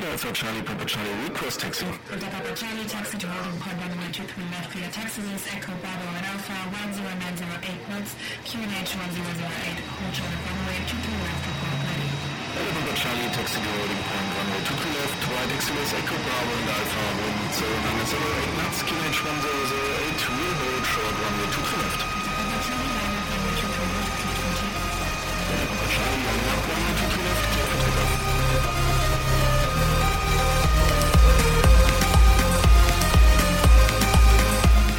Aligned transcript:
Delta 0.00 0.32
Charlie 0.32 0.64
Papa 0.64 0.84
Charlie 0.88 1.28
Request 1.28 1.60
Taxi. 1.60 1.84
Papa 1.84 2.56
Charlie 2.56 2.88
Taxi 2.88 3.20
to 3.20 3.28
holding 3.28 3.60
point 3.60 3.76
runway 3.84 4.08
23 4.08 4.48
left 4.48 4.72
for 4.72 4.80
your 4.80 4.88
taxis. 4.96 5.44
Echo 5.52 5.76
Bravo 5.76 6.08
and 6.16 6.24
Alpha 6.24 6.56
10908 6.72 7.84
knots. 7.92 8.16
QNH 8.48 8.96
1008. 8.96 9.12
Hold 9.20 10.16
short 10.16 10.32
of 10.32 10.40
runway 10.40 10.80
23 10.88 11.04
left 11.20 11.44
for 11.44 11.52
port 11.60 11.84
ready. 11.84 12.08
Delta 12.48 12.80
Papa 12.80 12.94
Charlie 12.96 13.28
Taxi 13.28 13.60
to 13.60 13.68
holding 13.76 14.00
point 14.08 14.28
runway 14.40 14.60
23 14.72 14.88
left. 15.04 15.20
Right 15.20 15.52
Exodus 15.52 15.92
Echo 15.92 16.16
Bravo 16.16 16.48
and 16.48 16.70
Alpha 16.80 17.04
10908 17.60 18.56
knots. 18.56 18.80
QNH 18.88 19.20
1008. 19.20 20.32
Will 20.32 20.56
hold 20.64 20.84
short 20.96 21.12
runway 21.12 21.48
23 21.60 21.76
left. 21.76 22.00
Papa 22.08 22.56
Charlie 22.64 22.88
line 22.88 23.20
up 23.20 23.28
runway 23.36 23.52
23 23.52 23.84
left. 24.00 24.16
Clear 24.16 24.32
for 24.32 24.48
takeoff. 24.64 24.96
Delta 25.44 25.64
Papa 25.68 25.86
Charlie 25.92 26.24
line 26.24 26.48
up 26.48 26.62
runway 26.72 26.92
23 27.04 27.20
left. 27.20 27.44
Clear 27.52 27.68
for 27.68 27.84
takeoff. 27.84 28.29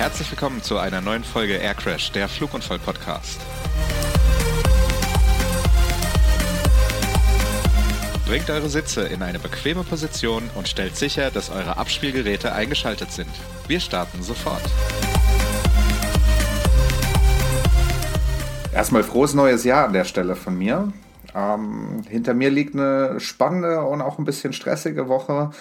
Herzlich 0.02 0.32
willkommen 0.32 0.64
zu 0.64 0.80
einer 0.80 1.00
neuen 1.00 1.24
Folge 1.24 1.58
Air 1.58 1.76
Crash, 1.76 2.12
der 2.12 2.28
Flugunfall-Podcast. 2.28 3.40
Bringt 8.26 8.50
eure 8.50 8.68
Sitze 8.68 9.04
in 9.04 9.22
eine 9.22 9.38
bequeme 9.38 9.84
Position 9.84 10.50
und 10.56 10.68
stellt 10.68 10.96
sicher, 10.96 11.30
dass 11.30 11.52
eure 11.52 11.78
Abspielgeräte 11.78 12.52
eingeschaltet 12.52 13.12
sind. 13.12 13.30
Wir 13.68 13.80
starten 13.80 14.24
sofort. 14.24 14.64
Erstmal 18.74 19.04
frohes 19.04 19.36
neues 19.36 19.64
Jahr 19.66 19.86
an 19.86 19.94
der 19.94 20.06
Stelle 20.06 20.36
von 20.36 20.58
mir. 20.58 20.92
Ähm, 21.36 22.02
hinter 22.10 22.34
mir 22.34 22.50
liegt 22.50 22.74
eine 22.74 23.20
spannende 23.20 23.84
und 23.84 24.02
auch 24.02 24.18
ein 24.18 24.26
bisschen 24.26 24.52
stressige 24.54 25.08
Woche. 25.08 25.52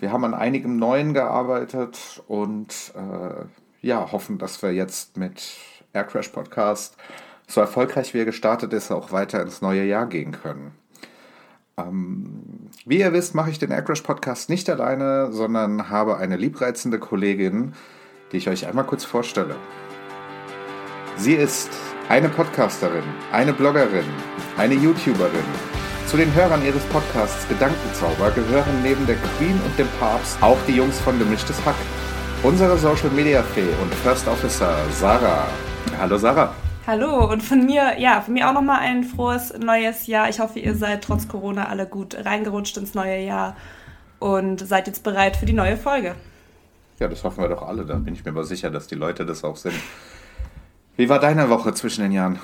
Wir 0.00 0.10
haben 0.10 0.24
an 0.24 0.32
einigem 0.32 0.78
Neuen 0.78 1.12
gearbeitet 1.12 2.22
und 2.26 2.72
äh, 2.96 3.44
ja, 3.84 4.12
hoffen, 4.12 4.38
dass 4.38 4.62
wir 4.62 4.72
jetzt 4.72 5.16
mit 5.16 5.42
Air 5.92 6.04
Crash 6.04 6.28
Podcast, 6.28 6.96
so 7.46 7.60
erfolgreich 7.60 8.14
wie 8.14 8.18
er 8.18 8.24
gestartet 8.24 8.72
ist, 8.72 8.90
auch 8.90 9.12
weiter 9.12 9.42
ins 9.42 9.60
neue 9.60 9.84
Jahr 9.84 10.06
gehen 10.06 10.32
können. 10.32 10.72
Ähm, 11.76 12.70
wie 12.86 13.00
ihr 13.00 13.12
wisst, 13.12 13.34
mache 13.34 13.50
ich 13.50 13.58
den 13.58 13.70
Air 13.70 13.82
Crash 13.82 14.00
Podcast 14.00 14.48
nicht 14.48 14.70
alleine, 14.70 15.32
sondern 15.32 15.90
habe 15.90 16.16
eine 16.16 16.36
liebreizende 16.36 16.98
Kollegin, 16.98 17.74
die 18.32 18.38
ich 18.38 18.48
euch 18.48 18.66
einmal 18.66 18.86
kurz 18.86 19.04
vorstelle. 19.04 19.56
Sie 21.16 21.34
ist 21.34 21.70
eine 22.08 22.30
Podcasterin, 22.30 23.04
eine 23.32 23.52
Bloggerin, 23.52 24.06
eine 24.56 24.74
YouTuberin. 24.74 25.44
Zu 26.06 26.16
den 26.16 26.32
Hörern 26.34 26.64
ihres 26.64 26.84
Podcasts 26.84 27.46
Gedankenzauber 27.48 28.30
gehören 28.30 28.82
neben 28.82 29.06
der 29.06 29.16
Queen 29.16 29.60
und 29.64 29.78
dem 29.78 29.88
Papst 30.00 30.42
auch 30.42 30.58
die 30.66 30.76
Jungs 30.76 30.98
von 31.00 31.18
Gemischtes 31.18 31.62
Hack. 31.66 31.76
Unsere 32.44 32.76
Social 32.76 33.08
Media 33.08 33.42
Fee 33.42 33.70
und 33.80 33.94
First 33.94 34.28
Officer 34.28 34.76
Sarah. 34.90 35.46
Hallo 35.98 36.18
Sarah. 36.18 36.54
Hallo 36.86 37.32
und 37.32 37.42
von 37.42 37.64
mir, 37.64 37.98
ja, 37.98 38.20
von 38.20 38.34
mir 38.34 38.46
auch 38.46 38.52
nochmal 38.52 38.80
ein 38.80 39.02
frohes 39.02 39.54
neues 39.58 40.06
Jahr. 40.06 40.28
Ich 40.28 40.40
hoffe, 40.40 40.58
ihr 40.58 40.74
seid 40.74 41.02
trotz 41.02 41.26
Corona 41.26 41.70
alle 41.70 41.86
gut 41.86 42.14
reingerutscht 42.14 42.76
ins 42.76 42.92
neue 42.92 43.24
Jahr 43.24 43.56
und 44.18 44.60
seid 44.60 44.88
jetzt 44.88 45.02
bereit 45.02 45.38
für 45.38 45.46
die 45.46 45.54
neue 45.54 45.78
Folge. 45.78 46.16
Ja, 46.98 47.08
das 47.08 47.24
hoffen 47.24 47.44
wir 47.44 47.48
doch 47.48 47.62
alle. 47.62 47.86
Da 47.86 47.94
bin 47.94 48.12
ich 48.12 48.22
mir 48.26 48.32
aber 48.32 48.44
sicher, 48.44 48.70
dass 48.70 48.88
die 48.88 48.94
Leute 48.94 49.24
das 49.24 49.42
auch 49.42 49.56
sind. 49.56 49.76
Wie 50.98 51.08
war 51.08 51.20
deine 51.20 51.48
Woche 51.48 51.72
zwischen 51.72 52.02
den 52.02 52.12
Jahren? 52.12 52.38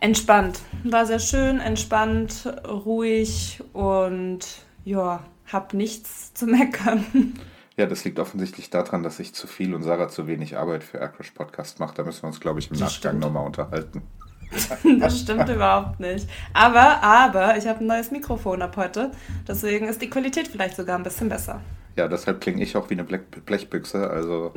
Entspannt. 0.00 0.58
War 0.82 1.06
sehr 1.06 1.20
schön, 1.20 1.60
entspannt, 1.60 2.52
ruhig 2.66 3.62
und 3.72 4.40
ja, 4.84 5.22
hab 5.46 5.74
nichts 5.74 6.34
zu 6.34 6.46
meckern. 6.46 7.04
Ja, 7.78 7.84
das 7.84 8.04
liegt 8.04 8.18
offensichtlich 8.18 8.70
daran, 8.70 9.02
dass 9.02 9.20
ich 9.20 9.34
zu 9.34 9.46
viel 9.46 9.74
und 9.74 9.82
Sarah 9.82 10.08
zu 10.08 10.26
wenig 10.26 10.56
Arbeit 10.56 10.82
für 10.82 10.96
Aircrash 10.96 11.32
Podcast 11.32 11.78
macht. 11.78 11.98
Da 11.98 12.04
müssen 12.04 12.22
wir 12.22 12.28
uns, 12.28 12.40
glaube 12.40 12.58
ich, 12.58 12.70
im 12.70 12.78
Das 12.78 12.94
Nachgang 12.94 13.18
nochmal 13.18 13.44
unterhalten. 13.44 14.02
Das 15.00 15.18
stimmt 15.18 15.48
überhaupt 15.48 15.98
nicht. 15.98 16.28
Aber, 16.52 17.02
aber, 17.02 17.56
ich 17.56 17.66
habe 17.66 17.80
ein 17.80 17.86
neues 17.86 18.12
Mikrofon 18.12 18.62
ab 18.62 18.76
heute. 18.76 19.10
Deswegen 19.46 19.88
ist 19.88 20.00
die 20.00 20.08
Qualität 20.08 20.46
vielleicht 20.46 20.76
sogar 20.76 20.96
ein 20.96 21.02
bisschen 21.02 21.28
besser. 21.28 21.60
Ja, 21.96 22.06
deshalb 22.06 22.40
klinge 22.40 22.62
ich 22.62 22.76
auch 22.76 22.88
wie 22.88 22.94
eine 22.94 23.02
Blech 23.04 23.22
Blechbüchse. 23.44 24.08
Also, 24.08 24.52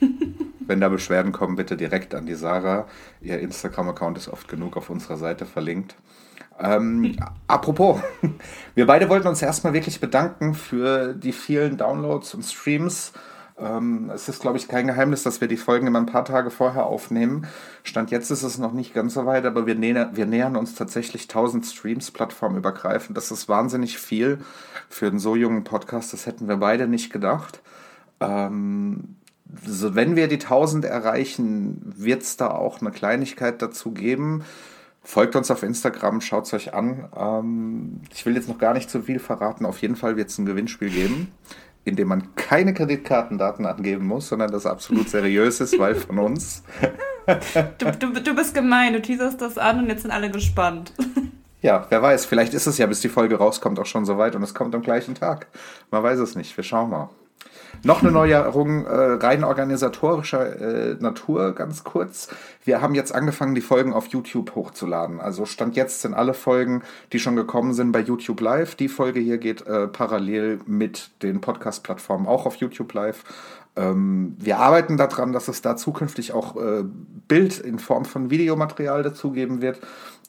wenn 0.60 0.80
da 0.80 0.90
Beschwerden 0.90 1.32
kommen, 1.32 1.56
bitte 1.56 1.76
direkt 1.76 2.14
an 2.14 2.26
die 2.26 2.34
Sarah. 2.34 2.86
Ihr 3.22 3.40
Instagram-Account 3.40 4.18
ist 4.18 4.28
oft 4.28 4.46
genug 4.46 4.76
auf 4.76 4.90
unserer 4.90 5.16
Seite 5.16 5.46
verlinkt. 5.46 5.96
Ähm, 6.60 7.16
apropos, 7.46 8.00
wir 8.74 8.86
beide 8.86 9.08
wollten 9.08 9.28
uns 9.28 9.40
erstmal 9.40 9.72
wirklich 9.72 10.00
bedanken 10.00 10.54
für 10.54 11.14
die 11.14 11.32
vielen 11.32 11.78
Downloads 11.78 12.34
und 12.34 12.42
Streams. 12.42 13.12
Ähm, 13.58 14.10
es 14.14 14.28
ist, 14.28 14.40
glaube 14.40 14.58
ich, 14.58 14.68
kein 14.68 14.86
Geheimnis, 14.86 15.22
dass 15.22 15.40
wir 15.40 15.48
die 15.48 15.56
Folgen 15.56 15.86
immer 15.86 15.98
ein 15.98 16.06
paar 16.06 16.24
Tage 16.24 16.50
vorher 16.50 16.86
aufnehmen. 16.86 17.46
Stand 17.82 18.10
jetzt 18.10 18.30
ist 18.30 18.42
es 18.42 18.58
noch 18.58 18.72
nicht 18.72 18.94
ganz 18.94 19.14
so 19.14 19.26
weit, 19.26 19.46
aber 19.46 19.66
wir, 19.66 19.74
näher, 19.74 20.10
wir 20.12 20.26
nähern 20.26 20.56
uns 20.56 20.74
tatsächlich 20.74 21.22
1000 21.22 21.64
Streams 21.66 22.10
plattformübergreifend. 22.10 23.16
Das 23.16 23.30
ist 23.30 23.48
wahnsinnig 23.48 23.98
viel 23.98 24.38
für 24.88 25.06
einen 25.06 25.18
so 25.18 25.36
jungen 25.36 25.64
Podcast. 25.64 26.12
Das 26.12 26.26
hätten 26.26 26.48
wir 26.48 26.56
beide 26.58 26.88
nicht 26.88 27.12
gedacht. 27.12 27.60
Ähm, 28.20 29.16
so, 29.66 29.94
wenn 29.94 30.14
wir 30.14 30.28
die 30.28 30.40
1000 30.40 30.84
erreichen, 30.84 31.80
wird 31.84 32.22
es 32.22 32.36
da 32.36 32.50
auch 32.50 32.80
eine 32.80 32.90
Kleinigkeit 32.90 33.60
dazu 33.62 33.92
geben. 33.92 34.44
Folgt 35.02 35.34
uns 35.34 35.50
auf 35.50 35.62
Instagram, 35.62 36.20
schaut 36.20 36.46
es 36.46 36.52
euch 36.52 36.74
an. 36.74 37.08
Ähm, 37.16 38.00
ich 38.12 38.26
will 38.26 38.34
jetzt 38.34 38.48
noch 38.48 38.58
gar 38.58 38.74
nicht 38.74 38.90
zu 38.90 39.02
viel 39.02 39.18
verraten. 39.18 39.64
Auf 39.64 39.78
jeden 39.78 39.96
Fall 39.96 40.16
wird 40.16 40.28
es 40.28 40.38
ein 40.38 40.46
Gewinnspiel 40.46 40.90
geben, 40.90 41.32
in 41.84 41.96
dem 41.96 42.08
man 42.08 42.34
keine 42.34 42.74
Kreditkartendaten 42.74 43.64
angeben 43.64 44.06
muss, 44.06 44.28
sondern 44.28 44.50
das 44.52 44.66
absolut 44.66 45.08
seriös 45.10 45.60
ist, 45.60 45.78
weil 45.78 45.94
von 45.94 46.18
uns. 46.18 46.62
Du, 47.78 47.92
du, 47.92 48.20
du 48.20 48.34
bist 48.34 48.54
gemein, 48.54 48.92
du 48.92 49.00
teaserst 49.00 49.40
das 49.40 49.56
an 49.56 49.78
und 49.78 49.88
jetzt 49.88 50.02
sind 50.02 50.10
alle 50.10 50.30
gespannt. 50.30 50.92
Ja, 51.62 51.86
wer 51.90 52.00
weiß, 52.00 52.24
vielleicht 52.24 52.54
ist 52.54 52.66
es 52.66 52.78
ja, 52.78 52.86
bis 52.86 53.00
die 53.00 53.10
Folge 53.10 53.36
rauskommt, 53.36 53.78
auch 53.78 53.84
schon 53.84 54.06
soweit 54.06 54.34
und 54.34 54.42
es 54.42 54.54
kommt 54.54 54.74
am 54.74 54.80
gleichen 54.80 55.14
Tag. 55.14 55.46
Man 55.90 56.02
weiß 56.02 56.18
es 56.18 56.34
nicht, 56.34 56.56
wir 56.56 56.64
schauen 56.64 56.88
mal. 56.88 57.10
Noch 57.82 58.02
eine 58.02 58.12
Neuerung 58.12 58.84
äh, 58.84 58.90
rein 58.90 59.42
organisatorischer 59.42 60.90
äh, 60.90 60.96
Natur, 61.00 61.54
ganz 61.54 61.82
kurz. 61.82 62.28
Wir 62.62 62.82
haben 62.82 62.94
jetzt 62.94 63.14
angefangen, 63.14 63.54
die 63.54 63.62
Folgen 63.62 63.94
auf 63.94 64.08
YouTube 64.08 64.54
hochzuladen. 64.54 65.18
Also 65.18 65.46
Stand 65.46 65.76
jetzt 65.76 66.02
sind 66.02 66.12
alle 66.12 66.34
Folgen, 66.34 66.82
die 67.12 67.18
schon 67.18 67.36
gekommen 67.36 67.72
sind, 67.72 67.92
bei 67.92 68.00
YouTube 68.00 68.42
Live. 68.42 68.74
Die 68.74 68.88
Folge 68.88 69.20
hier 69.20 69.38
geht 69.38 69.66
äh, 69.66 69.88
parallel 69.88 70.60
mit 70.66 71.10
den 71.22 71.40
Podcast-Plattformen 71.40 72.26
auch 72.26 72.44
auf 72.44 72.56
YouTube 72.56 72.92
Live. 72.92 73.24
Ähm, 73.76 74.36
wir 74.38 74.58
arbeiten 74.58 74.98
daran, 74.98 75.32
dass 75.32 75.48
es 75.48 75.62
da 75.62 75.74
zukünftig 75.74 76.34
auch 76.34 76.56
äh, 76.56 76.84
Bild 77.28 77.58
in 77.60 77.78
Form 77.78 78.04
von 78.04 78.28
Videomaterial 78.28 79.02
dazugeben 79.02 79.62
wird. 79.62 79.80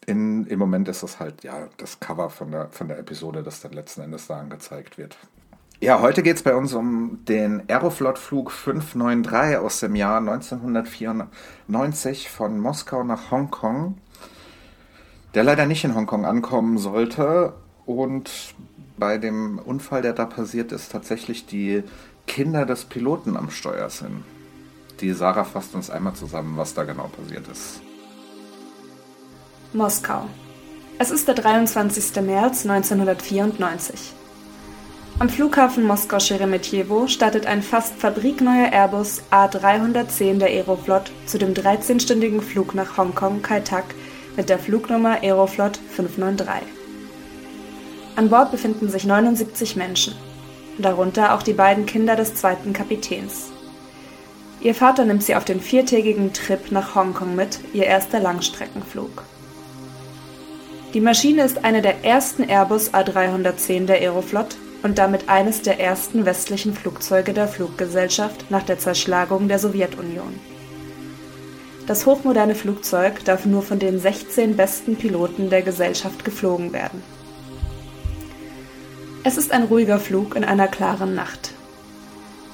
In, 0.06 0.48
Im 0.48 0.58
Moment 0.58 0.88
ist 0.88 1.04
es 1.04 1.20
halt 1.20 1.44
ja 1.44 1.68
das 1.76 2.00
Cover 2.00 2.30
von 2.30 2.50
der, 2.52 2.70
von 2.70 2.88
der 2.88 2.98
Episode, 2.98 3.44
das 3.44 3.60
dann 3.60 3.74
letzten 3.74 4.02
Endes 4.02 4.28
da 4.28 4.40
angezeigt 4.40 4.98
wird. 4.98 5.18
Ja, 5.84 6.00
heute 6.00 6.22
geht 6.22 6.36
es 6.36 6.44
bei 6.44 6.56
uns 6.56 6.76
um 6.76 7.26
den 7.26 7.64
Aeroflot-Flug 7.68 8.52
593 8.52 9.58
aus 9.58 9.80
dem 9.80 9.96
Jahr 9.96 10.20
1994 10.20 12.30
von 12.30 12.60
Moskau 12.60 13.04
nach 13.04 13.32
Hongkong, 13.32 13.98
der 15.34 15.44
leider 15.44 15.66
nicht 15.66 15.84
in 15.84 15.96
Hongkong 15.96 16.24
ankommen 16.24 16.78
sollte. 16.78 17.54
Und 17.88 18.30
bei 19.00 19.18
dem 19.18 19.58
Unfall, 19.58 20.04
der 20.04 20.14
da 20.14 20.26
passiert 20.26 20.72
ist, 20.72 20.92
tatsächlich 20.92 21.48
die 21.48 21.82
Kinder 22.28 22.68
des 22.68 22.86
Piloten 22.86 23.36
am 23.36 23.50
Steuer 23.50 23.90
sind. 23.90 24.24
Die 25.00 25.14
Sarah 25.14 25.46
fasst 25.46 25.74
uns 25.74 25.90
einmal 25.90 26.14
zusammen, 26.14 26.58
was 26.58 26.76
da 26.76 26.84
genau 26.84 27.08
passiert 27.08 27.48
ist. 27.48 27.82
Moskau. 29.74 30.28
Es 31.00 31.10
ist 31.10 31.28
der 31.28 31.34
23. 31.34 32.22
März 32.22 32.68
1994. 32.68 34.14
Am 35.22 35.30
Flughafen 35.30 35.84
Moskau-Scheremetjewo 35.84 37.06
startet 37.06 37.46
ein 37.46 37.62
fast 37.62 37.94
fabrikneuer 38.00 38.74
Airbus 38.74 39.22
A310 39.30 40.40
der 40.40 40.48
Aeroflot 40.48 41.12
zu 41.28 41.38
dem 41.38 41.54
13-stündigen 41.54 42.42
Flug 42.42 42.74
nach 42.74 42.98
Hongkong 42.98 43.44
Kai 43.44 43.60
Tak 43.60 43.86
mit 44.36 44.50
der 44.50 44.58
Flugnummer 44.58 45.22
Aeroflot 45.22 45.78
593. 45.92 46.68
An 48.16 48.32
Bord 48.32 48.50
befinden 48.50 48.90
sich 48.90 49.06
79 49.06 49.76
Menschen, 49.76 50.16
darunter 50.80 51.36
auch 51.36 51.44
die 51.44 51.54
beiden 51.54 51.86
Kinder 51.86 52.16
des 52.16 52.34
zweiten 52.34 52.74
Kapitäns. 52.74 53.52
Ihr 54.60 54.74
Vater 54.74 55.06
nimmt 55.06 55.22
sie 55.22 55.36
auf 55.36 55.46
den 55.46 55.62
viertägigen 55.62 56.34
Trip 56.34 56.72
nach 56.72 56.96
Hongkong 56.96 57.36
mit, 57.36 57.60
ihr 57.74 57.86
erster 57.86 58.20
Langstreckenflug. 58.20 59.22
Die 60.96 61.00
Maschine 61.00 61.44
ist 61.44 61.64
eine 61.64 61.84
der 61.84 62.04
ersten 62.04 62.42
Airbus 62.42 62.92
A310 62.92 63.86
der 63.86 63.98
Aeroflot 63.98 64.58
und 64.84 64.98
damit 64.98 65.30
eines 65.30 65.62
der 65.62 65.80
ersten 65.80 66.26
westlichen 66.26 66.74
Flugzeuge 66.74 67.34
der 67.34 67.48
Fluggesellschaft 67.48 68.50
nach 68.50 68.64
der 68.64 68.80
Zerschlagung 68.80 69.48
der 69.48 69.60
Sowjetunion. 69.60 70.40
Das 71.88 72.06
hochmoderne 72.06 72.56
Flugzeug 72.56 73.24
darf 73.26 73.46
nur 73.46 73.64
von 73.64 73.80
den 73.80 74.00
16 74.00 74.56
besten 74.56 74.96
Piloten 74.96 75.50
der 75.50 75.62
Gesellschaft 75.62 76.24
geflogen 76.24 76.74
werden. 76.74 77.02
Es 79.24 79.38
ist 79.38 79.52
ein 79.52 79.64
ruhiger 79.64 80.00
Flug 80.00 80.36
in 80.36 80.44
einer 80.44 80.68
klaren 80.68 81.14
Nacht. 81.14 81.52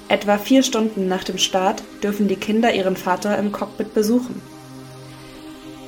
Etwa 0.09 0.37
vier 0.37 0.63
Stunden 0.63 1.07
nach 1.07 1.23
dem 1.23 1.37
Start 1.37 1.83
dürfen 2.01 2.27
die 2.27 2.35
Kinder 2.35 2.73
ihren 2.73 2.95
Vater 2.95 3.37
im 3.37 3.51
Cockpit 3.51 3.93
besuchen. 3.93 4.41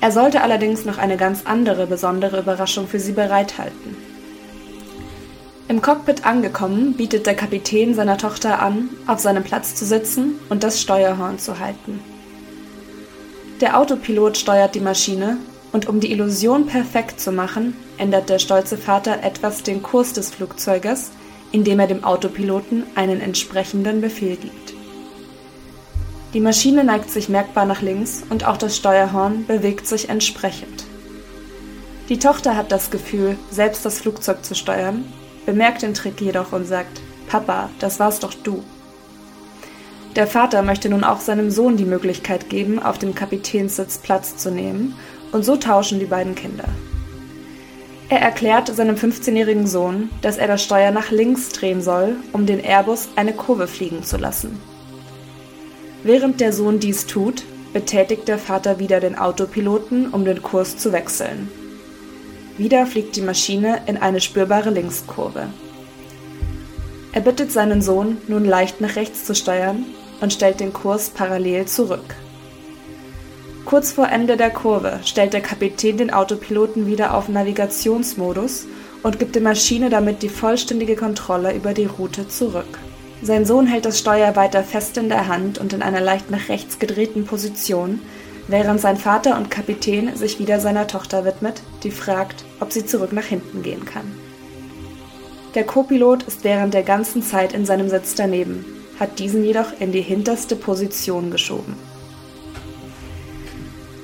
Er 0.02 0.12
sollte 0.12 0.42
allerdings 0.42 0.86
noch 0.86 0.98
eine 0.98 1.18
ganz 1.18 1.46
andere 1.46 1.88
besondere 1.88 2.40
Überraschung 2.40 2.88
für 2.88 3.00
sie 3.00 3.12
bereithalten. 3.12 4.09
Im 5.70 5.84
Cockpit 5.84 6.26
angekommen, 6.26 6.94
bietet 6.94 7.28
der 7.28 7.36
Kapitän 7.36 7.94
seiner 7.94 8.18
Tochter 8.18 8.60
an, 8.60 8.90
auf 9.06 9.20
seinem 9.20 9.44
Platz 9.44 9.76
zu 9.76 9.86
sitzen 9.86 10.40
und 10.50 10.64
das 10.64 10.82
Steuerhorn 10.82 11.38
zu 11.38 11.60
halten. 11.60 12.00
Der 13.62 13.78
Autopilot 13.78 14.36
steuert 14.36 14.74
die 14.74 14.80
Maschine 14.80 15.38
und 15.72 15.88
um 15.88 16.00
die 16.00 16.12
Illusion 16.12 16.66
perfekt 16.66 17.20
zu 17.20 17.32
machen, 17.32 17.76
ändert 18.00 18.30
der 18.30 18.40
stolze 18.40 18.78
Vater 18.78 19.22
etwas 19.22 19.62
den 19.62 19.84
Kurs 19.84 20.14
des 20.14 20.32
Flugzeuges, 20.32 21.12
indem 21.52 21.80
er 21.80 21.86
dem 21.86 22.04
Autopiloten 22.04 22.86
einen 22.96 23.22
entsprechenden 23.22 24.02
Befehl 24.02 24.38
gibt. 24.38 24.74
Die 26.34 26.40
Maschine 26.40 26.84
neigt 26.84 27.12
sich 27.12 27.30
merkbar 27.30 27.68
nach 27.68 27.84
links 27.84 28.24
und 28.28 28.44
auch 28.44 28.58
das 28.58 28.76
Steuerhorn 28.76 29.46
bewegt 29.46 29.86
sich 29.86 30.10
entsprechend. 30.10 30.86
Die 32.10 32.18
Tochter 32.18 32.56
hat 32.56 32.72
das 32.72 32.90
Gefühl, 32.90 33.38
selbst 33.52 33.86
das 33.86 34.00
Flugzeug 34.00 34.44
zu 34.44 34.56
steuern, 34.56 35.06
bemerkt 35.50 35.82
den 35.82 35.96
Trick 35.96 36.22
jedoch 36.22 36.52
und 36.54 36.68
sagt, 36.68 37.02
Papa, 37.28 37.72
das 37.80 38.00
warst 38.00 38.22
doch 38.22 38.36
du. 38.36 38.64
Der 40.16 40.28
Vater 40.28 40.62
möchte 40.62 40.90
nun 40.90 41.04
auch 41.04 41.22
seinem 41.22 41.50
Sohn 41.50 41.76
die 41.76 41.86
Möglichkeit 41.86 42.52
geben, 42.52 42.78
auf 42.78 43.00
dem 43.00 43.16
Kapitänssitz 43.16 43.98
Platz 43.98 44.38
zu 44.38 44.52
nehmen 44.52 44.94
und 45.32 45.44
so 45.44 45.56
tauschen 45.56 46.00
die 46.00 46.06
beiden 46.06 46.36
Kinder. 46.36 46.66
Er 48.10 48.20
erklärt 48.22 48.68
seinem 48.68 48.96
15-jährigen 48.96 49.66
Sohn, 49.66 50.12
dass 50.22 50.38
er 50.38 50.48
das 50.48 50.64
Steuer 50.64 50.92
nach 50.92 51.10
links 51.10 51.50
drehen 51.50 51.82
soll, 51.82 52.18
um 52.32 52.46
den 52.46 52.64
Airbus 52.64 53.10
eine 53.16 53.34
Kurve 53.34 53.66
fliegen 53.66 54.04
zu 54.04 54.18
lassen. 54.18 54.60
Während 56.04 56.42
der 56.42 56.54
Sohn 56.54 56.80
dies 56.80 57.08
tut, 57.08 57.42
betätigt 57.74 58.28
der 58.28 58.38
Vater 58.38 58.78
wieder 58.78 59.00
den 59.00 59.18
Autopiloten, 59.18 60.10
um 60.10 60.26
den 60.26 60.44
Kurs 60.44 60.78
zu 60.78 60.92
wechseln. 60.92 61.50
Wieder 62.60 62.86
fliegt 62.86 63.16
die 63.16 63.22
Maschine 63.22 63.80
in 63.86 63.96
eine 63.96 64.20
spürbare 64.20 64.70
Linkskurve. 64.70 65.48
Er 67.14 67.22
bittet 67.22 67.54
seinen 67.54 67.82
Sohn, 67.82 68.18
nun 68.28 68.44
leicht 68.44 68.82
nach 68.82 68.98
rechts 68.98 69.24
zu 69.24 69.34
steuern 69.34 69.86
und 70.20 70.34
stellt 70.34 70.60
den 70.60 70.74
Kurs 70.74 71.10
parallel 71.10 71.68
zurück. 71.68 72.18
Kurz 73.64 73.94
vor 73.94 74.10
Ende 74.10 74.36
der 74.36 74.50
Kurve 74.50 75.00
stellt 75.06 75.32
der 75.32 75.40
Kapitän 75.40 75.96
den 75.96 76.12
Autopiloten 76.12 76.86
wieder 76.86 77.14
auf 77.14 77.30
Navigationsmodus 77.30 78.66
und 79.04 79.20
gibt 79.20 79.36
der 79.36 79.42
Maschine 79.42 79.90
damit 79.90 80.22
die 80.22 80.28
vollständige 80.28 80.98
Kontrolle 80.98 81.56
über 81.56 81.74
die 81.74 81.86
Route 81.86 82.28
zurück. 82.28 82.78
Sein 83.22 83.46
Sohn 83.46 83.68
hält 83.68 83.86
das 83.86 84.00
Steuer 84.00 84.36
weiter 84.36 84.64
fest 84.64 84.98
in 84.98 85.08
der 85.08 85.30
Hand 85.30 85.60
und 85.60 85.72
in 85.72 85.82
einer 85.82 86.02
leicht 86.02 86.30
nach 86.30 86.50
rechts 86.50 86.78
gedrehten 86.78 87.24
Position, 87.24 88.02
während 88.50 88.82
sein 88.82 88.98
Vater 88.98 89.38
und 89.38 89.50
Kapitän 89.50 90.16
sich 90.16 90.40
wieder 90.40 90.60
seiner 90.60 90.88
Tochter 90.88 91.24
widmet, 91.24 91.62
die 91.84 91.92
fragt, 91.92 92.44
ob 92.60 92.74
sie 92.74 92.86
zurück 92.86 93.14
nach 93.14 93.26
hinten 93.26 93.62
gehen 93.62 93.86
kann. 93.86 94.12
Der 95.56 95.64
Copilot 95.64 96.24
ist 96.24 96.44
während 96.44 96.74
der 96.74 96.84
ganzen 96.84 97.24
Zeit 97.24 97.54
in 97.54 97.66
seinem 97.66 97.90
Sitz 97.90 98.16
daneben, 98.16 98.66
hat 99.00 99.20
diesen 99.20 99.44
jedoch 99.44 99.80
in 99.80 99.92
die 99.92 100.02
hinterste 100.02 100.56
Position 100.56 101.32
geschoben. 101.32 101.76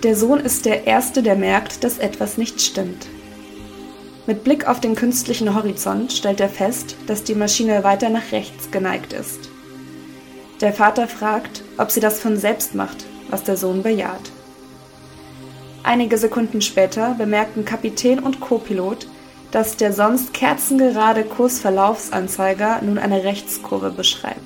Der 0.03 0.15
Sohn 0.15 0.39
ist 0.39 0.65
der 0.65 0.85
Erste, 0.85 1.23
der 1.23 1.35
merkt, 1.35 1.83
dass 1.83 1.97
etwas 1.97 2.37
nicht 2.37 2.61
stimmt. 2.61 3.07
Mit 4.27 4.43
Blick 4.43 4.67
auf 4.67 4.79
den 4.79 4.95
künstlichen 4.95 5.53
Horizont 5.53 6.13
stellt 6.13 6.39
er 6.39 6.49
fest, 6.49 6.95
dass 7.07 7.23
die 7.23 7.35
Maschine 7.35 7.83
weiter 7.83 8.09
nach 8.09 8.31
rechts 8.31 8.71
geneigt 8.71 9.13
ist. 9.13 9.49
Der 10.61 10.73
Vater 10.73 11.07
fragt, 11.07 11.63
ob 11.77 11.91
sie 11.91 11.99
das 11.99 12.19
von 12.19 12.37
selbst 12.37 12.73
macht, 12.75 13.05
was 13.29 13.43
der 13.43 13.57
Sohn 13.57 13.83
bejaht. 13.83 14.31
Einige 15.85 16.17
Sekunden 16.17 16.63
später 16.63 17.13
bemerken 17.13 17.63
Kapitän 17.63 18.17
und 18.17 18.39
Copilot, 18.39 19.07
dass 19.51 19.77
der 19.77 19.93
sonst 19.93 20.33
kerzengerade 20.33 21.23
Kursverlaufsanzeiger 21.23 22.81
nun 22.81 22.97
eine 22.97 23.23
Rechtskurve 23.23 23.91
beschreibt. 23.91 24.39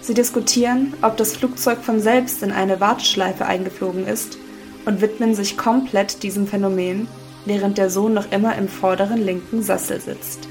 Sie 0.00 0.14
diskutieren, 0.14 0.94
ob 1.02 1.18
das 1.18 1.36
Flugzeug 1.36 1.80
von 1.82 2.00
selbst 2.00 2.42
in 2.42 2.52
eine 2.52 2.80
Warteschleife 2.80 3.44
eingeflogen 3.44 4.06
ist 4.06 4.38
und 4.86 5.02
widmen 5.02 5.34
sich 5.34 5.58
komplett 5.58 6.22
diesem 6.22 6.46
Phänomen, 6.46 7.06
während 7.44 7.76
der 7.76 7.90
Sohn 7.90 8.14
noch 8.14 8.32
immer 8.32 8.56
im 8.56 8.68
vorderen 8.68 9.18
linken 9.18 9.62
Sessel 9.62 10.00
sitzt. 10.00 10.48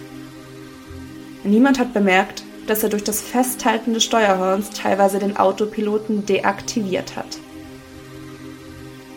Niemand 1.44 1.80
hat 1.80 1.96
bemerkt, 1.96 2.44
dass 2.68 2.84
er 2.84 2.90
durch 2.90 3.04
das 3.04 3.22
Festhalten 3.22 3.96
des 3.96 4.04
Steuerhorns 4.04 4.70
teilweise 4.70 5.18
den 5.18 5.36
Autopiloten 5.36 6.28
deaktiviert 6.28 7.16
hat. 7.16 7.40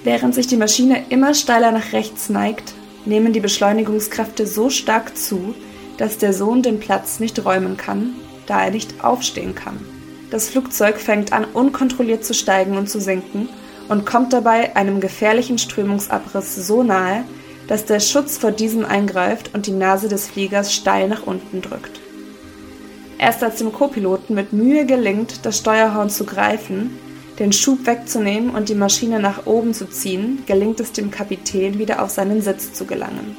Während 0.02 0.35
sich 0.35 0.47
die 0.47 0.56
Maschine 0.56 1.05
immer 1.11 1.35
steiler 1.35 1.73
nach 1.73 1.93
rechts 1.93 2.31
neigt, 2.31 2.73
nehmen 3.05 3.32
die 3.32 3.41
Beschleunigungskräfte 3.41 4.47
so 4.47 4.70
stark 4.70 5.17
zu, 5.17 5.55
dass 5.99 6.17
der 6.17 6.32
Sohn 6.32 6.62
den 6.62 6.81
Platz 6.81 7.20
nicht 7.20 7.44
räumen 7.44 7.76
kann, 7.76 8.14
da 8.47 8.64
er 8.64 8.70
nicht 8.70 9.05
aufstehen 9.05 9.55
kann. 9.55 9.79
Das 10.31 10.49
Flugzeug 10.49 10.99
fängt 10.99 11.32
an, 11.32 11.44
unkontrolliert 11.44 12.25
zu 12.25 12.32
steigen 12.32 12.79
und 12.79 12.88
zu 12.88 13.00
sinken 13.00 13.49
und 13.88 14.06
kommt 14.06 14.32
dabei 14.32 14.76
einem 14.76 15.00
gefährlichen 15.00 15.58
Strömungsabriss 15.58 16.55
so 16.55 16.82
nahe, 16.82 17.25
dass 17.69 17.85
der 17.85 18.00
Schutz 18.00 18.38
vor 18.38 18.52
diesem 18.52 18.85
eingreift 18.85 19.55
und 19.55 19.67
die 19.67 19.73
Nase 19.73 20.08
des 20.08 20.29
Fliegers 20.29 20.73
steil 20.73 21.08
nach 21.08 21.26
unten 21.26 21.61
drückt. 21.61 22.00
Erst 23.19 23.43
als 23.43 23.56
dem 23.56 23.73
Co-Piloten 23.73 24.35
mit 24.35 24.52
Mühe 24.52 24.87
gelingt, 24.87 25.44
das 25.44 25.58
Steuerhorn 25.58 26.08
zu 26.08 26.25
greifen, 26.25 26.99
den 27.40 27.52
Schub 27.52 27.84
wegzunehmen 27.87 28.50
und 28.50 28.69
die 28.69 28.76
Maschine 28.76 29.19
nach 29.19 29.46
oben 29.46 29.75
zu 29.75 29.87
ziehen, 29.87 30.44
gelingt 30.46 30.78
es 30.78 30.92
dem 30.92 31.10
Kapitän 31.10 31.81
wieder 31.81 32.02
auf 32.02 32.10
seinen 32.10 32.42
Sitz 32.42 32.72
zu 32.72 32.84
gelangen. 32.84 33.37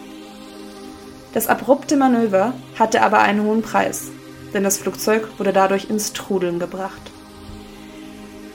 Das 1.33 1.48
abrupte 1.48 1.95
Manöver 1.95 2.53
hatte 2.77 3.01
aber 3.01 3.19
einen 3.19 3.44
hohen 3.44 3.62
Preis 3.62 4.12
denn 4.53 4.63
das 4.63 4.77
Flugzeug 4.77 5.27
wurde 5.38 5.53
dadurch 5.53 5.89
ins 5.89 6.13
Trudeln 6.13 6.59
gebracht. 6.59 7.12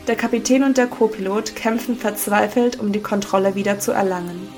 Der 0.07 0.17
Kapitän 0.17 0.63
und 0.63 0.77
der 0.77 0.87
Copilot 0.87 1.57
kämpfen 1.57 1.97
verzweifelt, 1.97 2.79
um 2.79 2.93
die 2.93 3.01
Kontrolle 3.01 3.55
wieder 3.55 3.81
zu 3.81 3.93
erlangen. 3.93 4.49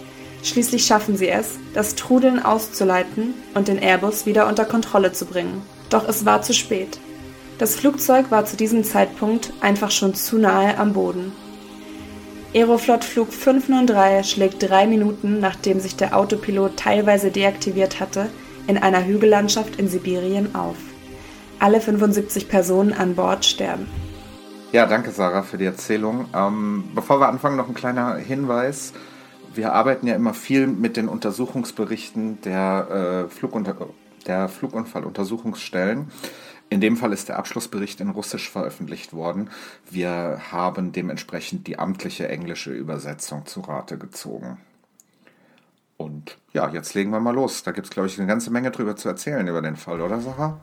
Schließlich 0.42 0.84
schaffen 0.84 1.16
sie 1.16 1.28
es, 1.28 1.58
das 1.74 1.94
Trudeln 1.94 2.42
auszuleiten 2.42 3.34
und 3.54 3.68
den 3.68 3.78
Airbus 3.78 4.26
wieder 4.26 4.46
unter 4.46 4.64
Kontrolle 4.64 5.12
zu 5.12 5.24
bringen. 5.24 5.62
Doch 5.90 6.06
es 6.06 6.24
war 6.24 6.42
zu 6.42 6.52
spät. 6.52 6.98
Das 7.58 7.74
Flugzeug 7.74 8.30
war 8.30 8.44
zu 8.44 8.56
diesem 8.56 8.84
Zeitpunkt 8.84 9.52
einfach 9.60 9.90
schon 9.90 10.14
zu 10.14 10.38
nahe 10.38 10.78
am 10.78 10.92
Boden. 10.92 11.32
Aeroflot 12.54 13.04
Flug 13.04 13.32
503 13.32 14.22
schlägt 14.22 14.62
drei 14.62 14.86
Minuten, 14.86 15.40
nachdem 15.40 15.80
sich 15.80 15.96
der 15.96 16.16
Autopilot 16.16 16.76
teilweise 16.76 17.32
deaktiviert 17.32 17.98
hatte, 17.98 18.30
in 18.68 18.78
einer 18.78 19.04
Hügellandschaft 19.04 19.76
in 19.76 19.88
Sibirien 19.88 20.54
auf. 20.54 20.76
Alle 21.58 21.80
75 21.80 22.48
Personen 22.48 22.92
an 22.92 23.16
Bord 23.16 23.44
sterben. 23.44 23.88
Ja, 24.70 24.86
danke 24.86 25.10
Sarah 25.10 25.42
für 25.42 25.58
die 25.58 25.64
Erzählung. 25.64 26.26
Ähm, 26.32 26.84
bevor 26.94 27.20
wir 27.20 27.28
anfangen, 27.28 27.56
noch 27.56 27.68
ein 27.68 27.74
kleiner 27.74 28.14
Hinweis. 28.16 28.92
Wir 29.52 29.72
arbeiten 29.72 30.06
ja 30.06 30.14
immer 30.14 30.34
viel 30.34 30.68
mit 30.68 30.96
den 30.96 31.08
Untersuchungsberichten 31.08 32.40
der, 32.42 33.26
äh, 33.26 33.34
Flugunter 33.34 33.74
der 34.26 34.48
Flugunfalluntersuchungsstellen. 34.48 36.08
In 36.70 36.80
dem 36.80 36.96
Fall 36.96 37.12
ist 37.12 37.28
der 37.28 37.38
Abschlussbericht 37.38 38.00
in 38.00 38.10
Russisch 38.10 38.50
veröffentlicht 38.50 39.12
worden. 39.14 39.50
Wir 39.90 40.40
haben 40.52 40.92
dementsprechend 40.92 41.66
die 41.66 41.78
amtliche 41.78 42.28
englische 42.28 42.72
Übersetzung 42.72 43.46
zu 43.46 43.60
Rate 43.60 43.96
gezogen. 43.96 44.58
Und 45.96 46.38
ja, 46.52 46.68
jetzt 46.68 46.94
legen 46.94 47.10
wir 47.10 47.20
mal 47.20 47.34
los. 47.34 47.62
Da 47.62 47.72
gibt 47.72 47.86
es, 47.86 47.90
glaube 47.90 48.08
ich, 48.08 48.18
eine 48.18 48.28
ganze 48.28 48.50
Menge 48.50 48.70
drüber 48.70 48.96
zu 48.96 49.08
erzählen 49.08 49.46
über 49.48 49.62
den 49.62 49.76
Fall, 49.76 50.00
oder 50.00 50.20
Sarah? 50.20 50.60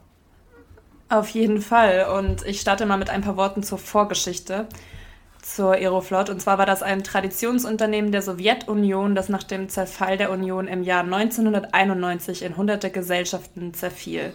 Auf 1.09 1.29
jeden 1.29 1.61
Fall. 1.61 2.07
Und 2.17 2.45
ich 2.45 2.61
starte 2.61 2.85
mal 2.85 2.97
mit 2.97 3.09
ein 3.09 3.21
paar 3.21 3.37
Worten 3.37 3.63
zur 3.63 3.77
Vorgeschichte 3.77 4.67
zur 5.41 5.73
Aeroflot. 5.73 6.29
Und 6.29 6.41
zwar 6.41 6.57
war 6.57 6.65
das 6.65 6.81
ein 6.81 7.03
Traditionsunternehmen 7.03 8.11
der 8.11 8.21
Sowjetunion, 8.21 9.13
das 9.13 9.29
nach 9.29 9.43
dem 9.43 9.69
Zerfall 9.69 10.17
der 10.17 10.31
Union 10.31 10.67
im 10.67 10.83
Jahr 10.83 11.03
1991 11.03 12.41
in 12.41 12.57
hunderte 12.57 12.89
Gesellschaften 12.89 13.73
zerfiel. 13.73 14.33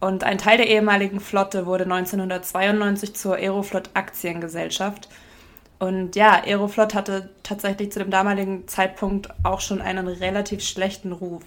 Und 0.00 0.22
ein 0.22 0.38
Teil 0.38 0.58
der 0.58 0.68
ehemaligen 0.68 1.20
Flotte 1.20 1.66
wurde 1.66 1.84
1992 1.84 3.14
zur 3.14 3.36
Aeroflot 3.36 3.90
Aktiengesellschaft. 3.94 5.08
Und 5.78 6.16
ja, 6.16 6.42
Aeroflot 6.44 6.94
hatte 6.94 7.30
tatsächlich 7.42 7.92
zu 7.92 7.98
dem 8.00 8.10
damaligen 8.10 8.66
Zeitpunkt 8.68 9.28
auch 9.42 9.60
schon 9.60 9.80
einen 9.80 10.08
relativ 10.08 10.62
schlechten 10.62 11.12
Ruf. 11.12 11.44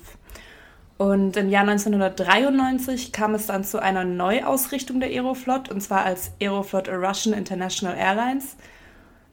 Und 0.97 1.35
im 1.35 1.49
Jahr 1.49 1.67
1993 1.67 3.11
kam 3.11 3.33
es 3.33 3.47
dann 3.47 3.63
zu 3.63 3.81
einer 3.81 4.03
Neuausrichtung 4.03 4.99
der 4.99 5.09
Aeroflot, 5.09 5.69
und 5.69 5.81
zwar 5.81 6.05
als 6.05 6.31
Aeroflot 6.39 6.89
Russian 6.89 7.35
International 7.35 7.97
Airlines. 7.97 8.55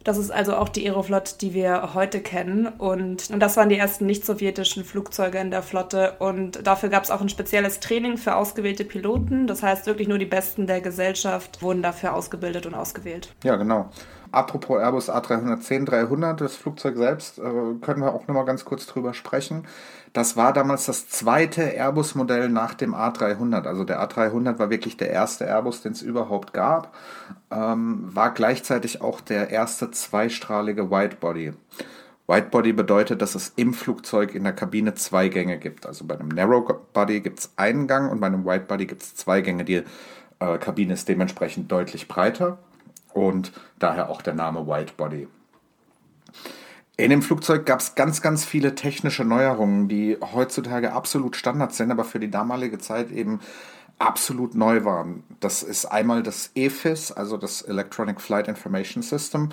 Das 0.05 0.17
ist 0.17 0.31
also 0.31 0.57
auch 0.57 0.69
die 0.69 0.89
Aeroflot, 0.89 1.41
die 1.41 1.55
wir 1.55 1.95
heute 1.95 2.21
kennen. 2.21 2.67
Und, 2.67 3.31
und 3.31 3.41
das 3.41 3.57
waren 3.57 3.69
die 3.69 3.77
ersten 3.77 4.07
nicht-sowjetischen 4.07 4.85
Flugzeuge 4.85 5.39
in 5.39 5.51
der 5.51 5.63
Flotte. 5.63 6.15
Und 6.19 6.67
dafür 6.67 6.89
gab 6.89 7.05
es 7.05 7.11
auch 7.11 7.21
ein 7.21 7.29
spezielles 7.29 7.81
Training 7.81 8.17
für 8.17 8.37
ausgewählte 8.37 8.85
Piloten. 8.85 9.47
Das 9.47 9.63
heißt, 9.63 9.87
wirklich 9.87 10.09
nur 10.09 10.19
die 10.19 10.27
Besten 10.27 10.67
der 10.67 10.81
Gesellschaft 10.81 11.63
wurden 11.63 11.83
dafür 11.83 12.15
ausgebildet 12.15 12.67
und 12.67 12.75
ausgewählt. 12.75 13.35
Ja, 13.45 13.57
genau. 13.57 13.91
Apropos 14.31 14.81
Airbus 14.81 15.11
A310, 15.11 15.85
300, 15.85 16.41
das 16.41 16.57
Flugzeug 16.57 16.97
selbst, 16.97 17.39
äh, 17.39 17.43
können 17.81 18.03
wir 18.03 18.13
auch 18.13 18.27
nochmal 18.27 18.45
ganz 18.45 18.65
kurz 18.65 18.87
drüber 18.87 19.15
sprechen. 19.15 19.67
Das 20.13 20.37
war 20.37 20.53
damals 20.53 20.87
das 20.87 21.09
zweite 21.09 21.63
Airbus-Modell 21.63 22.49
nach 22.49 22.75
dem 22.75 22.95
A300. 22.95 23.67
Also 23.67 23.85
der 23.85 24.03
A300 24.03 24.59
war 24.59 24.71
wirklich 24.71 24.97
der 24.97 25.11
erste 25.11 25.47
Airbus, 25.47 25.83
den 25.83 25.93
es 25.93 26.03
überhaupt 26.03 26.53
gab. 26.53 26.95
Ähm, 27.51 28.05
war 28.15 28.33
gleichzeitig 28.33 29.01
auch 29.01 29.21
der 29.21 29.51
erste 29.51 29.91
zweistrahlige 29.91 30.91
Widebody. 30.91 31.53
Widebody 32.27 32.73
bedeutet, 32.75 33.23
dass 33.23 33.35
es 33.35 33.53
im 33.57 33.73
Flugzeug 33.73 34.35
in 34.35 34.45
der 34.45 34.53
Kabine 34.53 34.95
zwei 34.95 35.29
Gänge 35.29 35.59
gibt. 35.59 35.87
Also 35.87 36.05
bei 36.05 36.19
einem 36.19 36.29
Narrowbody 36.29 37.21
gibt 37.21 37.39
es 37.39 37.53
einen 37.57 37.87
Gang 37.87 38.11
und 38.11 38.21
bei 38.21 38.27
einem 38.27 38.45
Widebody 38.45 38.87
gibt 38.87 39.03
es 39.03 39.15
zwei 39.15 39.41
Gänge. 39.41 39.65
Die 39.65 39.83
äh, 40.41 40.59
Kabine 40.59 40.93
ist 40.93 41.09
dementsprechend 41.09 41.73
deutlich 41.73 42.09
breiter 42.09 42.59
und 43.13 43.53
daher 43.79 44.11
auch 44.11 44.23
der 44.23 44.35
Name 44.35 44.67
Widebody. 44.67 45.29
In 46.97 47.11
dem 47.11 47.23
Flugzeug 47.23 47.65
gab 47.65 47.79
es 47.79 47.95
ganz, 47.95 48.23
ganz 48.23 48.45
viele 48.45 48.75
technische 48.75 49.25
Neuerungen, 49.25 49.87
die 49.87 50.19
heutzutage 50.33 50.93
absolut 50.93 51.37
Standard 51.37 51.73
sind, 51.73 51.93
aber 51.93 52.05
für 52.05 52.19
die 52.19 52.31
damalige 52.31 52.79
Zeit 52.79 53.13
eben 53.13 53.39
absolut 54.01 54.57
neu 54.57 54.85
waren. 54.85 55.23
Das 55.39 55.63
ist 55.63 55.87
einmal 55.87 56.25
das 56.25 56.51
EFIS, 56.55 57.13
also 57.13 57.37
das 57.37 57.63
Electronic 57.63 58.21
Flight 58.21 58.49
Information 58.49 59.03
System, 59.03 59.51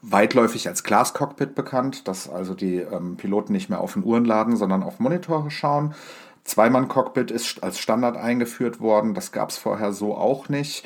weitläufig 0.00 0.68
als 0.68 0.84
Glass 0.84 1.12
Cockpit 1.12 1.54
bekannt, 1.54 2.08
dass 2.08 2.30
also 2.30 2.54
die 2.54 2.76
ähm, 2.76 3.16
Piloten 3.16 3.52
nicht 3.52 3.68
mehr 3.68 3.80
auf 3.80 3.94
den 3.94 4.04
Uhren 4.04 4.24
laden, 4.24 4.56
sondern 4.56 4.82
auf 4.82 5.00
Monitore 5.00 5.50
schauen. 5.50 5.94
Zweimann-Cockpit 6.44 7.30
ist 7.30 7.62
als 7.62 7.78
Standard 7.78 8.16
eingeführt 8.16 8.80
worden, 8.80 9.12
das 9.12 9.32
gab 9.32 9.50
es 9.50 9.58
vorher 9.58 9.92
so 9.92 10.16
auch 10.16 10.48
nicht. 10.48 10.84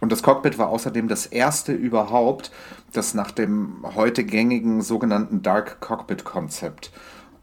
Und 0.00 0.12
das 0.12 0.22
Cockpit 0.22 0.58
war 0.58 0.68
außerdem 0.68 1.08
das 1.08 1.26
erste 1.26 1.72
überhaupt, 1.72 2.50
das 2.92 3.14
nach 3.14 3.30
dem 3.30 3.84
heute 3.94 4.24
gängigen 4.24 4.82
sogenannten 4.82 5.42
Dark 5.42 5.80
Cockpit 5.80 6.24
Konzept 6.24 6.92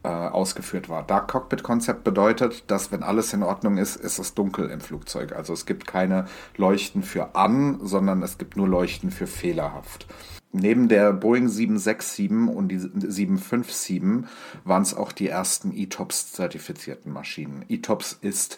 äh, 0.04 0.08
ausgeführt 0.08 0.90
war. 0.90 1.04
Dark 1.04 1.30
Cockpit 1.30 1.64
Konzept 1.64 2.04
bedeutet, 2.04 2.70
dass 2.72 2.92
wenn 2.92 3.04
alles 3.04 3.34
in 3.34 3.44
Ordnung 3.44 3.78
ist, 3.78 3.96
ist 3.96 4.20
es 4.20 4.34
dunkel 4.34 4.70
im 4.70 4.82
Flugzeug. 4.82 5.34
Also 5.34 5.54
es 5.54 5.66
gibt 5.66 5.86
keine 5.88 6.26
Leuchten 6.58 7.04
für 7.04 7.36
an, 7.36 7.80
sondern 7.84 8.24
es 8.24 8.38
gibt 8.38 8.58
nur 8.58 8.68
Leuchten 8.68 9.12
für 9.12 9.28
fehlerhaft. 9.28 10.08
Neben 10.54 10.90
der 10.90 11.14
Boeing 11.14 11.48
767 11.48 12.32
und 12.54 12.70
die 12.70 12.80
757 12.80 14.28
waren 14.66 14.82
es 14.82 14.94
auch 14.94 15.14
die 15.14 15.30
ersten 15.30 15.72
ETOPS 15.72 16.34
zertifizierten 16.34 17.14
Maschinen. 17.14 17.64
ETOPS 17.70 18.18
ist 18.22 18.58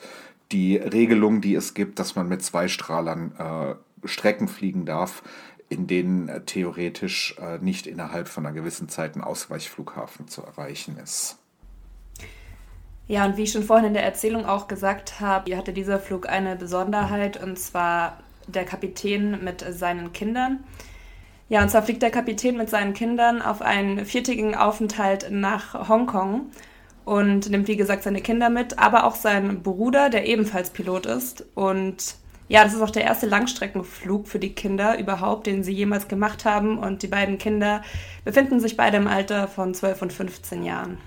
die 0.54 0.78
Regelung, 0.78 1.42
die 1.42 1.56
es 1.56 1.74
gibt, 1.74 2.00
dass 2.00 2.16
man 2.16 2.28
mit 2.28 2.44
zwei 2.44 2.68
Strahlern 2.68 3.34
äh, 3.38 4.08
Strecken 4.08 4.48
fliegen 4.48 4.86
darf, 4.86 5.24
in 5.70 5.88
denen 5.88 6.30
äh, 6.30 6.42
theoretisch 6.42 7.36
äh, 7.40 7.58
nicht 7.58 7.88
innerhalb 7.88 8.28
von 8.28 8.46
einer 8.46 8.54
gewissen 8.54 8.88
Zeit 8.88 9.16
ein 9.16 9.24
Ausweichflughafen 9.24 10.28
zu 10.28 10.44
erreichen 10.44 10.98
ist. 11.02 11.40
Ja, 13.08 13.26
und 13.26 13.36
wie 13.36 13.44
ich 13.44 13.52
schon 13.52 13.64
vorhin 13.64 13.88
in 13.88 13.94
der 13.94 14.06
Erzählung 14.06 14.46
auch 14.46 14.68
gesagt 14.68 15.20
habe, 15.20 15.58
hatte 15.58 15.74
dieser 15.74 16.00
Flug 16.00 16.30
eine 16.30 16.56
Besonderheit, 16.56 17.42
und 17.42 17.60
zwar 17.60 18.20
der 18.48 18.64
Kapitän 18.64 19.44
mit 19.44 19.66
seinen 19.68 20.14
Kindern. 20.14 20.64
Ja, 21.50 21.62
und 21.62 21.70
zwar 21.70 21.84
fliegt 21.84 22.02
der 22.02 22.12
Kapitän 22.12 22.58
mit 22.58 22.70
seinen 22.70 22.94
Kindern 22.94 23.42
auf 23.42 23.62
einen 23.62 24.06
viertägigen 24.06 24.56
Aufenthalt 24.56 25.28
nach 25.32 25.90
Hongkong 25.90 26.50
und 27.06 27.50
nimmt, 27.50 27.68
wie 27.68 27.78
gesagt, 27.78 28.04
seine 28.04 28.22
Kinder 28.22 28.50
mit, 28.50 28.80
aber 28.80 29.06
auch 29.06 29.16
seinen 29.16 29.64
Bruder, 29.64 30.10
der 30.10 30.28
ebenfalls 30.28 30.70
Pilot 30.70 31.06
ist. 31.06 31.46
Und 31.56 32.16
ja, 32.48 32.64
das 32.64 32.74
ist 32.74 32.82
auch 32.82 32.90
der 32.90 33.04
erste 33.04 33.26
Langstreckenflug 33.26 34.28
für 34.28 34.40
die 34.40 34.54
Kinder 34.54 35.00
überhaupt, 35.00 35.48
den 35.48 35.64
sie 35.64 35.74
jemals 35.74 36.08
gemacht 36.08 36.46
haben. 36.46 36.78
Und 36.78 37.04
die 37.04 37.08
beiden 37.08 37.38
Kinder 37.38 37.82
befinden 38.26 38.60
sich 38.60 38.78
beide 38.78 38.98
im 38.98 39.08
Alter 39.08 39.48
von 39.48 39.74
12 39.74 40.02
und 40.02 40.14
15 40.14 40.64
Jahren. 40.64 40.98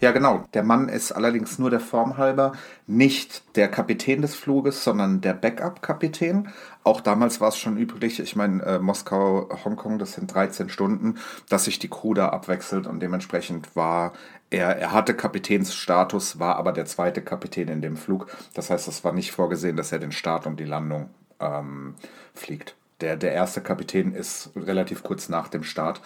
Ja, 0.00 0.12
genau. 0.12 0.44
Der 0.54 0.62
Mann 0.62 0.88
ist 0.88 1.10
allerdings 1.10 1.58
nur 1.58 1.70
der 1.70 1.80
Form 1.80 2.18
halber 2.18 2.52
nicht 2.86 3.56
der 3.56 3.68
Kapitän 3.68 4.22
des 4.22 4.36
Fluges, 4.36 4.84
sondern 4.84 5.20
der 5.20 5.34
Backup-Kapitän. 5.34 6.50
Auch 6.84 7.00
damals 7.00 7.40
war 7.40 7.48
es 7.48 7.58
schon 7.58 7.76
üblich, 7.76 8.20
ich 8.20 8.36
meine, 8.36 8.62
äh, 8.62 8.78
Moskau, 8.78 9.48
Hongkong, 9.64 9.98
das 9.98 10.12
sind 10.12 10.32
13 10.32 10.68
Stunden, 10.68 11.16
dass 11.48 11.64
sich 11.64 11.80
die 11.80 11.90
Crew 11.90 12.14
da 12.14 12.28
abwechselt 12.28 12.86
und 12.86 13.00
dementsprechend 13.00 13.74
war 13.74 14.12
er, 14.50 14.76
er 14.76 14.92
hatte 14.92 15.14
Kapitänsstatus, 15.14 16.38
war 16.38 16.56
aber 16.56 16.72
der 16.72 16.86
zweite 16.86 17.22
Kapitän 17.22 17.68
in 17.68 17.82
dem 17.82 17.96
Flug. 17.96 18.28
Das 18.54 18.70
heißt, 18.70 18.88
es 18.88 19.04
war 19.04 19.12
nicht 19.12 19.32
vorgesehen, 19.32 19.76
dass 19.76 19.92
er 19.92 19.98
den 19.98 20.12
Start 20.12 20.46
und 20.46 20.58
die 20.58 20.64
Landung 20.64 21.10
ähm, 21.40 21.94
fliegt. 22.34 22.74
Der, 23.00 23.16
der 23.16 23.32
erste 23.32 23.60
Kapitän 23.60 24.14
ist 24.14 24.50
relativ 24.56 25.02
kurz 25.02 25.28
nach 25.28 25.48
dem 25.48 25.62
Start 25.62 26.00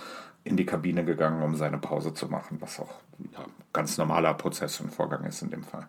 in 0.44 0.56
die 0.56 0.66
Kabine 0.66 1.04
gegangen, 1.04 1.42
um 1.42 1.54
seine 1.54 1.78
Pause 1.78 2.14
zu 2.14 2.28
machen, 2.28 2.58
was 2.60 2.80
auch 2.80 2.90
ja, 3.32 3.44
ganz 3.72 3.96
normaler 3.96 4.34
Prozess 4.34 4.80
und 4.80 4.92
Vorgang 4.92 5.24
ist 5.24 5.40
in 5.42 5.50
dem 5.50 5.62
Fall. 5.62 5.86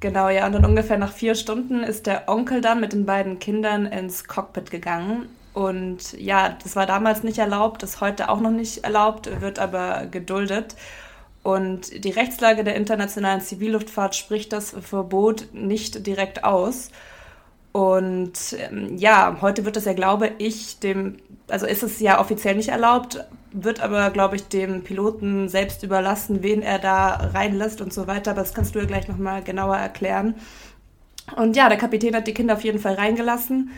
Genau, 0.00 0.28
ja, 0.28 0.46
und 0.46 0.52
dann 0.52 0.64
ungefähr 0.64 0.98
nach 0.98 1.12
vier 1.12 1.34
Stunden 1.34 1.82
ist 1.82 2.06
der 2.06 2.28
Onkel 2.28 2.60
dann 2.60 2.80
mit 2.80 2.92
den 2.92 3.06
beiden 3.06 3.38
Kindern 3.38 3.86
ins 3.86 4.24
Cockpit 4.24 4.70
gegangen. 4.70 5.28
Und 5.54 6.12
ja, 6.14 6.56
das 6.62 6.76
war 6.76 6.86
damals 6.86 7.22
nicht 7.22 7.38
erlaubt, 7.38 7.82
ist 7.82 8.00
heute 8.00 8.28
auch 8.28 8.40
noch 8.40 8.50
nicht 8.50 8.84
erlaubt, 8.84 9.40
wird 9.40 9.58
aber 9.58 10.06
geduldet. 10.06 10.74
Und 11.44 12.04
die 12.04 12.10
Rechtslage 12.10 12.64
der 12.64 12.74
internationalen 12.74 13.42
Zivilluftfahrt 13.42 14.16
spricht 14.16 14.52
das 14.52 14.70
Verbot 14.70 15.48
nicht 15.52 16.06
direkt 16.06 16.42
aus. 16.42 16.90
Und 17.70 18.56
ähm, 18.58 18.96
ja, 18.96 19.36
heute 19.42 19.66
wird 19.66 19.76
das 19.76 19.84
ja, 19.84 19.92
glaube 19.92 20.32
ich, 20.38 20.78
dem, 20.78 21.18
also 21.48 21.66
ist 21.66 21.82
es 21.82 22.00
ja 22.00 22.18
offiziell 22.18 22.54
nicht 22.54 22.70
erlaubt, 22.70 23.22
wird 23.52 23.80
aber, 23.80 24.08
glaube 24.10 24.36
ich, 24.36 24.48
dem 24.48 24.84
Piloten 24.84 25.50
selbst 25.50 25.82
überlassen, 25.82 26.42
wen 26.42 26.62
er 26.62 26.78
da 26.78 27.08
reinlässt 27.34 27.82
und 27.82 27.92
so 27.92 28.06
weiter. 28.06 28.30
Aber 28.30 28.40
das 28.40 28.54
kannst 28.54 28.74
du 28.74 28.78
ja 28.78 28.86
gleich 28.86 29.06
nochmal 29.06 29.42
genauer 29.42 29.76
erklären. 29.76 30.36
Und 31.36 31.56
ja, 31.56 31.68
der 31.68 31.78
Kapitän 31.78 32.16
hat 32.16 32.26
die 32.26 32.34
Kinder 32.34 32.54
auf 32.54 32.64
jeden 32.64 32.78
Fall 32.78 32.94
reingelassen 32.94 33.70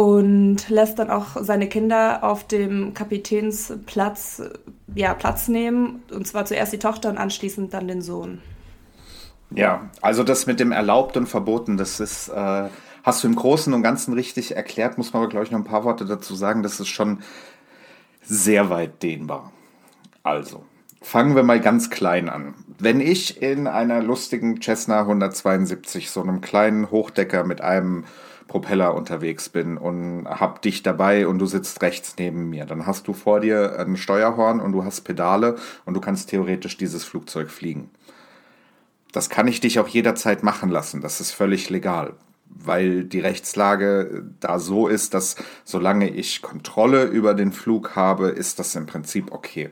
und 0.00 0.70
lässt 0.70 0.98
dann 0.98 1.10
auch 1.10 1.36
seine 1.42 1.68
Kinder 1.68 2.24
auf 2.24 2.46
dem 2.46 2.94
Kapitänsplatz 2.94 4.42
ja, 4.94 5.12
Platz 5.12 5.46
nehmen. 5.48 6.02
Und 6.10 6.26
zwar 6.26 6.46
zuerst 6.46 6.72
die 6.72 6.78
Tochter 6.78 7.10
und 7.10 7.18
anschließend 7.18 7.74
dann 7.74 7.86
den 7.86 8.00
Sohn. 8.00 8.40
Ja, 9.50 9.90
also 10.00 10.24
das 10.24 10.46
mit 10.46 10.58
dem 10.58 10.72
erlaubt 10.72 11.18
und 11.18 11.26
verboten, 11.26 11.76
das 11.76 12.00
ist, 12.00 12.30
äh, 12.30 12.68
hast 13.02 13.22
du 13.22 13.28
im 13.28 13.34
Großen 13.34 13.74
und 13.74 13.82
Ganzen 13.82 14.14
richtig 14.14 14.56
erklärt, 14.56 14.96
muss 14.96 15.12
man 15.12 15.22
aber, 15.22 15.28
glaube 15.28 15.44
ich, 15.44 15.50
noch 15.50 15.58
ein 15.58 15.64
paar 15.64 15.84
Worte 15.84 16.06
dazu 16.06 16.34
sagen. 16.34 16.62
Das 16.62 16.80
ist 16.80 16.88
schon 16.88 17.18
sehr 18.22 18.70
weit 18.70 19.02
dehnbar. 19.02 19.52
Also, 20.22 20.64
fangen 21.02 21.36
wir 21.36 21.42
mal 21.42 21.60
ganz 21.60 21.90
klein 21.90 22.30
an. 22.30 22.54
Wenn 22.78 23.00
ich 23.00 23.42
in 23.42 23.66
einer 23.66 24.02
lustigen 24.02 24.62
Cessna 24.62 25.00
172, 25.00 26.10
so 26.10 26.22
einem 26.22 26.40
kleinen 26.40 26.90
Hochdecker 26.90 27.44
mit 27.44 27.60
einem 27.60 28.06
Propeller 28.50 28.96
unterwegs 28.96 29.48
bin 29.48 29.78
und 29.78 30.26
hab 30.26 30.60
dich 30.60 30.82
dabei 30.82 31.28
und 31.28 31.38
du 31.38 31.46
sitzt 31.46 31.82
rechts 31.82 32.16
neben 32.18 32.50
mir. 32.50 32.66
Dann 32.66 32.84
hast 32.84 33.06
du 33.06 33.12
vor 33.12 33.38
dir 33.38 33.78
ein 33.78 33.96
Steuerhorn 33.96 34.58
und 34.58 34.72
du 34.72 34.84
hast 34.84 35.02
Pedale 35.02 35.54
und 35.84 35.94
du 35.94 36.00
kannst 36.00 36.30
theoretisch 36.30 36.76
dieses 36.76 37.04
Flugzeug 37.04 37.48
fliegen. 37.48 37.90
Das 39.12 39.30
kann 39.30 39.46
ich 39.46 39.60
dich 39.60 39.78
auch 39.78 39.86
jederzeit 39.86 40.42
machen 40.42 40.68
lassen. 40.68 41.00
Das 41.00 41.20
ist 41.20 41.30
völlig 41.30 41.70
legal, 41.70 42.14
weil 42.46 43.04
die 43.04 43.20
Rechtslage 43.20 44.24
da 44.40 44.58
so 44.58 44.88
ist, 44.88 45.14
dass 45.14 45.36
solange 45.64 46.10
ich 46.10 46.42
Kontrolle 46.42 47.04
über 47.04 47.34
den 47.34 47.52
Flug 47.52 47.94
habe, 47.94 48.30
ist 48.30 48.58
das 48.58 48.74
im 48.74 48.86
Prinzip 48.86 49.30
okay. 49.30 49.70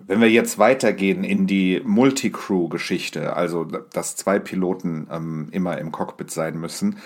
Wenn 0.00 0.20
wir 0.20 0.28
jetzt 0.28 0.58
weitergehen 0.58 1.22
in 1.22 1.46
die 1.46 1.80
Multicrew-Geschichte, 1.84 3.36
also 3.36 3.62
dass 3.64 4.16
zwei 4.16 4.40
Piloten 4.40 5.06
ähm, 5.08 5.48
immer 5.52 5.78
im 5.78 5.92
Cockpit 5.92 6.32
sein 6.32 6.58
müssen, 6.58 6.98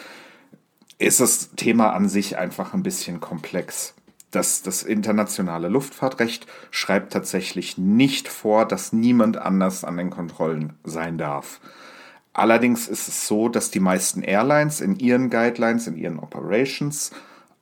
ist 0.98 1.20
das 1.20 1.50
Thema 1.54 1.92
an 1.92 2.08
sich 2.08 2.38
einfach 2.38 2.74
ein 2.74 2.82
bisschen 2.82 3.20
komplex. 3.20 3.94
Das, 4.30 4.62
das 4.62 4.82
internationale 4.82 5.68
Luftfahrtrecht 5.68 6.46
schreibt 6.70 7.12
tatsächlich 7.12 7.78
nicht 7.78 8.28
vor, 8.28 8.66
dass 8.66 8.92
niemand 8.92 9.38
anders 9.38 9.84
an 9.84 9.96
den 9.96 10.10
Kontrollen 10.10 10.74
sein 10.84 11.16
darf. 11.16 11.60
Allerdings 12.34 12.88
ist 12.88 13.08
es 13.08 13.26
so, 13.26 13.48
dass 13.48 13.70
die 13.70 13.80
meisten 13.80 14.22
Airlines 14.22 14.80
in 14.80 14.96
ihren 14.96 15.30
Guidelines, 15.30 15.86
in 15.86 15.96
ihren 15.96 16.18
Operations 16.18 17.10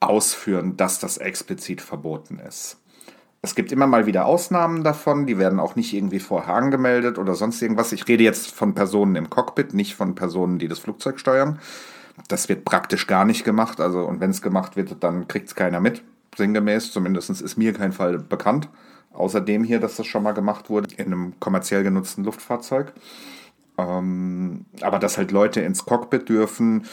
ausführen, 0.01 0.77
dass 0.77 0.99
das 0.99 1.19
explizit 1.19 1.81
verboten 1.81 2.39
ist. 2.39 2.79
Es 3.43 3.55
gibt 3.55 3.71
immer 3.71 3.87
mal 3.87 4.07
wieder 4.07 4.27
Ausnahmen 4.27 4.83
davon, 4.83 5.27
die 5.27 5.39
werden 5.39 5.61
auch 5.61 5.77
nicht 5.77 5.93
irgendwie 5.95 6.19
vorher 6.19 6.55
angemeldet 6.55 7.17
oder 7.17 7.37
sonst 7.37 7.63
irgendwas. 7.63 7.93
Ich 7.93 8.09
rede 8.09 8.25
jetzt 8.25 8.51
von 8.51 8.75
Personen 8.75 9.15
im 9.15 9.31
Cockpit, 9.31 9.73
nicht 9.73 9.95
von 9.95 10.17
Personen, 10.17 10.59
die 10.59 10.69
das 10.69 10.81
Flugzeug 10.81 11.21
steuern. 11.21 11.61
Das 12.29 12.49
wird 12.49 12.65
praktisch 12.65 13.07
gar 13.07 13.25
nicht 13.25 13.45
gemacht. 13.45 13.81
Also, 13.81 14.01
und 14.01 14.21
wenn 14.21 14.31
es 14.31 14.43
gemacht 14.43 14.77
wird, 14.77 15.03
dann 15.03 15.29
kriegt 15.29 15.49
es 15.49 15.55
keiner 15.55 15.81
mit. 15.81 16.03
sinngemäß. 16.37 16.93
Zumindest 16.93 17.31
ist 17.31 17.57
mir 17.57 17.73
kein 17.73 17.93
Fall 17.93 18.19
bekannt. 18.19 18.69
Außerdem 19.13 19.65
hier, 19.65 19.81
dass 19.81 19.97
das 19.97 20.07
schon 20.07 20.23
mal 20.23 20.33
gemacht 20.33 20.69
wurde 20.69 20.95
in 20.97 21.07
einem 21.07 21.41
kommerziell 21.41 21.83
genutzten 21.83 22.25
Luftfahrzeug. 22.25 22.93
Ähm, 23.79 24.67
aber 24.81 24.99
dass 24.99 25.17
halt 25.19 25.31
Leute 25.33 25.61
ins 25.61 25.85
Cockpit 25.85 26.29
dürfen, 26.29 26.87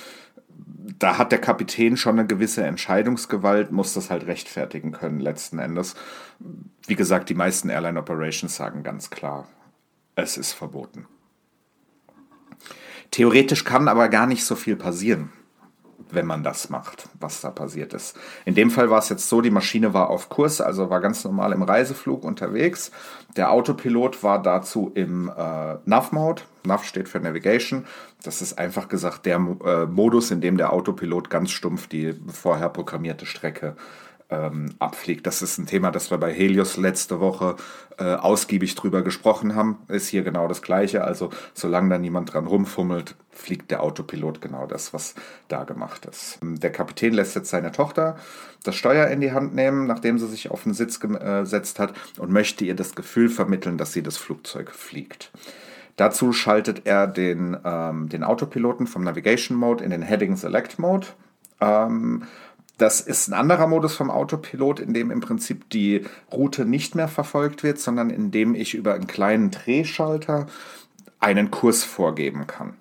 da 0.99 1.17
hat 1.17 1.31
der 1.31 1.39
Kapitän 1.39 1.97
schon 1.97 2.19
eine 2.19 2.27
gewisse 2.27 2.63
Entscheidungsgewalt, 2.63 3.71
muss 3.71 3.93
das 3.93 4.09
halt 4.09 4.27
rechtfertigen 4.27 4.91
können 4.91 5.19
letzten 5.19 5.59
Endes. 5.59 5.95
Wie 6.87 6.95
gesagt, 6.95 7.29
die 7.29 7.35
meisten 7.35 7.69
Airline 7.69 7.99
Operations 7.99 8.55
sagen 8.55 8.83
ganz 8.83 9.09
klar, 9.09 9.47
es 10.15 10.37
ist 10.37 10.53
verboten. 10.53 11.07
Theoretisch 13.13 13.63
kann 13.63 13.87
aber 13.87 14.09
gar 14.09 14.25
nicht 14.25 14.43
so 14.43 14.55
viel 14.55 14.75
passieren 14.75 15.31
wenn 16.15 16.25
man 16.25 16.43
das 16.43 16.69
macht, 16.69 17.09
was 17.19 17.41
da 17.41 17.49
passiert 17.49 17.93
ist. 17.93 18.17
In 18.45 18.55
dem 18.55 18.71
Fall 18.71 18.89
war 18.89 18.99
es 18.99 19.09
jetzt 19.09 19.27
so, 19.29 19.41
die 19.41 19.49
Maschine 19.49 19.93
war 19.93 20.09
auf 20.09 20.29
Kurs, 20.29 20.61
also 20.61 20.89
war 20.89 21.01
ganz 21.01 21.23
normal 21.23 21.51
im 21.53 21.63
Reiseflug 21.63 22.23
unterwegs. 22.23 22.91
Der 23.35 23.51
Autopilot 23.51 24.23
war 24.23 24.41
dazu 24.41 24.91
im 24.93 25.29
äh, 25.29 25.75
NAV-Mode. 25.85 26.43
NAV 26.65 26.83
steht 26.83 27.09
für 27.09 27.19
Navigation. 27.19 27.85
Das 28.23 28.41
ist 28.41 28.57
einfach 28.57 28.87
gesagt 28.87 29.25
der 29.25 29.35
äh, 29.35 29.85
Modus, 29.85 30.31
in 30.31 30.41
dem 30.41 30.57
der 30.57 30.71
Autopilot 30.71 31.29
ganz 31.29 31.51
stumpf 31.51 31.87
die 31.87 32.13
vorher 32.31 32.69
programmierte 32.69 33.25
Strecke 33.25 33.75
ähm, 34.29 34.73
abfliegt. 34.79 35.27
Das 35.27 35.41
ist 35.41 35.57
ein 35.57 35.65
Thema, 35.65 35.91
das 35.91 36.11
wir 36.11 36.17
bei 36.17 36.33
Helios 36.33 36.77
letzte 36.77 37.19
Woche 37.19 37.55
äh, 37.97 38.15
ausgiebig 38.15 38.75
drüber 38.75 39.01
gesprochen 39.01 39.55
haben. 39.55 39.79
Ist 39.87 40.07
hier 40.07 40.23
genau 40.23 40.47
das 40.47 40.61
Gleiche. 40.61 41.03
Also 41.03 41.29
solange 41.53 41.89
da 41.89 41.97
niemand 41.97 42.33
dran 42.33 42.47
rumfummelt, 42.47 43.15
fliegt 43.31 43.71
der 43.71 43.83
Autopilot 43.83 44.41
genau 44.41 44.65
das, 44.65 44.93
was 44.93 45.15
da 45.47 45.63
gemacht 45.63 46.05
ist. 46.05 46.39
Der 46.41 46.71
Kapitän 46.71 47.13
lässt 47.13 47.35
jetzt 47.35 47.49
seine 47.49 47.71
Tochter 47.71 48.17
das 48.63 48.75
Steuer 48.75 49.07
in 49.07 49.21
die 49.21 49.33
Hand 49.33 49.53
nehmen, 49.53 49.85
nachdem 49.85 50.17
sie 50.17 50.27
sich 50.27 50.49
auf 50.49 50.63
den 50.63 50.73
Sitz 50.73 50.99
äh, 51.03 51.41
gesetzt 51.41 51.79
hat 51.79 51.93
und 52.17 52.31
möchte 52.31 52.65
ihr 52.65 52.75
das 52.75 52.95
Gefühl 52.95 53.29
vermitteln, 53.29 53.77
dass 53.77 53.93
sie 53.93 54.03
das 54.03 54.17
Flugzeug 54.17 54.71
fliegt. 54.71 55.31
Dazu 55.95 56.33
schaltet 56.33 56.85
er 56.85 57.05
den, 57.07 57.57
ähm, 57.63 58.09
den 58.09 58.23
Autopiloten 58.23 58.87
vom 58.87 59.03
Navigation 59.03 59.57
Mode 59.57 59.83
in 59.83 59.91
den 59.91 60.01
Heading 60.01 60.35
Select 60.35 60.79
Mode. 60.79 61.07
Ähm, 61.61 62.23
das 62.77 63.01
ist 63.01 63.27
ein 63.27 63.33
anderer 63.33 63.67
Modus 63.67 63.95
vom 63.95 64.09
Autopilot, 64.09 64.79
in 64.79 64.93
dem 64.93 65.11
im 65.11 65.19
Prinzip 65.19 65.69
die 65.69 66.05
Route 66.31 66.65
nicht 66.65 66.95
mehr 66.95 67.07
verfolgt 67.07 67.63
wird, 67.63 67.79
sondern 67.79 68.09
in 68.09 68.31
dem 68.31 68.55
ich 68.55 68.73
über 68.73 68.95
einen 68.95 69.07
kleinen 69.07 69.51
Drehschalter 69.51 70.47
einen 71.19 71.51
Kurs 71.51 71.83
vorgeben 71.83 72.47
kann. 72.47 72.73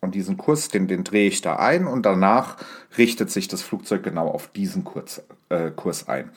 Und 0.00 0.14
diesen 0.14 0.36
Kurs, 0.38 0.68
den, 0.68 0.88
den 0.88 1.04
drehe 1.04 1.28
ich 1.28 1.42
da 1.42 1.56
ein 1.56 1.86
und 1.86 2.06
danach 2.06 2.56
richtet 2.96 3.30
sich 3.30 3.48
das 3.48 3.60
Flugzeug 3.60 4.02
genau 4.02 4.28
auf 4.28 4.48
diesen 4.48 4.84
Kurs, 4.84 5.22
äh, 5.50 5.70
Kurs 5.70 6.08
ein. 6.08 6.30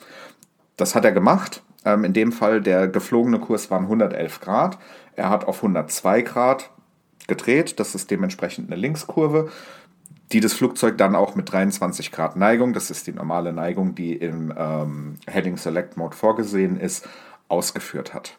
Das 0.76 0.94
hat 0.94 1.04
er 1.04 1.12
gemacht. 1.12 1.62
Ähm, 1.84 2.04
in 2.04 2.12
dem 2.12 2.32
Fall 2.32 2.60
der 2.60 2.88
geflogene 2.88 3.38
Kurs 3.38 3.70
waren 3.70 3.84
111 3.84 4.40
Grad. 4.40 4.78
Er 5.16 5.30
hat 5.30 5.46
auf 5.46 5.58
102 5.58 6.22
Grad 6.22 6.70
gedreht. 7.26 7.80
Das 7.80 7.94
ist 7.94 8.10
dementsprechend 8.10 8.70
eine 8.70 8.80
Linkskurve 8.80 9.50
die 10.32 10.40
das 10.40 10.52
Flugzeug 10.52 10.98
dann 10.98 11.14
auch 11.14 11.34
mit 11.34 11.52
23 11.52 12.10
Grad 12.10 12.36
Neigung, 12.36 12.72
das 12.72 12.90
ist 12.90 13.06
die 13.06 13.12
normale 13.12 13.52
Neigung, 13.52 13.94
die 13.94 14.14
im 14.14 14.52
ähm, 14.56 15.16
Heading 15.26 15.56
Select 15.56 15.96
Mode 15.96 16.16
vorgesehen 16.16 16.78
ist, 16.78 17.08
ausgeführt 17.48 18.14
hat. 18.14 18.38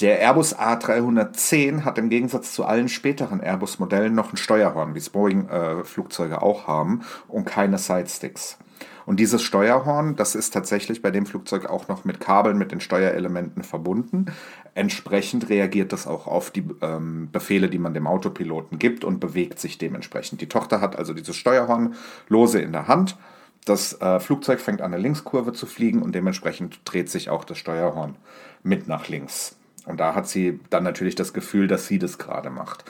Der 0.00 0.20
Airbus 0.20 0.56
A310 0.56 1.84
hat 1.84 1.98
im 1.98 2.08
Gegensatz 2.08 2.52
zu 2.52 2.64
allen 2.64 2.88
späteren 2.88 3.40
Airbus-Modellen 3.40 4.14
noch 4.14 4.32
ein 4.32 4.36
Steuerhorn, 4.36 4.94
wie 4.94 4.98
es 4.98 5.10
Boeing-Flugzeuge 5.10 6.34
äh, 6.34 6.38
auch 6.38 6.68
haben, 6.68 7.02
und 7.26 7.46
keine 7.46 7.78
Sidesticks. 7.78 8.58
Und 9.08 9.20
dieses 9.20 9.42
Steuerhorn, 9.42 10.16
das 10.16 10.34
ist 10.34 10.52
tatsächlich 10.52 11.00
bei 11.00 11.10
dem 11.10 11.24
Flugzeug 11.24 11.64
auch 11.64 11.88
noch 11.88 12.04
mit 12.04 12.20
Kabeln 12.20 12.58
mit 12.58 12.72
den 12.72 12.80
Steuerelementen 12.82 13.62
verbunden. 13.62 14.26
Entsprechend 14.74 15.48
reagiert 15.48 15.94
das 15.94 16.06
auch 16.06 16.26
auf 16.26 16.50
die 16.50 16.62
ähm, 16.82 17.30
Befehle, 17.32 17.70
die 17.70 17.78
man 17.78 17.94
dem 17.94 18.06
Autopiloten 18.06 18.78
gibt 18.78 19.04
und 19.04 19.18
bewegt 19.18 19.60
sich 19.60 19.78
dementsprechend. 19.78 20.42
Die 20.42 20.46
Tochter 20.46 20.82
hat 20.82 20.94
also 20.96 21.14
dieses 21.14 21.36
Steuerhorn 21.36 21.94
lose 22.28 22.60
in 22.60 22.72
der 22.72 22.86
Hand. 22.86 23.16
Das 23.64 23.98
äh, 23.98 24.20
Flugzeug 24.20 24.60
fängt 24.60 24.82
an, 24.82 24.92
eine 24.92 25.02
Linkskurve 25.02 25.54
zu 25.54 25.64
fliegen 25.64 26.02
und 26.02 26.14
dementsprechend 26.14 26.82
dreht 26.84 27.08
sich 27.08 27.30
auch 27.30 27.44
das 27.44 27.56
Steuerhorn 27.56 28.16
mit 28.62 28.88
nach 28.88 29.08
links. 29.08 29.56
Und 29.86 30.00
da 30.00 30.14
hat 30.14 30.28
sie 30.28 30.60
dann 30.68 30.84
natürlich 30.84 31.14
das 31.14 31.32
Gefühl, 31.32 31.66
dass 31.66 31.86
sie 31.86 31.98
das 31.98 32.18
gerade 32.18 32.50
macht. 32.50 32.84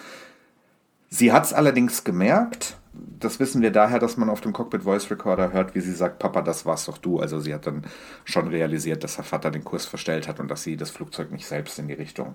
Sie 1.10 1.30
hat 1.30 1.44
es 1.44 1.52
allerdings 1.52 2.02
gemerkt 2.02 2.76
das 3.18 3.40
wissen 3.40 3.62
wir 3.62 3.70
daher, 3.70 3.98
dass 3.98 4.16
man 4.16 4.30
auf 4.30 4.40
dem 4.40 4.52
Cockpit 4.52 4.82
Voice 4.82 5.10
Recorder 5.10 5.52
hört, 5.52 5.74
wie 5.74 5.80
sie 5.80 5.92
sagt, 5.92 6.18
Papa, 6.18 6.42
das 6.42 6.66
warst 6.66 6.88
doch 6.88 6.98
du. 6.98 7.18
Also 7.18 7.40
sie 7.40 7.54
hat 7.54 7.66
dann 7.66 7.84
schon 8.24 8.48
realisiert, 8.48 9.04
dass 9.04 9.16
der 9.16 9.24
Vater 9.24 9.50
den 9.50 9.64
Kurs 9.64 9.86
verstellt 9.86 10.28
hat 10.28 10.40
und 10.40 10.48
dass 10.48 10.62
sie 10.62 10.76
das 10.76 10.90
Flugzeug 10.90 11.30
nicht 11.30 11.46
selbst 11.46 11.78
in 11.78 11.88
die 11.88 11.94
Richtung 11.94 12.34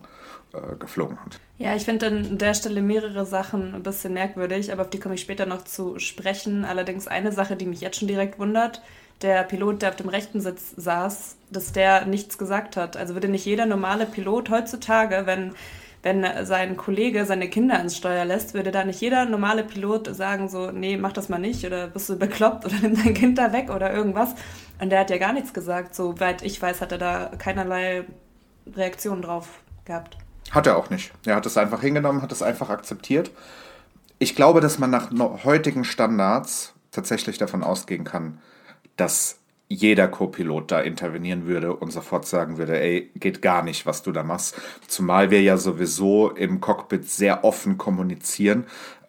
äh, 0.53 0.75
geflogen 0.75 1.17
hat. 1.23 1.39
Ja, 1.57 1.75
ich 1.75 1.85
finde 1.85 2.07
an 2.07 2.37
der 2.37 2.53
Stelle 2.53 2.81
mehrere 2.81 3.25
Sachen 3.25 3.75
ein 3.75 3.83
bisschen 3.83 4.13
merkwürdig, 4.13 4.71
aber 4.71 4.83
auf 4.83 4.89
die 4.89 4.99
komme 4.99 5.15
ich 5.15 5.21
später 5.21 5.45
noch 5.45 5.63
zu 5.63 5.99
sprechen. 5.99 6.65
Allerdings 6.65 7.07
eine 7.07 7.31
Sache, 7.31 7.55
die 7.55 7.65
mich 7.65 7.81
jetzt 7.81 7.99
schon 7.99 8.07
direkt 8.07 8.39
wundert. 8.39 8.81
Der 9.21 9.43
Pilot, 9.43 9.81
der 9.81 9.89
auf 9.89 9.95
dem 9.95 10.09
rechten 10.09 10.41
Sitz 10.41 10.73
saß, 10.75 11.37
dass 11.49 11.71
der 11.71 12.05
nichts 12.05 12.37
gesagt 12.37 12.75
hat. 12.75 12.97
Also 12.97 13.13
würde 13.13 13.29
nicht 13.29 13.45
jeder 13.45 13.65
normale 13.65 14.05
Pilot 14.05 14.49
heutzutage, 14.49 15.23
wenn 15.25 15.53
wenn 16.03 16.25
sein 16.45 16.75
Kollege 16.75 17.25
seine 17.25 17.49
Kinder 17.49 17.79
ins 17.79 17.95
Steuer 17.95 18.25
lässt, 18.25 18.53
würde 18.53 18.71
da 18.71 18.83
nicht 18.83 18.99
jeder 18.99 19.25
normale 19.25 19.63
Pilot 19.63 20.13
sagen 20.13 20.49
so, 20.49 20.69
nee, 20.69 20.97
mach 20.97 21.13
das 21.13 21.29
mal 21.29 21.39
nicht 21.39 21.65
oder 21.65 21.87
bist 21.87 22.09
du 22.09 22.17
bekloppt 22.17 22.65
oder 22.65 22.75
nimm 22.81 23.01
dein 23.01 23.13
Kind 23.13 23.37
da 23.37 23.53
weg 23.53 23.69
oder 23.69 23.91
irgendwas. 23.93 24.35
Und 24.79 24.89
der 24.89 24.99
hat 24.99 25.09
ja 25.09 25.17
gar 25.17 25.31
nichts 25.31 25.53
gesagt. 25.53 25.95
Soweit 25.95 26.41
ich 26.41 26.61
weiß, 26.61 26.81
hat 26.81 26.91
er 26.91 26.97
da 26.97 27.31
keinerlei 27.37 28.03
Reaktion 28.75 29.21
drauf 29.21 29.61
gehabt. 29.85 30.17
Hat 30.51 30.67
er 30.67 30.77
auch 30.77 30.89
nicht. 30.89 31.13
Er 31.25 31.35
hat 31.35 31.45
es 31.45 31.57
einfach 31.57 31.81
hingenommen, 31.81 32.21
hat 32.21 32.33
es 32.33 32.43
einfach 32.43 32.69
akzeptiert. 32.69 33.31
Ich 34.19 34.35
glaube, 34.35 34.59
dass 34.59 34.79
man 34.79 34.91
nach 34.91 35.09
heutigen 35.45 35.85
Standards 35.85 36.73
tatsächlich 36.91 37.37
davon 37.37 37.63
ausgehen 37.63 38.03
kann, 38.03 38.39
dass 38.97 39.39
jeder 39.69 40.07
Co-Pilot 40.07 40.71
da 40.71 40.79
intervenieren 40.81 41.47
würde 41.47 41.75
und 41.75 41.91
sofort 41.91 42.27
sagen 42.27 42.57
würde, 42.57 42.79
ey, 42.79 43.11
geht 43.15 43.41
gar 43.41 43.63
nicht, 43.63 43.85
was 43.85 44.03
du 44.03 44.11
da 44.11 44.23
machst. 44.23 44.55
Zumal 44.87 45.31
wir 45.31 45.41
ja 45.41 45.57
sowieso 45.57 46.29
im 46.29 46.61
Cockpit 46.61 47.09
sehr 47.09 47.43
offen 47.43 47.77
kommunizieren. 47.77 48.65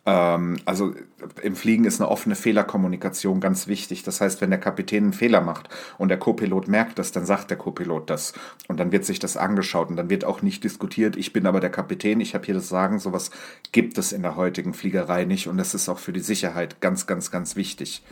Ähm, 0.06 0.58
also 0.64 0.94
im 1.42 1.56
Fliegen 1.56 1.84
ist 1.84 2.00
eine 2.00 2.10
offene 2.10 2.34
Fehlerkommunikation 2.34 3.40
ganz 3.40 3.66
wichtig. 3.66 4.02
Das 4.02 4.20
heißt, 4.20 4.40
wenn 4.40 4.50
der 4.50 4.60
Kapitän 4.60 5.04
einen 5.04 5.12
Fehler 5.12 5.40
macht 5.40 5.68
und 5.98 6.08
der 6.08 6.18
Co-Pilot 6.18 6.68
merkt 6.68 6.98
das, 6.98 7.12
dann 7.12 7.24
sagt 7.24 7.50
der 7.50 7.56
Co-Pilot 7.56 8.10
das. 8.10 8.34
Und 8.68 8.78
dann 8.80 8.92
wird 8.92 9.04
sich 9.04 9.18
das 9.18 9.36
angeschaut 9.36 9.88
und 9.88 9.96
dann 9.96 10.10
wird 10.10 10.24
auch 10.24 10.42
nicht 10.42 10.64
diskutiert, 10.64 11.16
ich 11.16 11.32
bin 11.32 11.46
aber 11.46 11.60
der 11.60 11.70
Kapitän, 11.70 12.20
ich 12.20 12.34
habe 12.34 12.44
hier 12.44 12.54
das 12.54 12.68
Sagen. 12.68 12.98
Sowas 12.98 13.30
gibt 13.72 13.98
es 13.98 14.12
in 14.12 14.22
der 14.22 14.36
heutigen 14.36 14.74
Fliegerei 14.74 15.24
nicht 15.24 15.48
und 15.48 15.56
das 15.56 15.74
ist 15.74 15.88
auch 15.88 15.98
für 15.98 16.12
die 16.12 16.20
Sicherheit 16.20 16.80
ganz, 16.80 17.06
ganz, 17.06 17.30
ganz 17.30 17.56
wichtig. 17.56 18.02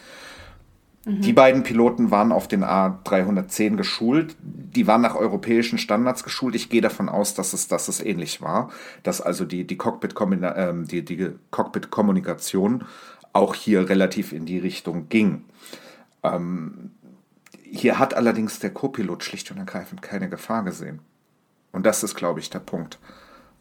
Die 1.04 1.32
beiden 1.32 1.64
Piloten 1.64 2.12
waren 2.12 2.30
auf 2.30 2.46
den 2.46 2.62
A310 2.62 3.76
geschult. 3.76 4.36
Die 4.40 4.86
waren 4.86 5.00
nach 5.00 5.16
europäischen 5.16 5.78
Standards 5.78 6.22
geschult. 6.22 6.54
Ich 6.54 6.70
gehe 6.70 6.80
davon 6.80 7.08
aus, 7.08 7.34
dass 7.34 7.52
es, 7.54 7.66
dass 7.66 7.88
es 7.88 8.00
ähnlich 8.00 8.40
war, 8.40 8.70
dass 9.02 9.20
also 9.20 9.44
die, 9.44 9.66
die 9.66 9.76
Cockpit-Kommunikation 9.76 10.84
äh, 10.84 10.86
die, 10.86 11.04
die 11.04 11.30
Cockpit 11.50 11.88
auch 13.32 13.54
hier 13.54 13.88
relativ 13.88 14.32
in 14.32 14.46
die 14.46 14.58
Richtung 14.58 15.08
ging. 15.08 15.44
Ähm, 16.22 16.92
hier 17.64 17.98
hat 17.98 18.14
allerdings 18.14 18.60
der 18.60 18.70
Co-Pilot 18.70 19.24
schlicht 19.24 19.50
und 19.50 19.58
ergreifend 19.58 20.02
keine 20.02 20.28
Gefahr 20.28 20.62
gesehen. 20.62 21.00
Und 21.72 21.84
das 21.84 22.04
ist, 22.04 22.14
glaube 22.14 22.38
ich, 22.38 22.50
der 22.50 22.60
Punkt, 22.60 23.00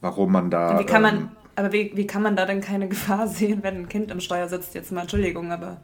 warum 0.01 0.31
man 0.33 0.51
da. 0.51 0.77
Wie 0.77 0.85
kann 0.85 1.01
man, 1.01 1.17
ähm, 1.17 1.29
aber 1.55 1.71
wie, 1.71 1.91
wie 1.95 2.05
kann 2.05 2.21
man 2.21 2.35
da 2.35 2.45
denn 2.45 2.61
keine 2.61 2.87
Gefahr 2.87 3.27
sehen, 3.27 3.63
wenn 3.63 3.77
ein 3.77 3.89
Kind 3.89 4.11
im 4.11 4.19
Steuer 4.19 4.47
sitzt? 4.47 4.75
Jetzt 4.75 4.91
mal 4.91 5.01
Entschuldigung, 5.01 5.51
aber. 5.51 5.81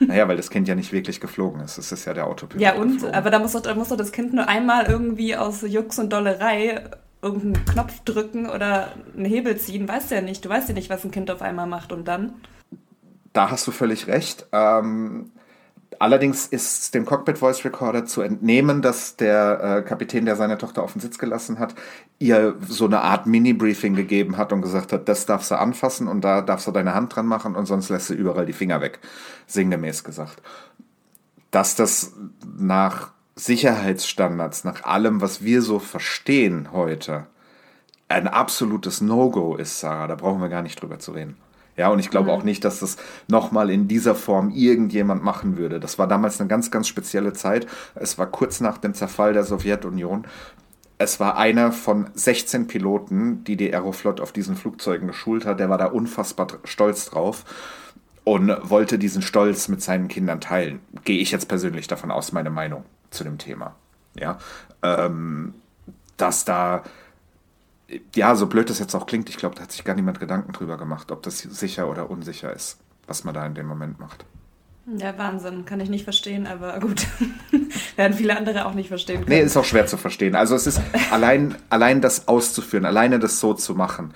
Naja, 0.00 0.28
weil 0.28 0.36
das 0.36 0.50
Kind 0.50 0.68
ja 0.68 0.74
nicht 0.74 0.92
wirklich 0.92 1.20
geflogen 1.20 1.60
ist. 1.60 1.78
Es 1.78 1.92
ist 1.92 2.04
ja 2.04 2.14
der 2.14 2.26
Autopilot. 2.26 2.60
Ja, 2.60 2.74
und? 2.74 2.94
Geflogen. 2.94 3.14
Aber 3.14 3.30
da 3.30 3.38
muss, 3.38 3.52
doch, 3.52 3.62
da 3.62 3.74
muss 3.74 3.88
doch 3.88 3.96
das 3.96 4.12
Kind 4.12 4.34
nur 4.34 4.48
einmal 4.48 4.86
irgendwie 4.86 5.36
aus 5.36 5.62
Jux 5.62 5.98
und 5.98 6.12
Dollerei 6.12 6.84
irgendeinen 7.22 7.64
Knopf 7.64 8.00
drücken 8.04 8.48
oder 8.48 8.92
einen 9.16 9.24
Hebel 9.24 9.56
ziehen. 9.56 9.88
Weißt 9.88 10.10
du 10.10 10.16
ja 10.16 10.20
nicht. 10.20 10.44
Du 10.44 10.48
weißt 10.48 10.68
ja 10.68 10.74
nicht, 10.74 10.90
was 10.90 11.04
ein 11.04 11.10
Kind 11.10 11.30
auf 11.30 11.42
einmal 11.42 11.66
macht 11.66 11.92
und 11.92 12.06
dann. 12.06 12.34
Da 13.32 13.50
hast 13.50 13.66
du 13.66 13.72
völlig 13.72 14.06
recht. 14.06 14.46
Ähm, 14.52 15.32
Allerdings 15.98 16.46
ist 16.46 16.94
dem 16.94 17.04
Cockpit 17.04 17.38
Voice 17.38 17.64
Recorder 17.64 18.04
zu 18.04 18.22
entnehmen, 18.22 18.82
dass 18.82 19.16
der 19.16 19.78
äh, 19.78 19.82
Kapitän, 19.82 20.24
der 20.24 20.36
seine 20.36 20.58
Tochter 20.58 20.82
auf 20.82 20.92
den 20.92 21.00
Sitz 21.00 21.18
gelassen 21.18 21.58
hat, 21.58 21.74
ihr 22.18 22.56
so 22.68 22.86
eine 22.86 23.00
Art 23.00 23.26
Mini-Briefing 23.26 23.94
gegeben 23.94 24.36
hat 24.36 24.52
und 24.52 24.62
gesagt 24.62 24.92
hat, 24.92 25.08
das 25.08 25.26
darfst 25.26 25.50
du 25.50 25.58
anfassen 25.58 26.08
und 26.08 26.22
da 26.22 26.42
darfst 26.42 26.66
du 26.66 26.72
deine 26.72 26.94
Hand 26.94 27.14
dran 27.14 27.26
machen 27.26 27.54
und 27.54 27.66
sonst 27.66 27.88
lässt 27.88 28.10
du 28.10 28.14
überall 28.14 28.46
die 28.46 28.52
Finger 28.52 28.80
weg. 28.80 29.00
Sinngemäß 29.46 30.04
gesagt. 30.04 30.42
Dass 31.50 31.74
das 31.74 32.12
nach 32.58 33.10
Sicherheitsstandards, 33.34 34.64
nach 34.64 34.84
allem, 34.84 35.20
was 35.20 35.42
wir 35.42 35.62
so 35.62 35.78
verstehen 35.78 36.72
heute, 36.72 37.26
ein 38.08 38.28
absolutes 38.28 39.00
No-Go 39.00 39.56
ist, 39.56 39.80
Sarah, 39.80 40.06
da 40.06 40.14
brauchen 40.14 40.40
wir 40.40 40.48
gar 40.48 40.62
nicht 40.62 40.80
drüber 40.80 40.98
zu 40.98 41.12
reden. 41.12 41.36
Ja, 41.76 41.88
und 41.88 41.98
ich 41.98 42.10
glaube 42.10 42.32
auch 42.32 42.42
nicht, 42.42 42.64
dass 42.64 42.80
das 42.80 42.96
nochmal 43.28 43.70
in 43.70 43.86
dieser 43.86 44.14
Form 44.14 44.50
irgendjemand 44.50 45.22
machen 45.22 45.58
würde. 45.58 45.78
Das 45.78 45.98
war 45.98 46.06
damals 46.06 46.40
eine 46.40 46.48
ganz, 46.48 46.70
ganz 46.70 46.88
spezielle 46.88 47.32
Zeit. 47.34 47.66
Es 47.94 48.16
war 48.16 48.26
kurz 48.26 48.60
nach 48.60 48.78
dem 48.78 48.94
Zerfall 48.94 49.34
der 49.34 49.44
Sowjetunion. 49.44 50.26
Es 50.98 51.20
war 51.20 51.36
einer 51.36 51.72
von 51.72 52.08
16 52.14 52.66
Piloten, 52.66 53.44
die 53.44 53.56
die 53.56 53.72
Aeroflot 53.72 54.20
auf 54.20 54.32
diesen 54.32 54.56
Flugzeugen 54.56 55.08
geschult 55.08 55.44
hat. 55.44 55.60
Der 55.60 55.68
war 55.68 55.76
da 55.76 55.86
unfassbar 55.86 56.46
stolz 56.64 57.10
drauf 57.10 57.44
und 58.24 58.50
wollte 58.62 58.98
diesen 58.98 59.20
Stolz 59.20 59.68
mit 59.68 59.82
seinen 59.82 60.08
Kindern 60.08 60.40
teilen. 60.40 60.80
Gehe 61.04 61.20
ich 61.20 61.30
jetzt 61.30 61.48
persönlich 61.48 61.86
davon 61.86 62.10
aus, 62.10 62.32
meine 62.32 62.50
Meinung 62.50 62.84
zu 63.10 63.24
dem 63.24 63.36
Thema. 63.36 63.76
Ja, 64.18 64.38
ähm, 64.82 65.52
dass 66.16 66.46
da 66.46 66.82
ja, 68.14 68.34
so 68.34 68.46
blöd 68.46 68.68
das 68.70 68.78
jetzt 68.78 68.94
auch 68.94 69.06
klingt, 69.06 69.28
ich 69.28 69.36
glaube, 69.36 69.54
da 69.54 69.62
hat 69.62 69.72
sich 69.72 69.84
gar 69.84 69.94
niemand 69.94 70.20
Gedanken 70.20 70.52
drüber 70.52 70.76
gemacht, 70.76 71.12
ob 71.12 71.22
das 71.22 71.38
sicher 71.38 71.88
oder 71.88 72.10
unsicher 72.10 72.52
ist, 72.52 72.78
was 73.06 73.24
man 73.24 73.34
da 73.34 73.46
in 73.46 73.54
dem 73.54 73.66
Moment 73.66 74.00
macht. 74.00 74.24
Ja, 74.86 75.18
Wahnsinn. 75.18 75.64
Kann 75.64 75.80
ich 75.80 75.88
nicht 75.88 76.04
verstehen, 76.04 76.46
aber 76.46 76.78
gut. 76.78 77.06
Werden 77.96 78.16
viele 78.16 78.36
andere 78.36 78.66
auch 78.66 78.74
nicht 78.74 78.88
verstehen 78.88 79.24
können. 79.24 79.30
Nee, 79.30 79.40
ist 79.40 79.56
auch 79.56 79.64
schwer 79.64 79.86
zu 79.86 79.96
verstehen. 79.96 80.36
Also 80.36 80.54
es 80.54 80.66
ist 80.66 80.80
allein, 81.10 81.56
allein 81.70 82.00
das 82.00 82.28
auszuführen, 82.28 82.84
alleine 82.84 83.18
das 83.18 83.40
so 83.40 83.52
zu 83.52 83.74
machen, 83.74 84.14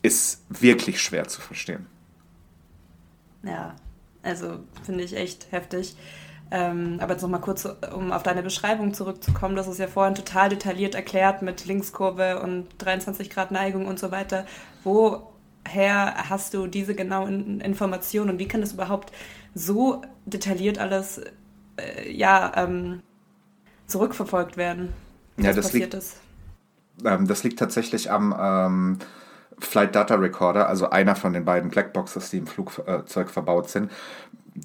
ist 0.00 0.42
wirklich 0.48 1.02
schwer 1.02 1.28
zu 1.28 1.42
verstehen. 1.42 1.86
Ja, 3.42 3.74
also 4.22 4.60
finde 4.82 5.04
ich 5.04 5.14
echt 5.14 5.52
heftig. 5.52 5.94
Ähm, 6.50 6.98
aber 7.00 7.12
jetzt 7.12 7.22
nochmal 7.22 7.40
kurz, 7.40 7.68
um 7.94 8.10
auf 8.10 8.22
deine 8.22 8.42
Beschreibung 8.42 8.94
zurückzukommen, 8.94 9.54
das 9.54 9.68
ist 9.68 9.78
ja 9.78 9.86
vorhin 9.86 10.14
total 10.14 10.48
detailliert 10.48 10.94
erklärt 10.94 11.42
mit 11.42 11.66
Linkskurve 11.66 12.40
und 12.40 12.66
23 12.78 13.28
Grad 13.28 13.50
Neigung 13.50 13.86
und 13.86 13.98
so 13.98 14.10
weiter. 14.10 14.46
Woher 14.82 16.14
hast 16.30 16.54
du 16.54 16.66
diese 16.66 16.94
genauen 16.94 17.60
Informationen 17.60 18.30
und 18.30 18.38
wie 18.38 18.48
kann 18.48 18.62
das 18.62 18.72
überhaupt 18.72 19.12
so 19.54 20.00
detailliert 20.24 20.78
alles 20.78 21.20
äh, 21.76 22.10
ja, 22.10 22.52
ähm, 22.56 23.02
zurückverfolgt 23.86 24.56
werden? 24.56 24.94
Ja, 25.36 25.52
das 25.52 25.74
liegt, 25.74 25.92
ist? 25.92 26.16
Ähm, 27.04 27.28
das 27.28 27.44
liegt 27.44 27.58
tatsächlich 27.58 28.10
am 28.10 28.34
ähm, 28.38 28.98
Flight 29.58 29.94
Data 29.94 30.14
Recorder, 30.14 30.66
also 30.66 30.88
einer 30.88 31.14
von 31.14 31.34
den 31.34 31.44
beiden 31.44 31.68
Blackboxes, 31.68 32.30
die 32.30 32.38
im 32.38 32.46
Flugzeug 32.46 33.28
verbaut 33.28 33.68
sind 33.68 33.90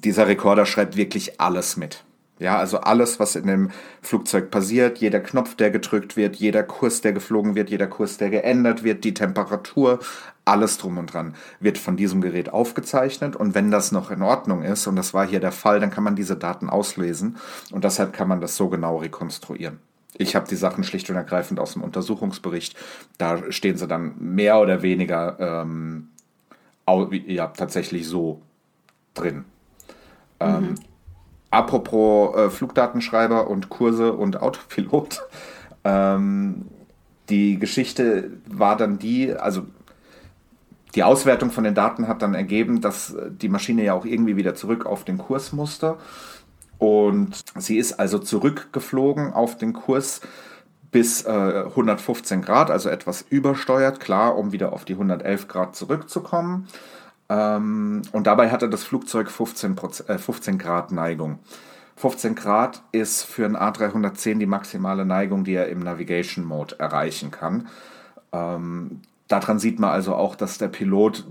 dieser 0.00 0.26
Rekorder 0.26 0.66
schreibt 0.66 0.96
wirklich 0.96 1.40
alles 1.40 1.76
mit. 1.76 2.04
Ja, 2.40 2.58
also 2.58 2.80
alles, 2.80 3.20
was 3.20 3.36
in 3.36 3.46
dem 3.46 3.70
Flugzeug 4.02 4.50
passiert, 4.50 4.98
jeder 4.98 5.20
Knopf, 5.20 5.54
der 5.54 5.70
gedrückt 5.70 6.16
wird, 6.16 6.34
jeder 6.34 6.64
Kurs, 6.64 7.00
der 7.00 7.12
geflogen 7.12 7.54
wird, 7.54 7.70
jeder 7.70 7.86
Kurs, 7.86 8.16
der 8.16 8.28
geändert 8.28 8.82
wird, 8.82 9.04
die 9.04 9.14
Temperatur, 9.14 10.00
alles 10.44 10.76
drum 10.78 10.98
und 10.98 11.12
dran 11.12 11.34
wird 11.60 11.78
von 11.78 11.96
diesem 11.96 12.20
Gerät 12.20 12.52
aufgezeichnet 12.52 13.36
und 13.36 13.54
wenn 13.54 13.70
das 13.70 13.92
noch 13.92 14.10
in 14.10 14.20
Ordnung 14.20 14.62
ist, 14.62 14.86
und 14.86 14.96
das 14.96 15.14
war 15.14 15.26
hier 15.26 15.40
der 15.40 15.52
Fall, 15.52 15.80
dann 15.80 15.90
kann 15.90 16.04
man 16.04 16.16
diese 16.16 16.36
Daten 16.36 16.68
auslesen 16.68 17.36
und 17.70 17.84
deshalb 17.84 18.12
kann 18.12 18.28
man 18.28 18.40
das 18.40 18.56
so 18.56 18.68
genau 18.68 18.98
rekonstruieren. 18.98 19.78
Ich 20.16 20.36
habe 20.36 20.48
die 20.48 20.56
Sachen 20.56 20.84
schlicht 20.84 21.08
und 21.10 21.16
ergreifend 21.16 21.58
aus 21.58 21.72
dem 21.72 21.82
Untersuchungsbericht. 21.82 22.76
Da 23.18 23.50
stehen 23.50 23.76
sie 23.76 23.88
dann 23.88 24.14
mehr 24.18 24.60
oder 24.60 24.82
weniger 24.82 25.64
ähm, 25.64 26.08
ja, 27.26 27.48
tatsächlich 27.48 28.06
so 28.06 28.40
drin. 29.14 29.44
Ähm, 30.40 30.60
mhm. 30.60 30.74
Apropos 31.50 32.36
äh, 32.36 32.50
Flugdatenschreiber 32.50 33.48
und 33.48 33.68
Kurse 33.68 34.12
und 34.12 34.40
Autopilot. 34.40 35.22
Ähm, 35.86 36.68
die 37.28 37.58
Geschichte 37.58 38.30
war 38.46 38.74
dann 38.74 38.98
die, 38.98 39.34
also 39.34 39.66
die 40.94 41.02
Auswertung 41.02 41.50
von 41.50 41.64
den 41.64 41.74
Daten 41.74 42.08
hat 42.08 42.22
dann 42.22 42.34
ergeben, 42.34 42.80
dass 42.80 43.14
die 43.28 43.50
Maschine 43.50 43.84
ja 43.84 43.92
auch 43.92 44.06
irgendwie 44.06 44.36
wieder 44.36 44.54
zurück 44.54 44.86
auf 44.86 45.04
den 45.04 45.18
Kurs 45.18 45.52
musste. 45.52 45.96
Und 46.78 47.44
sie 47.58 47.78
ist 47.78 47.94
also 47.94 48.18
zurückgeflogen 48.18 49.32
auf 49.32 49.58
den 49.58 49.72
Kurs 49.72 50.20
bis 50.90 51.24
äh, 51.24 51.64
115 51.66 52.42
Grad, 52.42 52.70
also 52.70 52.88
etwas 52.88 53.22
übersteuert, 53.28 53.98
klar, 53.98 54.36
um 54.36 54.52
wieder 54.52 54.72
auf 54.72 54.84
die 54.84 54.92
111 54.92 55.48
Grad 55.48 55.74
zurückzukommen. 55.74 56.68
Ähm, 57.28 58.02
und 58.12 58.26
dabei 58.26 58.50
hatte 58.50 58.68
das 58.68 58.84
Flugzeug 58.84 59.30
15, 59.30 59.76
äh, 60.08 60.18
15 60.18 60.58
Grad 60.58 60.92
Neigung. 60.92 61.38
15 61.96 62.34
Grad 62.34 62.82
ist 62.92 63.22
für 63.22 63.46
ein 63.46 63.56
A310 63.56 64.38
die 64.38 64.46
maximale 64.46 65.04
Neigung, 65.04 65.44
die 65.44 65.54
er 65.54 65.68
im 65.68 65.80
Navigation 65.80 66.44
Mode 66.44 66.78
erreichen 66.78 67.30
kann. 67.30 67.68
Ähm, 68.32 69.02
daran 69.28 69.58
sieht 69.58 69.78
man 69.78 69.90
also 69.90 70.14
auch, 70.14 70.34
dass 70.34 70.58
der 70.58 70.68
Pilot 70.68 71.24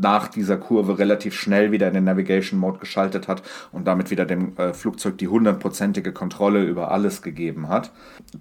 nach 0.00 0.28
dieser 0.28 0.56
Kurve 0.56 0.98
relativ 0.98 1.34
schnell 1.34 1.72
wieder 1.72 1.88
in 1.88 1.94
den 1.94 2.04
Navigation 2.04 2.58
Mode 2.58 2.78
geschaltet 2.78 3.26
hat 3.26 3.42
und 3.72 3.86
damit 3.86 4.10
wieder 4.10 4.26
dem 4.26 4.56
äh, 4.56 4.72
Flugzeug 4.72 5.18
die 5.18 5.28
hundertprozentige 5.28 6.12
Kontrolle 6.12 6.64
über 6.64 6.90
alles 6.90 7.22
gegeben 7.22 7.68
hat. 7.68 7.92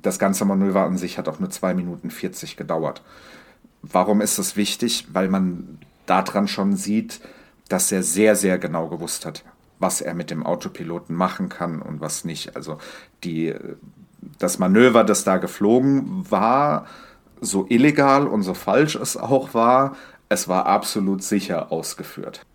Das 0.02 0.20
ganze 0.20 0.46
Manöver 0.46 0.84
an 0.84 0.98
sich 0.98 1.18
hat 1.18 1.28
auch 1.28 1.40
nur 1.40 1.50
2 1.50 1.74
Minuten 1.74 2.10
40 2.10 2.58
gedauert. 2.58 3.02
Warum 3.82 4.22
ist 4.22 4.40
das 4.40 4.56
wichtig? 4.56 5.08
Weil 5.14 5.30
man 5.30 5.80
daran 6.10 6.48
schon 6.48 6.76
sieht, 6.76 7.22
dass 7.70 7.92
er 7.92 8.04
sehr, 8.04 8.36
sehr 8.36 8.58
genau 8.58 8.88
gewusst 8.88 9.26
hat, 9.26 9.44
was 9.80 10.02
er 10.02 10.14
mit 10.14 10.32
dem 10.32 10.46
Autopiloten 10.46 11.16
machen 11.16 11.50
kann 11.50 11.82
und 11.82 12.02
was 12.02 12.26
nicht. 12.26 12.56
Also 12.56 12.78
die, 13.24 13.54
das 14.40 14.60
Manöver, 14.60 15.04
das 15.04 15.24
da 15.24 15.38
geflogen 15.38 16.30
war, 16.30 16.86
so 17.40 17.66
illegal 17.70 18.28
und 18.28 18.44
so 18.44 18.54
falsch 18.54 18.96
es 18.96 19.16
auch 19.18 19.54
war, 19.54 19.96
es 20.30 20.48
war 20.48 20.66
absolut 20.66 21.24
sicher 21.24 21.72
ausgeführt. 21.72 22.46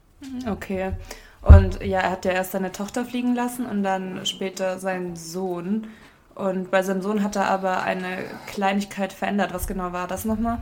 Okay. 0.48 0.92
Und 1.42 1.82
ja, 1.82 2.00
er 2.00 2.10
hat 2.12 2.24
ja 2.24 2.32
erst 2.32 2.52
seine 2.52 2.72
Tochter 2.72 3.04
fliegen 3.04 3.34
lassen 3.34 3.66
und 3.66 3.82
dann 3.82 4.24
später 4.26 4.78
seinen 4.78 5.16
Sohn. 5.16 5.88
Und 6.34 6.70
bei 6.70 6.82
seinem 6.82 7.02
Sohn 7.02 7.22
hat 7.22 7.36
er 7.36 7.48
aber 7.48 7.82
eine 7.82 8.24
Kleinigkeit 8.46 9.12
verändert. 9.12 9.52
Was 9.52 9.66
genau 9.66 9.92
war 9.92 10.06
das 10.06 10.24
nochmal? 10.24 10.58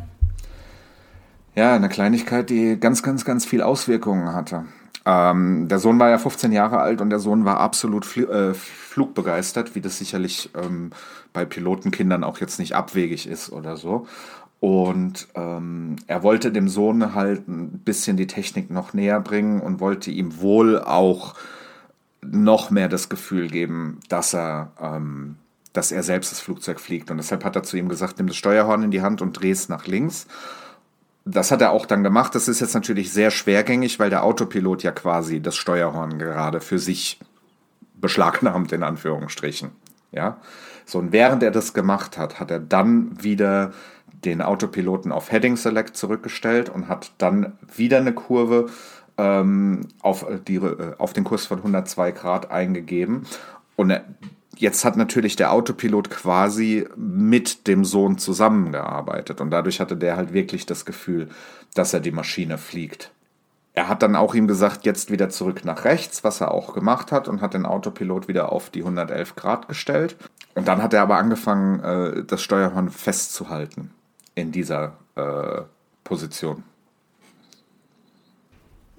Ja, 1.55 1.75
eine 1.75 1.89
Kleinigkeit, 1.89 2.49
die 2.49 2.79
ganz, 2.79 3.03
ganz, 3.03 3.25
ganz 3.25 3.45
viel 3.45 3.63
Auswirkungen 3.63 4.33
hatte. 4.33 4.67
Ähm, 5.05 5.67
der 5.69 5.79
Sohn 5.79 5.99
war 5.99 6.11
ja 6.11 6.19
15 6.19 6.53
Jahre 6.53 6.79
alt 6.79 7.01
und 7.01 7.11
der 7.11 7.19
Sohn 7.19 7.45
war 7.45 7.59
absolut 7.59 8.05
fl 8.05 8.25
äh, 8.31 8.55
flugbegeistert, 8.55 9.75
wie 9.75 9.81
das 9.81 9.99
sicherlich 9.99 10.51
ähm, 10.55 10.91
bei 11.33 11.45
Pilotenkindern 11.45 12.25
auch 12.25 12.39
jetzt 12.39 12.59
nicht 12.59 12.75
abwegig 12.75 13.27
ist 13.27 13.51
oder 13.51 13.77
so. 13.77 14.07
Und 14.61 15.29
ähm, 15.35 15.97
er 16.07 16.23
wollte 16.23 16.53
dem 16.53 16.69
Sohn 16.69 17.15
halt 17.15 17.49
ein 17.49 17.79
bisschen 17.79 18.17
die 18.17 18.27
Technik 18.27 18.71
noch 18.71 18.93
näher 18.93 19.21
bringen 19.21 19.61
und 19.61 19.81
wollte 19.81 20.11
ihm 20.11 20.41
wohl 20.41 20.79
auch 20.79 21.35
noch 22.21 22.71
mehr 22.71 22.89
das 22.89 23.09
Gefühl 23.09 23.49
geben, 23.49 24.01
dass 24.09 24.35
er, 24.35 24.73
ähm, 24.79 25.37
dass 25.73 25.93
er 25.93 26.03
selbst 26.03 26.31
das 26.31 26.41
Flugzeug 26.41 26.79
fliegt. 26.79 27.11
Und 27.11 27.17
deshalb 27.17 27.45
hat 27.45 27.57
er 27.57 27.63
zu 27.63 27.79
ihm 27.79 27.89
gesagt, 27.89 28.19
nimm 28.19 28.27
das 28.27 28.37
Steuerhorn 28.37 28.83
in 28.83 28.91
die 28.91 29.03
Hand 29.03 29.23
und 29.23 29.33
dreh 29.33 29.51
es 29.51 29.71
nach 29.71 29.87
links 29.87 30.27
das 31.31 31.51
hat 31.51 31.63
er 31.63 31.73
auch 31.73 31.87
dann 31.87 32.03
gemacht. 32.03 32.35
Das 32.35 32.49
ist 32.49 32.61
jetzt 32.61 32.75
natürlich 32.75 33.13
sehr 33.13 33.31
schwergängig, 33.31 33.99
weil 33.99 34.11
der 34.11 34.25
Autopilot 34.25 34.83
ja 34.83 34.93
quasi 34.93 35.41
das 35.41 35.57
Steuerhorn 35.57 36.19
gerade 36.19 36.61
für 36.61 36.79
sich 36.79 37.21
beschlagnahmt, 37.95 38.73
in 38.73 38.83
Anführungsstrichen. 38.83 39.71
Ja. 40.13 40.39
So, 40.85 40.99
und 40.99 41.13
während 41.13 41.43
er 41.43 41.51
das 41.51 41.75
gemacht 41.75 42.19
hat, 42.19 42.41
hat 42.41 42.51
er 42.51 42.59
dann 42.59 43.23
wieder 43.23 43.73
den 44.25 44.43
Autopiloten 44.43 45.13
auf 45.13 45.31
Heading 45.31 45.57
Select 45.57 45.97
zurückgestellt 45.97 46.69
und 46.69 46.89
hat 46.89 47.13
dann 47.19 47.59
wieder 47.75 47.99
eine 47.99 48.13
Kurve 48.13 48.67
ähm, 49.17 49.83
auf, 50.01 50.27
die, 50.47 50.57
äh, 50.57 50.95
auf 50.99 51.13
den 51.13 51.25
Kurs 51.25 51.47
von 51.47 51.59
102 51.59 52.13
Grad 52.13 52.51
eingegeben. 52.51 53.27
Und 53.77 53.99
Jetzt 54.61 54.85
hat 54.85 54.95
natürlich 54.95 55.37
der 55.37 55.53
Autopilot 55.55 56.11
quasi 56.11 56.87
mit 56.95 57.67
dem 57.67 57.83
Sohn 57.83 58.19
zusammengearbeitet 58.19 59.41
und 59.41 59.51
dadurch 59.51 59.81
hatte 59.81 59.97
der 59.97 60.19
halt 60.19 60.35
wirklich 60.35 60.67
das 60.67 60.85
Gefühl, 60.85 61.31
dass 61.73 61.95
er 61.95 62.01
die 62.01 62.11
Maschine 62.11 62.59
fliegt. 62.59 63.11
Er 63.73 63.89
hat 63.89 64.03
dann 64.03 64.15
auch 64.17 64.35
ihm 64.35 64.47
gesagt, 64.47 64.85
jetzt 64.85 65.11
wieder 65.11 65.31
zurück 65.31 65.65
nach 65.65 65.87
rechts, 65.87 66.25
was 66.25 66.43
er 66.43 66.51
auch 66.51 66.75
gemacht 66.75 67.11
hat 67.11 67.27
und 67.27 67.41
hat 67.41 67.55
den 67.55 67.65
Autopilot 67.65 68.29
wieder 68.29 68.53
auf 68.53 68.69
die 68.69 68.81
111 68.81 69.35
Grad 69.35 69.67
gestellt. 69.67 70.17
Und 70.55 70.69
dann 70.69 70.83
hat 70.83 70.93
er 70.93 71.01
aber 71.01 71.17
angefangen, 71.17 71.81
äh, 71.81 72.25
das 72.25 72.43
Steuerhorn 72.43 72.91
festzuhalten 72.91 73.95
in 74.35 74.53
dieser 74.53 74.99
äh, 75.17 75.63
Position. 76.05 76.65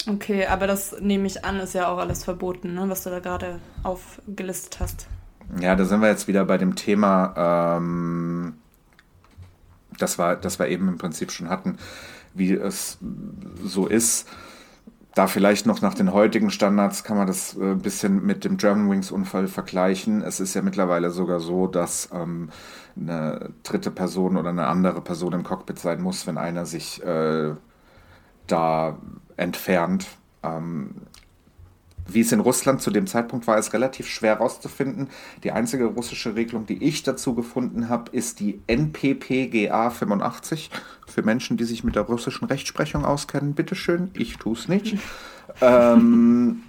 Okay, 0.09 0.47
aber 0.47 0.65
das 0.65 0.99
nehme 0.99 1.27
ich 1.27 1.45
an, 1.45 1.59
ist 1.59 1.75
ja 1.75 1.87
auch 1.87 1.99
alles 1.99 2.23
verboten, 2.23 2.73
ne, 2.73 2.89
was 2.89 3.03
du 3.03 3.11
da 3.11 3.19
gerade 3.19 3.59
aufgelistet 3.83 4.79
hast. 4.79 5.05
Ja, 5.59 5.75
da 5.75 5.85
sind 5.85 6.01
wir 6.01 6.09
jetzt 6.09 6.27
wieder 6.27 6.45
bei 6.45 6.57
dem 6.57 6.75
Thema, 6.75 7.77
ähm, 7.77 8.53
das, 9.97 10.17
war, 10.17 10.35
das 10.35 10.59
wir 10.59 10.67
eben 10.67 10.87
im 10.87 10.97
Prinzip 10.97 11.31
schon 11.31 11.49
hatten, 11.49 11.77
wie 12.33 12.53
es 12.53 12.97
so 13.63 13.87
ist. 13.87 14.29
Da 15.13 15.27
vielleicht 15.27 15.65
noch 15.65 15.81
nach 15.81 15.93
den 15.93 16.13
heutigen 16.13 16.51
Standards 16.51 17.03
kann 17.03 17.17
man 17.17 17.27
das 17.27 17.57
ein 17.57 17.73
äh, 17.73 17.75
bisschen 17.75 18.25
mit 18.25 18.45
dem 18.45 18.55
Germanwings-Unfall 18.55 19.47
vergleichen. 19.49 20.21
Es 20.21 20.39
ist 20.39 20.53
ja 20.53 20.61
mittlerweile 20.61 21.09
sogar 21.09 21.41
so, 21.41 21.67
dass 21.67 22.09
ähm, 22.13 22.49
eine 22.95 23.49
dritte 23.63 23.91
Person 23.91 24.37
oder 24.37 24.51
eine 24.51 24.67
andere 24.67 25.01
Person 25.01 25.33
im 25.33 25.43
Cockpit 25.43 25.79
sein 25.79 26.01
muss, 26.01 26.27
wenn 26.27 26.37
einer 26.37 26.65
sich 26.65 27.03
äh, 27.03 27.53
da 28.47 28.97
entfernt. 29.35 30.07
Ähm, 30.43 30.95
wie 32.13 32.21
es 32.21 32.31
in 32.31 32.39
Russland 32.39 32.81
zu 32.81 32.91
dem 32.91 33.07
Zeitpunkt 33.07 33.47
war, 33.47 33.57
ist 33.57 33.73
relativ 33.73 34.07
schwer 34.07 34.35
herauszufinden. 34.35 35.09
Die 35.43 35.51
einzige 35.51 35.85
russische 35.85 36.35
Regelung, 36.35 36.65
die 36.65 36.83
ich 36.83 37.03
dazu 37.03 37.35
gefunden 37.35 37.89
habe, 37.89 38.11
ist 38.11 38.39
die 38.39 38.61
NPPGA 38.67 39.89
85. 39.89 40.69
Für 41.07 41.23
Menschen, 41.23 41.57
die 41.57 41.63
sich 41.65 41.83
mit 41.83 41.95
der 41.95 42.03
russischen 42.03 42.45
Rechtsprechung 42.45 43.05
auskennen, 43.05 43.53
bitteschön, 43.53 44.11
ich 44.13 44.37
tue 44.37 44.53
es 44.53 44.67
nicht. 44.67 44.97
ähm, 45.61 46.63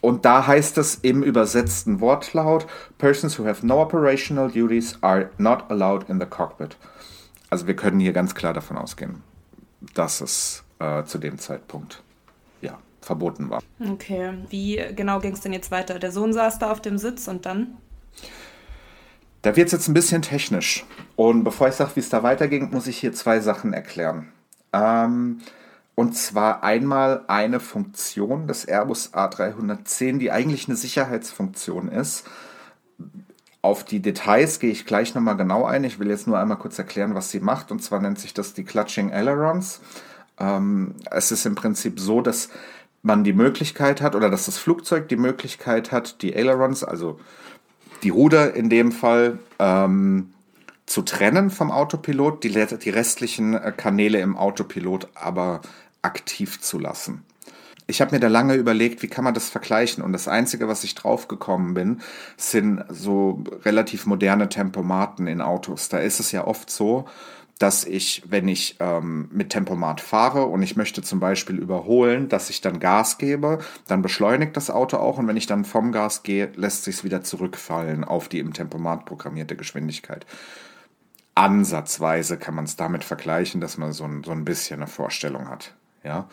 und 0.00 0.24
da 0.24 0.46
heißt 0.46 0.76
es 0.78 0.96
im 0.96 1.22
übersetzten 1.22 2.00
Wortlaut, 2.00 2.66
Persons 2.98 3.38
who 3.38 3.46
have 3.46 3.66
no 3.66 3.80
operational 3.80 4.50
duties 4.50 4.98
are 5.00 5.30
not 5.38 5.64
allowed 5.70 6.08
in 6.10 6.20
the 6.20 6.26
cockpit. 6.26 6.76
Also 7.48 7.66
wir 7.66 7.74
können 7.74 8.00
hier 8.00 8.12
ganz 8.12 8.34
klar 8.34 8.52
davon 8.52 8.76
ausgehen, 8.76 9.22
dass 9.94 10.20
es 10.20 10.62
äh, 10.78 11.04
zu 11.04 11.18
dem 11.18 11.38
Zeitpunkt 11.38 12.02
verboten 13.04 13.50
war. 13.50 13.62
Okay, 13.80 14.34
wie 14.50 14.82
genau 14.94 15.20
ging 15.20 15.32
es 15.32 15.40
denn 15.40 15.52
jetzt 15.52 15.70
weiter? 15.70 15.98
Der 15.98 16.12
Sohn 16.12 16.32
saß 16.32 16.58
da 16.58 16.70
auf 16.70 16.80
dem 16.80 16.98
Sitz 16.98 17.28
und 17.28 17.46
dann? 17.46 17.76
Da 19.42 19.56
wird 19.56 19.66
es 19.66 19.72
jetzt 19.72 19.88
ein 19.88 19.94
bisschen 19.94 20.22
technisch. 20.22 20.86
Und 21.16 21.44
bevor 21.44 21.68
ich 21.68 21.74
sage, 21.74 21.92
wie 21.94 22.00
es 22.00 22.08
da 22.08 22.22
weiterging, 22.22 22.70
muss 22.70 22.86
ich 22.86 22.98
hier 22.98 23.12
zwei 23.12 23.40
Sachen 23.40 23.74
erklären. 23.74 24.32
Ähm, 24.72 25.40
und 25.94 26.16
zwar 26.16 26.64
einmal 26.64 27.24
eine 27.28 27.60
Funktion 27.60 28.48
des 28.48 28.64
Airbus 28.64 29.12
A310, 29.12 30.18
die 30.18 30.32
eigentlich 30.32 30.66
eine 30.66 30.76
Sicherheitsfunktion 30.76 31.88
ist. 31.88 32.24
Auf 33.62 33.84
die 33.84 34.00
Details 34.00 34.58
gehe 34.58 34.70
ich 34.70 34.86
gleich 34.86 35.14
nochmal 35.14 35.36
genau 35.36 35.64
ein. 35.64 35.84
Ich 35.84 35.98
will 35.98 36.08
jetzt 36.08 36.26
nur 36.26 36.38
einmal 36.38 36.58
kurz 36.58 36.78
erklären, 36.78 37.14
was 37.14 37.30
sie 37.30 37.40
macht. 37.40 37.70
Und 37.70 37.82
zwar 37.82 38.00
nennt 38.00 38.18
sich 38.18 38.34
das 38.34 38.54
die 38.54 38.64
Clutching 38.64 39.12
Ailerons. 39.12 39.80
Ähm, 40.38 40.96
es 41.10 41.30
ist 41.30 41.46
im 41.46 41.54
Prinzip 41.54 42.00
so, 42.00 42.20
dass 42.20 42.48
man 43.04 43.22
die 43.22 43.34
Möglichkeit 43.34 44.00
hat 44.00 44.16
oder 44.16 44.30
dass 44.30 44.46
das 44.46 44.58
Flugzeug 44.58 45.08
die 45.08 45.16
Möglichkeit 45.16 45.92
hat, 45.92 46.22
die 46.22 46.34
Ailerons, 46.34 46.82
also 46.82 47.20
die 48.02 48.08
Ruder 48.08 48.54
in 48.54 48.70
dem 48.70 48.92
Fall, 48.92 49.38
ähm, 49.58 50.30
zu 50.86 51.02
trennen 51.02 51.50
vom 51.50 51.70
Autopilot, 51.70 52.44
die, 52.44 52.50
die 52.50 52.90
restlichen 52.90 53.54
äh, 53.54 53.72
Kanäle 53.76 54.20
im 54.20 54.36
Autopilot 54.36 55.08
aber 55.14 55.60
aktiv 56.02 56.60
zu 56.60 56.78
lassen. 56.78 57.24
Ich 57.86 58.00
habe 58.00 58.14
mir 58.14 58.20
da 58.20 58.28
lange 58.28 58.54
überlegt, 58.54 59.02
wie 59.02 59.08
kann 59.08 59.24
man 59.24 59.34
das 59.34 59.50
vergleichen? 59.50 60.02
Und 60.02 60.12
das 60.12 60.26
Einzige, 60.26 60.68
was 60.68 60.84
ich 60.84 60.94
draufgekommen 60.94 61.74
bin, 61.74 62.00
sind 62.38 62.82
so 62.88 63.44
relativ 63.64 64.06
moderne 64.06 64.48
Tempomaten 64.48 65.26
in 65.26 65.42
Autos. 65.42 65.90
Da 65.90 65.98
ist 65.98 66.20
es 66.20 66.32
ja 66.32 66.46
oft 66.46 66.70
so, 66.70 67.06
dass 67.58 67.84
ich, 67.84 68.22
wenn 68.26 68.48
ich 68.48 68.76
ähm, 68.80 69.28
mit 69.32 69.50
Tempomat 69.50 70.00
fahre 70.00 70.46
und 70.46 70.62
ich 70.62 70.76
möchte 70.76 71.02
zum 71.02 71.20
Beispiel 71.20 71.58
überholen, 71.58 72.28
dass 72.28 72.50
ich 72.50 72.60
dann 72.60 72.80
Gas 72.80 73.18
gebe, 73.18 73.58
dann 73.86 74.02
beschleunigt 74.02 74.56
das 74.56 74.70
Auto 74.70 74.96
auch 74.96 75.18
und 75.18 75.28
wenn 75.28 75.36
ich 75.36 75.46
dann 75.46 75.64
vom 75.64 75.92
Gas 75.92 76.22
gehe, 76.24 76.50
lässt 76.56 76.84
sich 76.84 76.96
es 76.96 77.04
wieder 77.04 77.22
zurückfallen 77.22 78.04
auf 78.04 78.28
die 78.28 78.40
im 78.40 78.52
Tempomat 78.52 79.04
programmierte 79.04 79.56
Geschwindigkeit. 79.56 80.26
Ansatzweise 81.36 82.38
kann 82.38 82.54
man 82.54 82.64
es 82.64 82.76
damit 82.76 83.04
vergleichen, 83.04 83.60
dass 83.60 83.78
man 83.78 83.92
so 83.92 84.04
ein, 84.04 84.22
so 84.24 84.32
ein 84.32 84.44
bisschen 84.44 84.80
eine 84.80 84.86
Vorstellung 84.86 85.48
hat. 85.48 85.74
Ja. 86.02 86.28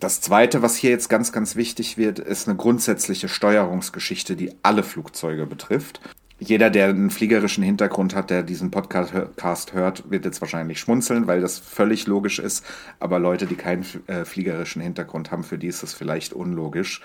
Das 0.00 0.20
zweite, 0.20 0.62
was 0.62 0.76
hier 0.76 0.90
jetzt 0.90 1.08
ganz, 1.08 1.32
ganz 1.32 1.56
wichtig 1.56 1.98
wird, 1.98 2.18
ist 2.18 2.48
eine 2.48 2.56
grundsätzliche 2.56 3.28
Steuerungsgeschichte, 3.28 4.36
die 4.36 4.54
alle 4.62 4.82
Flugzeuge 4.82 5.46
betrifft. 5.46 6.00
Jeder, 6.46 6.68
der 6.68 6.88
einen 6.88 7.08
fliegerischen 7.08 7.64
Hintergrund 7.64 8.14
hat, 8.14 8.28
der 8.28 8.42
diesen 8.42 8.70
Podcast 8.70 9.72
hört, 9.72 10.10
wird 10.10 10.26
jetzt 10.26 10.42
wahrscheinlich 10.42 10.78
schmunzeln, 10.78 11.26
weil 11.26 11.40
das 11.40 11.58
völlig 11.58 12.06
logisch 12.06 12.38
ist. 12.38 12.66
Aber 13.00 13.18
Leute, 13.18 13.46
die 13.46 13.54
keinen 13.54 13.86
äh, 14.08 14.26
fliegerischen 14.26 14.82
Hintergrund 14.82 15.30
haben, 15.30 15.42
für 15.42 15.56
die 15.56 15.68
ist 15.68 15.82
es 15.82 15.94
vielleicht 15.94 16.34
unlogisch. 16.34 17.00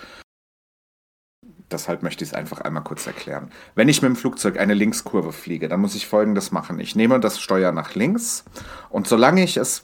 Deshalb 1.72 2.04
möchte 2.04 2.24
ich 2.24 2.32
es 2.32 2.34
einfach 2.34 2.60
einmal 2.62 2.84
kurz 2.84 3.08
erklären. 3.08 3.50
Wenn 3.76 3.88
ich 3.88 4.02
mit 4.02 4.10
dem 4.10 4.16
Flugzeug 4.18 4.60
eine 4.60 4.74
Linkskurve 4.74 5.32
fliege, 5.32 5.70
dann 5.70 5.80
muss 5.80 5.96
ich 5.96 6.08
folgendes 6.08 6.52
machen. 6.52 6.80
Ich 6.80 6.98
nehme 6.98 7.20
das 7.22 7.40
Steuer 7.40 7.72
nach 7.72 7.96
links 7.96 8.44
und 8.90 9.08
solange 9.08 9.44
ich 9.44 9.56
es 9.56 9.84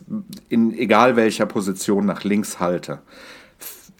in 0.49 0.73
egal 0.73 1.15
welcher 1.15 1.45
Position 1.45 2.05
nach 2.05 2.25
links 2.25 2.59
halte, 2.59 3.03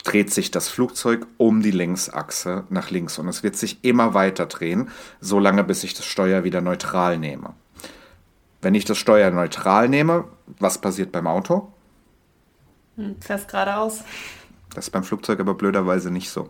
dreht 0.06 0.32
sich 0.32 0.52
das 0.52 0.70
Flugzeug 0.70 1.28
um 1.38 1.62
die 1.62 1.72
Längsachse 1.72 2.64
nach 2.70 2.92
links 2.92 3.20
und 3.20 3.28
es 3.28 3.44
wird 3.44 3.58
sich 3.58 3.84
immer 3.84 4.14
weiter 4.14 4.46
drehen, 4.46 4.90
solange 5.20 5.64
bis 5.64 5.84
ich 5.84 5.94
das 5.94 6.06
Steuer 6.06 6.46
wieder 6.46 6.62
neutral 6.62 7.18
nehme. 7.18 7.54
Wenn 8.62 8.76
ich 8.76 8.86
das 8.86 8.98
Steuer 8.98 9.32
neutral 9.32 9.90
nehme, 9.90 10.26
was 10.60 10.80
passiert 10.80 11.12
beim 11.12 11.28
Auto? 11.28 11.72
Hm, 12.96 13.18
fährst 13.20 13.50
geradeaus. 13.50 14.04
Das 14.74 14.86
ist 14.86 14.92
beim 14.92 15.04
Flugzeug 15.04 15.40
aber 15.40 15.56
blöderweise 15.56 16.12
nicht 16.12 16.30
so. 16.30 16.50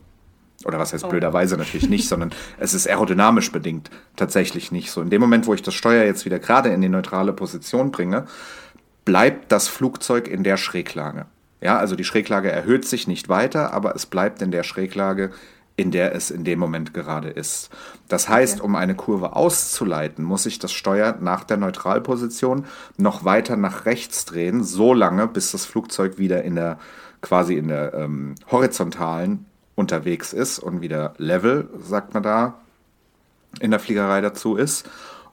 Oder 0.63 0.79
was 0.79 0.93
heißt 0.93 1.05
oh. 1.05 1.09
blöderweise 1.09 1.57
natürlich 1.57 1.89
nicht, 1.89 2.07
sondern 2.09 2.31
es 2.57 2.73
ist 2.73 2.87
aerodynamisch 2.87 3.51
bedingt 3.51 3.89
tatsächlich 4.15 4.71
nicht 4.71 4.91
so. 4.91 5.01
In 5.01 5.09
dem 5.09 5.21
Moment, 5.21 5.47
wo 5.47 5.53
ich 5.53 5.61
das 5.61 5.73
Steuer 5.73 6.05
jetzt 6.05 6.25
wieder 6.25 6.39
gerade 6.39 6.69
in 6.69 6.81
die 6.81 6.89
neutrale 6.89 7.33
Position 7.33 7.91
bringe, 7.91 8.25
bleibt 9.05 9.51
das 9.51 9.67
Flugzeug 9.67 10.27
in 10.27 10.43
der 10.43 10.57
Schräglage. 10.57 11.27
Ja, 11.65 11.79
also 11.79 11.95
die 11.95 12.03
Schräglage 12.03 12.51
erhöht 12.51 12.85
sich 12.85 13.07
nicht 13.07 13.27
weiter, 13.27 13.73
aber 13.73 13.95
es 13.95 14.05
bleibt 14.05 14.39
in 14.43 14.51
der 14.51 14.61
Schräglage, 14.61 15.31
in 15.75 15.89
der 15.89 16.13
es 16.13 16.29
in 16.29 16.43
dem 16.43 16.59
Moment 16.59 16.93
gerade 16.93 17.29
ist. 17.29 17.71
Das 18.07 18.29
heißt, 18.29 18.57
okay. 18.57 18.65
um 18.67 18.75
eine 18.75 18.93
Kurve 18.93 19.35
auszuleiten, 19.35 20.23
muss 20.23 20.45
ich 20.45 20.59
das 20.59 20.71
Steuer 20.71 21.17
nach 21.19 21.43
der 21.43 21.57
Neutralposition 21.57 22.65
noch 22.97 23.25
weiter 23.25 23.57
nach 23.57 23.87
rechts 23.87 24.25
drehen, 24.25 24.63
so 24.63 24.93
lange, 24.93 25.25
bis 25.25 25.53
das 25.53 25.65
Flugzeug 25.65 26.19
wieder 26.19 26.43
in 26.43 26.53
der 26.53 26.77
quasi 27.21 27.55
in 27.55 27.69
der 27.69 27.95
ähm, 27.95 28.35
horizontalen 28.51 29.47
unterwegs 29.73 30.33
ist 30.33 30.59
und 30.59 30.81
wieder 30.81 31.15
Level, 31.17 31.67
sagt 31.79 32.13
man 32.13 32.21
da, 32.21 32.59
in 33.59 33.71
der 33.71 33.79
Fliegerei 33.79 34.21
dazu 34.21 34.55
ist 34.55 34.87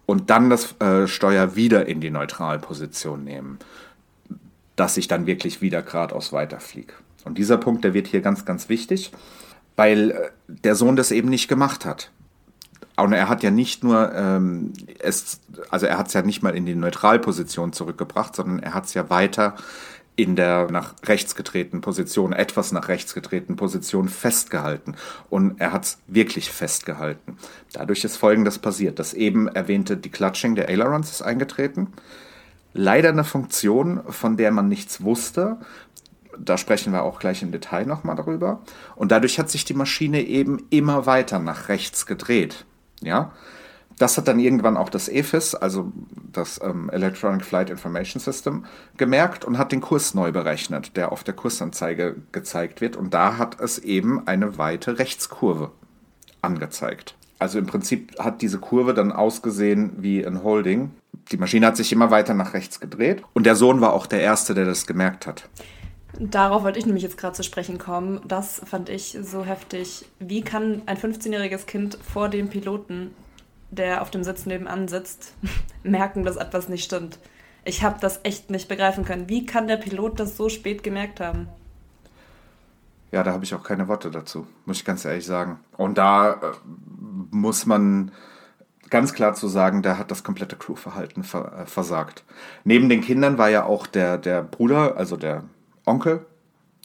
und 0.06 0.30
dann 0.30 0.48
das 0.48 0.80
äh, 0.80 1.06
Steuer 1.08 1.56
wieder 1.56 1.84
in 1.84 2.00
die 2.00 2.10
Neutralposition 2.10 3.22
nehmen, 3.22 3.58
dass 4.76 4.96
ich 4.96 5.08
dann 5.08 5.26
wirklich 5.26 5.60
wieder 5.60 5.82
geradeaus 5.82 6.32
weiterfliege. 6.32 6.94
Und 7.24 7.38
dieser 7.38 7.58
Punkt, 7.58 7.84
der 7.84 7.94
wird 7.94 8.06
hier 8.08 8.20
ganz, 8.20 8.44
ganz 8.44 8.68
wichtig, 8.68 9.12
weil 9.76 10.10
äh, 10.10 10.30
der 10.48 10.74
Sohn 10.74 10.96
das 10.96 11.10
eben 11.10 11.28
nicht 11.28 11.48
gemacht 11.48 11.84
hat. 11.84 12.10
Und 12.96 13.12
er 13.12 13.28
hat 13.28 13.42
ja 13.42 13.50
nicht 13.50 13.82
nur 13.82 14.14
ähm, 14.14 14.72
es, 14.98 15.40
also 15.70 15.86
er 15.86 15.98
hat 15.98 16.08
es 16.08 16.12
ja 16.12 16.22
nicht 16.22 16.42
mal 16.42 16.54
in 16.54 16.66
die 16.66 16.74
Neutralposition 16.74 17.72
zurückgebracht, 17.72 18.36
sondern 18.36 18.58
er 18.58 18.74
hat 18.74 18.84
es 18.84 18.94
ja 18.94 19.08
weiter 19.08 19.56
in 20.14 20.36
der 20.36 20.70
nach 20.70 20.94
rechts 21.04 21.34
getretenen 21.34 21.80
Position, 21.80 22.34
etwas 22.34 22.70
nach 22.72 22.88
rechts 22.88 23.14
getretenen 23.14 23.56
Position 23.56 24.08
festgehalten. 24.08 24.94
Und 25.30 25.58
er 25.58 25.72
hat 25.72 25.84
es 25.84 25.98
wirklich 26.06 26.50
festgehalten. 26.50 27.38
Dadurch 27.72 28.04
ist 28.04 28.18
Folgendes 28.18 28.58
passiert. 28.58 28.98
Das 28.98 29.14
eben 29.14 29.48
erwähnte 29.48 29.96
Declutching 29.96 30.54
der 30.54 30.68
Ailerons 30.68 31.10
ist 31.10 31.22
eingetreten. 31.22 31.88
Leider 32.74 33.10
eine 33.10 33.24
Funktion, 33.24 34.00
von 34.08 34.36
der 34.36 34.50
man 34.50 34.68
nichts 34.68 35.02
wusste. 35.02 35.58
Da 36.38 36.56
sprechen 36.56 36.92
wir 36.92 37.02
auch 37.02 37.18
gleich 37.18 37.42
im 37.42 37.52
Detail 37.52 37.86
nochmal 37.86 38.16
darüber. 38.16 38.62
Und 38.96 39.12
dadurch 39.12 39.38
hat 39.38 39.50
sich 39.50 39.64
die 39.64 39.74
Maschine 39.74 40.22
eben 40.22 40.66
immer 40.70 41.06
weiter 41.06 41.38
nach 41.38 41.68
rechts 41.68 42.06
gedreht. 42.06 42.64
Ja, 43.02 43.32
das 43.98 44.16
hat 44.16 44.28
dann 44.28 44.38
irgendwann 44.38 44.76
auch 44.76 44.88
das 44.88 45.08
EFIS, 45.08 45.54
also 45.54 45.92
das 46.32 46.60
ähm, 46.62 46.88
Electronic 46.90 47.44
Flight 47.44 47.70
Information 47.70 48.20
System, 48.20 48.64
gemerkt 48.96 49.44
und 49.44 49.58
hat 49.58 49.72
den 49.72 49.80
Kurs 49.80 50.14
neu 50.14 50.32
berechnet, 50.32 50.96
der 50.96 51.12
auf 51.12 51.24
der 51.24 51.34
Kursanzeige 51.34 52.16
gezeigt 52.32 52.80
wird. 52.80 52.96
Und 52.96 53.14
da 53.14 53.38
hat 53.38 53.60
es 53.60 53.78
eben 53.78 54.26
eine 54.26 54.58
weite 54.58 54.98
Rechtskurve 54.98 55.70
angezeigt. 56.40 57.14
Also 57.38 57.58
im 57.58 57.66
Prinzip 57.66 58.18
hat 58.18 58.40
diese 58.40 58.58
Kurve 58.58 58.94
dann 58.94 59.12
ausgesehen 59.12 59.92
wie 59.98 60.24
ein 60.26 60.42
Holding. 60.42 60.90
Die 61.30 61.36
Maschine 61.36 61.66
hat 61.66 61.76
sich 61.76 61.92
immer 61.92 62.10
weiter 62.10 62.34
nach 62.34 62.54
rechts 62.54 62.80
gedreht 62.80 63.22
und 63.32 63.46
der 63.46 63.56
Sohn 63.56 63.80
war 63.80 63.92
auch 63.92 64.06
der 64.06 64.20
Erste, 64.20 64.54
der 64.54 64.64
das 64.64 64.86
gemerkt 64.86 65.26
hat. 65.26 65.48
Darauf 66.18 66.62
wollte 66.62 66.78
ich 66.78 66.84
nämlich 66.84 67.02
jetzt 67.02 67.16
gerade 67.16 67.34
zu 67.34 67.42
sprechen 67.42 67.78
kommen. 67.78 68.20
Das 68.26 68.60
fand 68.66 68.90
ich 68.90 69.16
so 69.22 69.44
heftig. 69.44 70.04
Wie 70.18 70.42
kann 70.42 70.82
ein 70.84 70.98
15-jähriges 70.98 71.64
Kind 71.66 71.96
vor 72.02 72.28
dem 72.28 72.48
Piloten 72.48 73.12
der 73.72 74.02
auf 74.02 74.10
dem 74.10 74.22
Sitz 74.22 74.46
nebenan 74.46 74.86
sitzt, 74.86 75.34
merken, 75.82 76.24
dass 76.24 76.36
etwas 76.36 76.68
nicht 76.68 76.84
stimmt. 76.84 77.18
Ich 77.64 77.82
habe 77.82 77.98
das 78.00 78.20
echt 78.22 78.50
nicht 78.50 78.68
begreifen 78.68 79.04
können. 79.04 79.28
Wie 79.28 79.46
kann 79.46 79.66
der 79.66 79.76
Pilot 79.76 80.20
das 80.20 80.36
so 80.36 80.48
spät 80.48 80.82
gemerkt 80.82 81.20
haben? 81.20 81.48
Ja, 83.10 83.22
da 83.22 83.32
habe 83.32 83.44
ich 83.44 83.54
auch 83.54 83.62
keine 83.62 83.88
Worte 83.88 84.10
dazu, 84.10 84.46
muss 84.64 84.78
ich 84.78 84.84
ganz 84.84 85.04
ehrlich 85.04 85.26
sagen. 85.26 85.60
Und 85.76 85.98
da 85.98 86.32
äh, 86.32 86.36
muss 87.30 87.66
man 87.66 88.12
ganz 88.90 89.14
klar 89.14 89.34
zu 89.34 89.48
sagen, 89.48 89.82
da 89.82 89.98
hat 89.98 90.10
das 90.10 90.24
komplette 90.24 90.56
Crewverhalten 90.56 91.24
ver 91.24 91.60
äh, 91.60 91.66
versagt. 91.66 92.24
Neben 92.64 92.88
den 92.88 93.00
Kindern 93.00 93.38
war 93.38 93.48
ja 93.48 93.64
auch 93.64 93.86
der, 93.86 94.18
der 94.18 94.42
Bruder, 94.42 94.96
also 94.96 95.16
der 95.16 95.44
Onkel, 95.86 96.24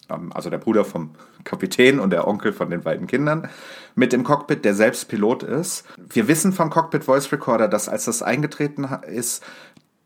ähm, 0.10 0.32
also 0.34 0.50
der 0.50 0.58
Bruder 0.58 0.86
vom 0.86 1.12
Kapitän 1.44 2.00
und 2.00 2.12
der 2.12 2.28
Onkel 2.28 2.54
von 2.54 2.70
den 2.70 2.82
beiden 2.82 3.08
Kindern, 3.08 3.50
mit 3.96 4.14
dem 4.14 4.24
Cockpit, 4.24 4.66
der 4.66 4.74
selbst 4.74 5.08
Pilot 5.08 5.44
ist. 5.44 5.86
Wir 5.98 6.28
wissen 6.28 6.52
vom 6.54 6.70
Cockpit 6.70 7.06
Voice 7.06 7.32
Recorder, 7.32 7.68
dass 7.68 7.90
als 7.90 8.06
das 8.06 8.22
eingetreten 8.22 8.88
ist, 9.08 9.44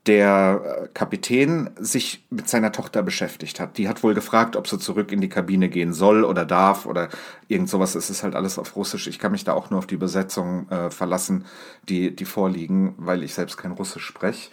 der 0.08 0.62
äh, 0.64 0.88
Kapitän 0.94 1.70
sich 1.80 2.26
mit 2.30 2.50
seiner 2.50 2.72
Tochter 2.72 3.04
beschäftigt 3.04 3.60
hat. 3.60 3.78
Die 3.78 3.88
hat 3.88 4.02
wohl 4.02 4.16
gefragt, 4.16 4.56
ob 4.56 4.68
sie 4.68 4.80
zurück 4.80 5.12
in 5.12 5.22
die 5.22 5.30
Kabine 5.30 5.70
gehen 5.70 5.94
soll 5.94 6.24
oder 6.24 6.44
darf 6.44 6.86
oder 6.86 7.10
irgend 7.48 7.70
sowas. 7.70 7.94
Es 7.94 8.10
ist 8.10 8.24
halt 8.24 8.36
alles 8.36 8.58
auf 8.58 8.76
Russisch. 8.76 9.08
Ich 9.08 9.20
kann 9.20 9.32
mich 9.32 9.44
da 9.44 9.54
auch 9.54 9.70
nur 9.70 9.78
auf 9.78 9.88
die 9.88 9.96
Übersetzung 9.96 10.68
äh, 10.70 10.90
verlassen, 10.90 11.46
die, 11.88 12.16
die 12.16 12.26
vorliegen, 12.26 12.96
weil 12.98 13.24
ich 13.24 13.36
selbst 13.36 13.58
kein 13.58 13.72
Russisch 13.72 14.06
spreche. 14.06 14.50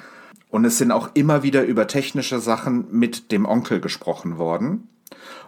Und 0.51 0.65
es 0.65 0.79
sind 0.79 0.93
auch 0.93 1.11
immer 1.15 1.43
wieder 1.43 1.65
über 1.65 1.87
technische 1.87 2.41
Sachen 2.41 2.87
mit 2.91 3.33
dem 3.33 3.47
Onkel 3.47 3.81
gesprochen 3.81 4.39
worden. 4.39 4.89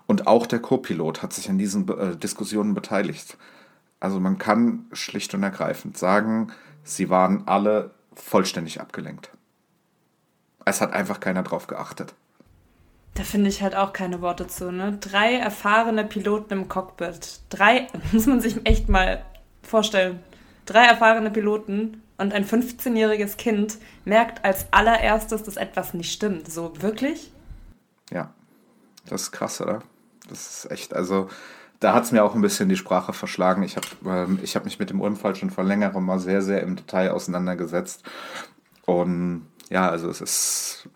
Und 0.06 0.26
auch 0.26 0.46
der 0.46 0.58
Co-Pilot 0.60 1.22
hat 1.22 1.32
sich 1.34 1.50
an 1.50 1.58
diesen 1.58 1.86
äh, 1.88 2.16
Diskussionen 2.16 2.72
beteiligt. 2.74 3.36
Also 3.98 4.18
man 4.18 4.38
kann 4.38 4.86
schlicht 4.92 5.34
und 5.34 5.42
ergreifend 5.42 5.98
sagen, 5.98 6.52
sie 6.84 7.10
waren 7.10 7.46
alle 7.46 7.90
vollständig 8.14 8.80
abgelenkt. 8.80 9.30
Es 10.64 10.80
hat 10.80 10.92
einfach 10.92 11.20
keiner 11.20 11.42
drauf 11.42 11.66
geachtet. 11.66 12.14
Da 13.14 13.24
finde 13.24 13.48
ich 13.48 13.62
halt 13.62 13.74
auch 13.74 13.92
keine 13.92 14.20
Worte 14.20 14.46
zu. 14.46 14.70
Ne? 14.70 14.96
Drei 15.00 15.34
erfahrene 15.34 16.04
Piloten 16.04 16.52
im 16.52 16.68
Cockpit. 16.68 17.40
Drei, 17.48 17.88
muss 18.12 18.26
man 18.26 18.40
sich 18.40 18.64
echt 18.64 18.88
mal 18.88 19.24
vorstellen. 19.62 20.20
Drei 20.66 20.84
erfahrene 20.84 21.30
Piloten 21.30 22.02
und 22.18 22.32
ein 22.32 22.44
15-jähriges 22.44 23.36
Kind 23.36 23.78
merkt 24.04 24.44
als 24.44 24.66
allererstes, 24.70 25.42
dass 25.42 25.56
etwas 25.56 25.94
nicht 25.94 26.12
stimmt. 26.12 26.50
So 26.50 26.72
wirklich? 26.80 27.32
Ja, 28.10 28.32
das 29.06 29.22
ist 29.22 29.32
krass, 29.32 29.60
oder? 29.60 29.82
Das 30.28 30.64
ist 30.64 30.70
echt, 30.70 30.94
also 30.94 31.28
da 31.80 31.94
hat 31.94 32.04
es 32.04 32.12
mir 32.12 32.22
auch 32.22 32.34
ein 32.34 32.42
bisschen 32.42 32.68
die 32.68 32.76
Sprache 32.76 33.12
verschlagen. 33.12 33.62
Ich 33.62 33.76
habe 33.76 33.86
ähm, 34.04 34.38
hab 34.42 34.64
mich 34.64 34.78
mit 34.78 34.90
dem 34.90 35.00
Unfall 35.00 35.34
schon 35.34 35.50
vor 35.50 35.64
längerem 35.64 36.04
mal 36.04 36.18
sehr, 36.18 36.42
sehr 36.42 36.62
im 36.62 36.76
Detail 36.76 37.10
auseinandergesetzt. 37.10 38.04
Und 38.84 39.46
ja, 39.70 39.88
also 39.88 40.10
es 40.10 40.20
ist, 40.20 40.88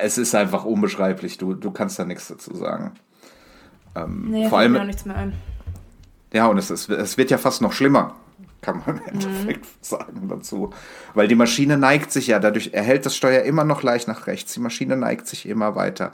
es 0.00 0.18
ist 0.18 0.34
einfach 0.34 0.64
unbeschreiblich. 0.64 1.36
Du, 1.36 1.52
du 1.54 1.72
kannst 1.72 1.98
da 1.98 2.04
nichts 2.04 2.28
dazu 2.28 2.54
sagen. 2.54 2.92
Ähm, 3.96 4.30
nee, 4.30 4.48
vor 4.48 4.60
allem 4.60 4.72
mir 4.72 4.82
auch 4.82 4.86
nichts 4.86 5.04
mehr 5.04 5.16
ein. 5.16 5.34
Ja, 6.32 6.46
und 6.46 6.58
es, 6.58 6.70
ist, 6.70 6.88
es 6.88 7.18
wird 7.18 7.30
ja 7.30 7.38
fast 7.38 7.60
noch 7.60 7.72
schlimmer, 7.72 8.14
kann 8.60 8.82
man 8.86 8.98
im 8.98 9.04
Endeffekt 9.04 9.64
mhm. 9.64 9.68
sagen 9.80 10.28
dazu. 10.28 10.70
Weil 11.14 11.26
die 11.26 11.34
Maschine 11.34 11.76
neigt 11.76 12.12
sich 12.12 12.28
ja, 12.28 12.38
dadurch 12.38 12.70
erhält 12.72 13.04
das 13.04 13.16
Steuer 13.16 13.42
immer 13.42 13.64
noch 13.64 13.82
leicht 13.82 14.06
nach 14.06 14.28
rechts. 14.28 14.54
Die 14.54 14.60
Maschine 14.60 14.96
neigt 14.96 15.26
sich 15.26 15.48
immer 15.48 15.74
weiter. 15.74 16.12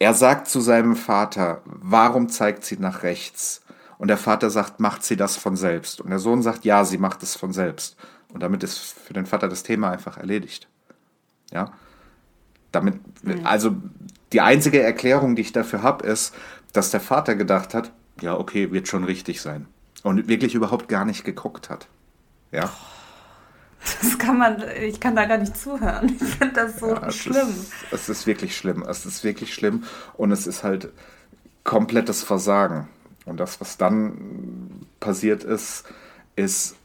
Er 0.00 0.14
sagt 0.14 0.48
zu 0.48 0.60
seinem 0.60 0.96
Vater, 0.96 1.62
warum 1.64 2.28
zeigt 2.28 2.64
sie 2.64 2.78
nach 2.78 3.04
rechts? 3.04 3.62
Und 3.98 4.08
der 4.08 4.18
Vater 4.18 4.50
sagt, 4.50 4.80
macht 4.80 5.04
sie 5.04 5.16
das 5.16 5.36
von 5.36 5.54
selbst? 5.54 6.00
Und 6.00 6.10
der 6.10 6.18
Sohn 6.18 6.42
sagt, 6.42 6.64
ja, 6.64 6.84
sie 6.84 6.98
macht 6.98 7.22
es 7.22 7.36
von 7.36 7.52
selbst. 7.52 7.96
Und 8.32 8.42
damit 8.42 8.64
ist 8.64 8.78
für 8.78 9.12
den 9.12 9.26
Vater 9.26 9.48
das 9.48 9.62
Thema 9.62 9.90
einfach 9.90 10.16
erledigt. 10.16 10.68
Ja. 11.52 11.72
Damit, 12.72 13.00
mhm. 13.24 13.44
also 13.44 13.76
die 14.32 14.40
einzige 14.40 14.82
Erklärung, 14.82 15.36
die 15.36 15.42
ich 15.42 15.52
dafür 15.52 15.82
habe, 15.82 16.06
ist, 16.06 16.34
dass 16.72 16.90
der 16.90 17.00
Vater 17.00 17.34
gedacht 17.34 17.74
hat, 17.74 17.92
ja, 18.20 18.36
okay, 18.38 18.72
wird 18.72 18.88
schon 18.88 19.04
richtig 19.04 19.40
sein. 19.40 19.66
Und 20.02 20.28
wirklich 20.28 20.54
überhaupt 20.54 20.88
gar 20.88 21.04
nicht 21.04 21.24
geguckt 21.24 21.70
hat. 21.70 21.86
Ja. 22.50 22.70
Das 24.00 24.18
kann 24.18 24.38
man, 24.38 24.62
ich 24.80 25.00
kann 25.00 25.16
da 25.16 25.26
gar 25.26 25.38
nicht 25.38 25.56
zuhören. 25.56 26.16
Ich 26.20 26.28
finde 26.36 26.54
das 26.54 26.78
so 26.78 26.88
ja, 26.88 27.06
es 27.06 27.16
schlimm. 27.16 27.48
Ist, 27.48 27.72
es 27.90 28.08
ist 28.08 28.26
wirklich 28.26 28.56
schlimm. 28.56 28.84
Es 28.88 29.04
ist 29.06 29.24
wirklich 29.24 29.52
schlimm. 29.54 29.84
Und 30.14 30.30
es 30.30 30.46
ist 30.46 30.62
halt 30.62 30.92
komplettes 31.64 32.22
Versagen. 32.22 32.88
Und 33.24 33.38
das, 33.38 33.60
was 33.60 33.76
dann 33.78 34.86
passiert 35.00 35.44
ist, 35.44 35.84
ist, 36.36 36.76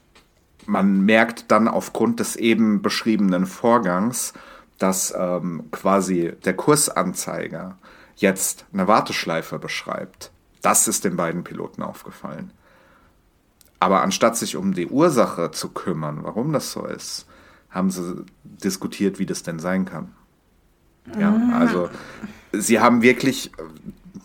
man 0.65 1.01
merkt 1.01 1.51
dann 1.51 1.67
aufgrund 1.67 2.19
des 2.19 2.36
eben 2.36 2.82
beschriebenen 2.82 3.45
Vorgangs, 3.45 4.34
dass 4.77 5.13
ähm, 5.17 5.69
quasi 5.71 6.33
der 6.45 6.55
Kursanzeiger 6.55 7.77
jetzt 8.15 8.65
eine 8.73 8.87
Warteschleife 8.87 9.59
beschreibt. 9.59 10.31
Das 10.61 10.87
ist 10.87 11.03
den 11.03 11.15
beiden 11.15 11.43
Piloten 11.43 11.83
aufgefallen. 11.83 12.51
Aber 13.79 14.01
anstatt 14.01 14.37
sich 14.37 14.55
um 14.55 14.73
die 14.73 14.87
Ursache 14.87 15.51
zu 15.51 15.69
kümmern, 15.69 16.19
warum 16.23 16.51
das 16.51 16.71
so 16.71 16.85
ist, 16.85 17.27
haben 17.69 17.91
sie 17.91 18.25
diskutiert, 18.43 19.19
wie 19.19 19.25
das 19.25 19.43
denn 19.43 19.59
sein 19.59 19.85
kann. 19.85 20.15
Ja, 21.17 21.29
ah. 21.29 21.59
also 21.59 21.89
sie 22.51 22.79
haben 22.79 23.01
wirklich 23.01 23.51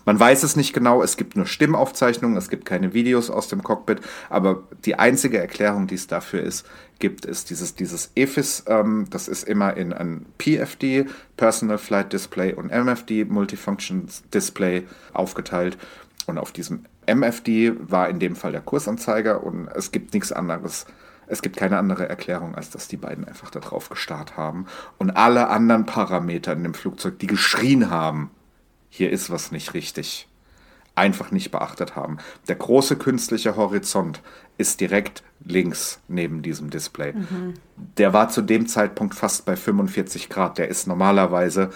man 0.05 0.19
weiß 0.19 0.43
es 0.43 0.55
nicht 0.55 0.73
genau, 0.73 1.01
es 1.01 1.17
gibt 1.17 1.35
nur 1.35 1.45
Stimmaufzeichnungen, 1.45 2.37
es 2.37 2.49
gibt 2.49 2.65
keine 2.65 2.93
Videos 2.93 3.29
aus 3.29 3.47
dem 3.47 3.63
Cockpit, 3.63 4.01
aber 4.29 4.63
die 4.85 4.95
einzige 4.95 5.37
Erklärung, 5.37 5.87
die 5.87 5.95
es 5.95 6.07
dafür 6.07 6.41
ist, 6.41 6.65
gibt 6.99 7.25
es 7.25 7.45
dieses, 7.45 7.75
dieses 7.75 8.11
EFIS, 8.15 8.65
ähm, 8.67 9.07
das 9.09 9.27
ist 9.27 9.43
immer 9.43 9.75
in 9.75 9.93
ein 9.93 10.25
PFD, 10.37 11.05
Personal 11.37 11.77
Flight 11.77 12.13
Display 12.13 12.53
und 12.53 12.71
MFD, 12.71 13.25
Multifunction 13.25 14.07
Display 14.33 14.85
aufgeteilt. 15.13 15.77
Und 16.25 16.37
auf 16.37 16.53
diesem 16.53 16.85
MFD 17.05 17.73
war 17.79 18.07
in 18.07 18.19
dem 18.19 18.37
Fall 18.37 18.53
der 18.53 18.61
Kursanzeiger 18.61 19.43
und 19.43 19.67
es 19.67 19.91
gibt 19.91 20.13
nichts 20.13 20.31
anderes. 20.31 20.85
Es 21.27 21.41
gibt 21.41 21.57
keine 21.57 21.77
andere 21.77 22.07
Erklärung, 22.07 22.55
als 22.55 22.69
dass 22.69 22.87
die 22.87 22.97
beiden 22.97 23.25
einfach 23.25 23.49
da 23.49 23.59
drauf 23.59 23.89
gestarrt 23.89 24.37
haben 24.37 24.65
und 24.97 25.11
alle 25.11 25.49
anderen 25.49 25.85
Parameter 25.85 26.53
in 26.53 26.63
dem 26.63 26.73
Flugzeug, 26.73 27.19
die 27.19 27.27
geschrien 27.27 27.89
haben, 27.89 28.31
hier 28.95 29.09
ist 29.09 29.31
was 29.31 29.51
nicht 29.51 29.73
richtig, 29.73 30.27
einfach 30.93 31.31
nicht 31.31 31.49
beachtet 31.49 31.95
haben. 31.95 32.19
Der 32.47 32.55
große 32.55 32.95
künstliche 32.95 33.55
Horizont 33.55 34.21
ist 34.59 34.81
direkt 34.81 35.23
links 35.43 35.99
neben 36.07 36.43
diesem 36.43 36.69
Display. 36.69 37.13
Mhm. 37.13 37.55
Der 37.97 38.13
war 38.13 38.29
zu 38.29 38.43
dem 38.43 38.67
Zeitpunkt 38.67 39.15
fast 39.15 39.45
bei 39.45 39.55
45 39.55 40.29
Grad. 40.29 40.59
Der 40.59 40.67
ist 40.67 40.85
normalerweise 40.85 41.71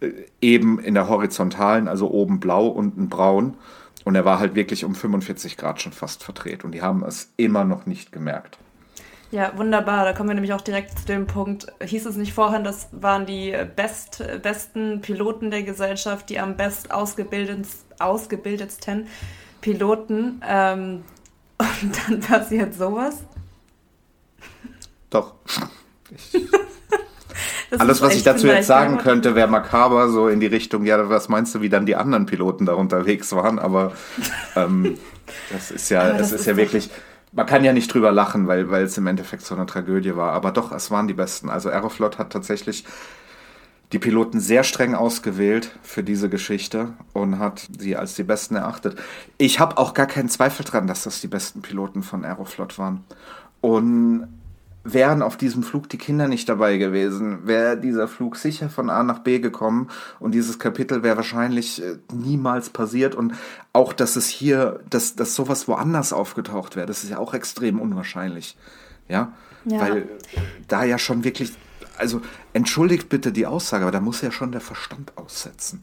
äh, 0.00 0.10
eben 0.40 0.80
in 0.80 0.94
der 0.94 1.08
horizontalen, 1.08 1.86
also 1.86 2.10
oben 2.10 2.40
blau, 2.40 2.66
unten 2.66 3.08
braun. 3.08 3.56
Und 4.02 4.16
er 4.16 4.24
war 4.24 4.40
halt 4.40 4.56
wirklich 4.56 4.84
um 4.84 4.96
45 4.96 5.56
Grad 5.56 5.80
schon 5.80 5.92
fast 5.92 6.24
verdreht. 6.24 6.64
Und 6.64 6.72
die 6.72 6.82
haben 6.82 7.04
es 7.04 7.30
immer 7.36 7.62
noch 7.62 7.86
nicht 7.86 8.10
gemerkt. 8.10 8.58
Ja, 9.34 9.52
wunderbar. 9.56 10.04
Da 10.04 10.12
kommen 10.12 10.28
wir 10.28 10.34
nämlich 10.36 10.52
auch 10.52 10.60
direkt 10.60 10.96
zu 10.96 11.06
dem 11.06 11.26
Punkt. 11.26 11.66
Hieß 11.82 12.06
es 12.06 12.14
nicht 12.14 12.32
vorhin, 12.32 12.62
das 12.62 12.86
waren 12.92 13.26
die 13.26 13.52
best, 13.74 14.22
besten 14.42 15.00
Piloten 15.00 15.50
der 15.50 15.64
Gesellschaft, 15.64 16.30
die 16.30 16.38
am 16.38 16.56
best 16.56 16.92
ausgebildetsten 16.92 19.08
Piloten. 19.60 20.40
Ähm, 20.48 21.02
und 21.82 22.08
dann 22.08 22.20
passiert 22.20 22.74
sowas? 22.74 23.24
Doch. 25.10 25.34
Alles, 27.76 28.02
was 28.02 28.14
ich 28.14 28.22
dazu 28.22 28.46
jetzt 28.46 28.68
sagen 28.68 28.98
könnte, 28.98 29.34
wäre 29.34 29.48
makaber, 29.48 30.10
so 30.10 30.28
in 30.28 30.38
die 30.38 30.46
Richtung, 30.46 30.84
ja, 30.84 31.08
was 31.08 31.28
meinst 31.28 31.52
du, 31.56 31.60
wie 31.60 31.68
dann 31.68 31.86
die 31.86 31.96
anderen 31.96 32.26
Piloten 32.26 32.66
da 32.66 32.74
unterwegs 32.74 33.32
waren, 33.32 33.58
aber 33.58 33.94
ähm, 34.54 34.96
das 35.50 35.72
ist 35.72 35.88
ja, 35.88 36.10
das, 36.10 36.18
das 36.18 36.30
ist, 36.30 36.40
ist 36.42 36.46
ja 36.46 36.56
wirklich 36.56 36.88
man 37.34 37.46
kann 37.46 37.64
ja 37.64 37.72
nicht 37.72 37.92
drüber 37.92 38.12
lachen, 38.12 38.46
weil, 38.46 38.70
weil 38.70 38.84
es 38.84 38.96
im 38.96 39.06
Endeffekt 39.06 39.44
so 39.44 39.54
eine 39.54 39.66
Tragödie 39.66 40.16
war. 40.16 40.32
Aber 40.32 40.52
doch, 40.52 40.72
es 40.72 40.90
waren 40.90 41.08
die 41.08 41.14
Besten. 41.14 41.50
Also 41.50 41.68
Aeroflot 41.68 42.18
hat 42.18 42.32
tatsächlich 42.32 42.84
die 43.92 43.98
Piloten 43.98 44.40
sehr 44.40 44.64
streng 44.64 44.94
ausgewählt 44.94 45.70
für 45.82 46.02
diese 46.02 46.28
Geschichte 46.28 46.94
und 47.12 47.38
hat 47.38 47.68
sie 47.78 47.96
als 47.96 48.14
die 48.14 48.22
Besten 48.22 48.56
erachtet. 48.56 48.98
Ich 49.38 49.60
habe 49.60 49.78
auch 49.78 49.94
gar 49.94 50.06
keinen 50.06 50.28
Zweifel 50.28 50.64
dran, 50.64 50.86
dass 50.86 51.04
das 51.04 51.20
die 51.20 51.28
besten 51.28 51.62
Piloten 51.62 52.02
von 52.02 52.24
Aeroflot 52.24 52.78
waren. 52.78 53.04
Und 53.60 54.28
wären 54.84 55.22
auf 55.22 55.38
diesem 55.38 55.62
Flug 55.62 55.88
die 55.88 55.96
Kinder 55.96 56.28
nicht 56.28 56.48
dabei 56.48 56.76
gewesen, 56.76 57.46
wäre 57.46 57.78
dieser 57.78 58.06
Flug 58.06 58.36
sicher 58.36 58.68
von 58.68 58.90
A 58.90 59.02
nach 59.02 59.20
B 59.20 59.38
gekommen 59.38 59.88
und 60.20 60.32
dieses 60.32 60.58
Kapitel 60.58 61.02
wäre 61.02 61.16
wahrscheinlich 61.16 61.82
äh, 61.82 61.96
niemals 62.12 62.68
passiert 62.68 63.14
und 63.14 63.32
auch, 63.72 63.94
dass 63.94 64.14
es 64.16 64.28
hier, 64.28 64.80
dass, 64.90 65.16
dass 65.16 65.34
sowas 65.34 65.66
woanders 65.66 66.12
aufgetaucht 66.12 66.76
wäre, 66.76 66.86
das 66.86 67.02
ist 67.02 67.10
ja 67.10 67.18
auch 67.18 67.32
extrem 67.32 67.80
unwahrscheinlich. 67.80 68.56
Ja? 69.08 69.32
ja. 69.64 69.80
Weil 69.80 70.08
da 70.68 70.84
ja 70.84 70.98
schon 70.98 71.24
wirklich, 71.24 71.54
also 71.96 72.20
entschuldigt 72.52 73.08
bitte 73.08 73.32
die 73.32 73.46
Aussage, 73.46 73.84
aber 73.84 73.92
da 73.92 74.00
muss 74.00 74.20
ja 74.20 74.30
schon 74.30 74.52
der 74.52 74.60
Verstand 74.60 75.16
aussetzen. 75.16 75.82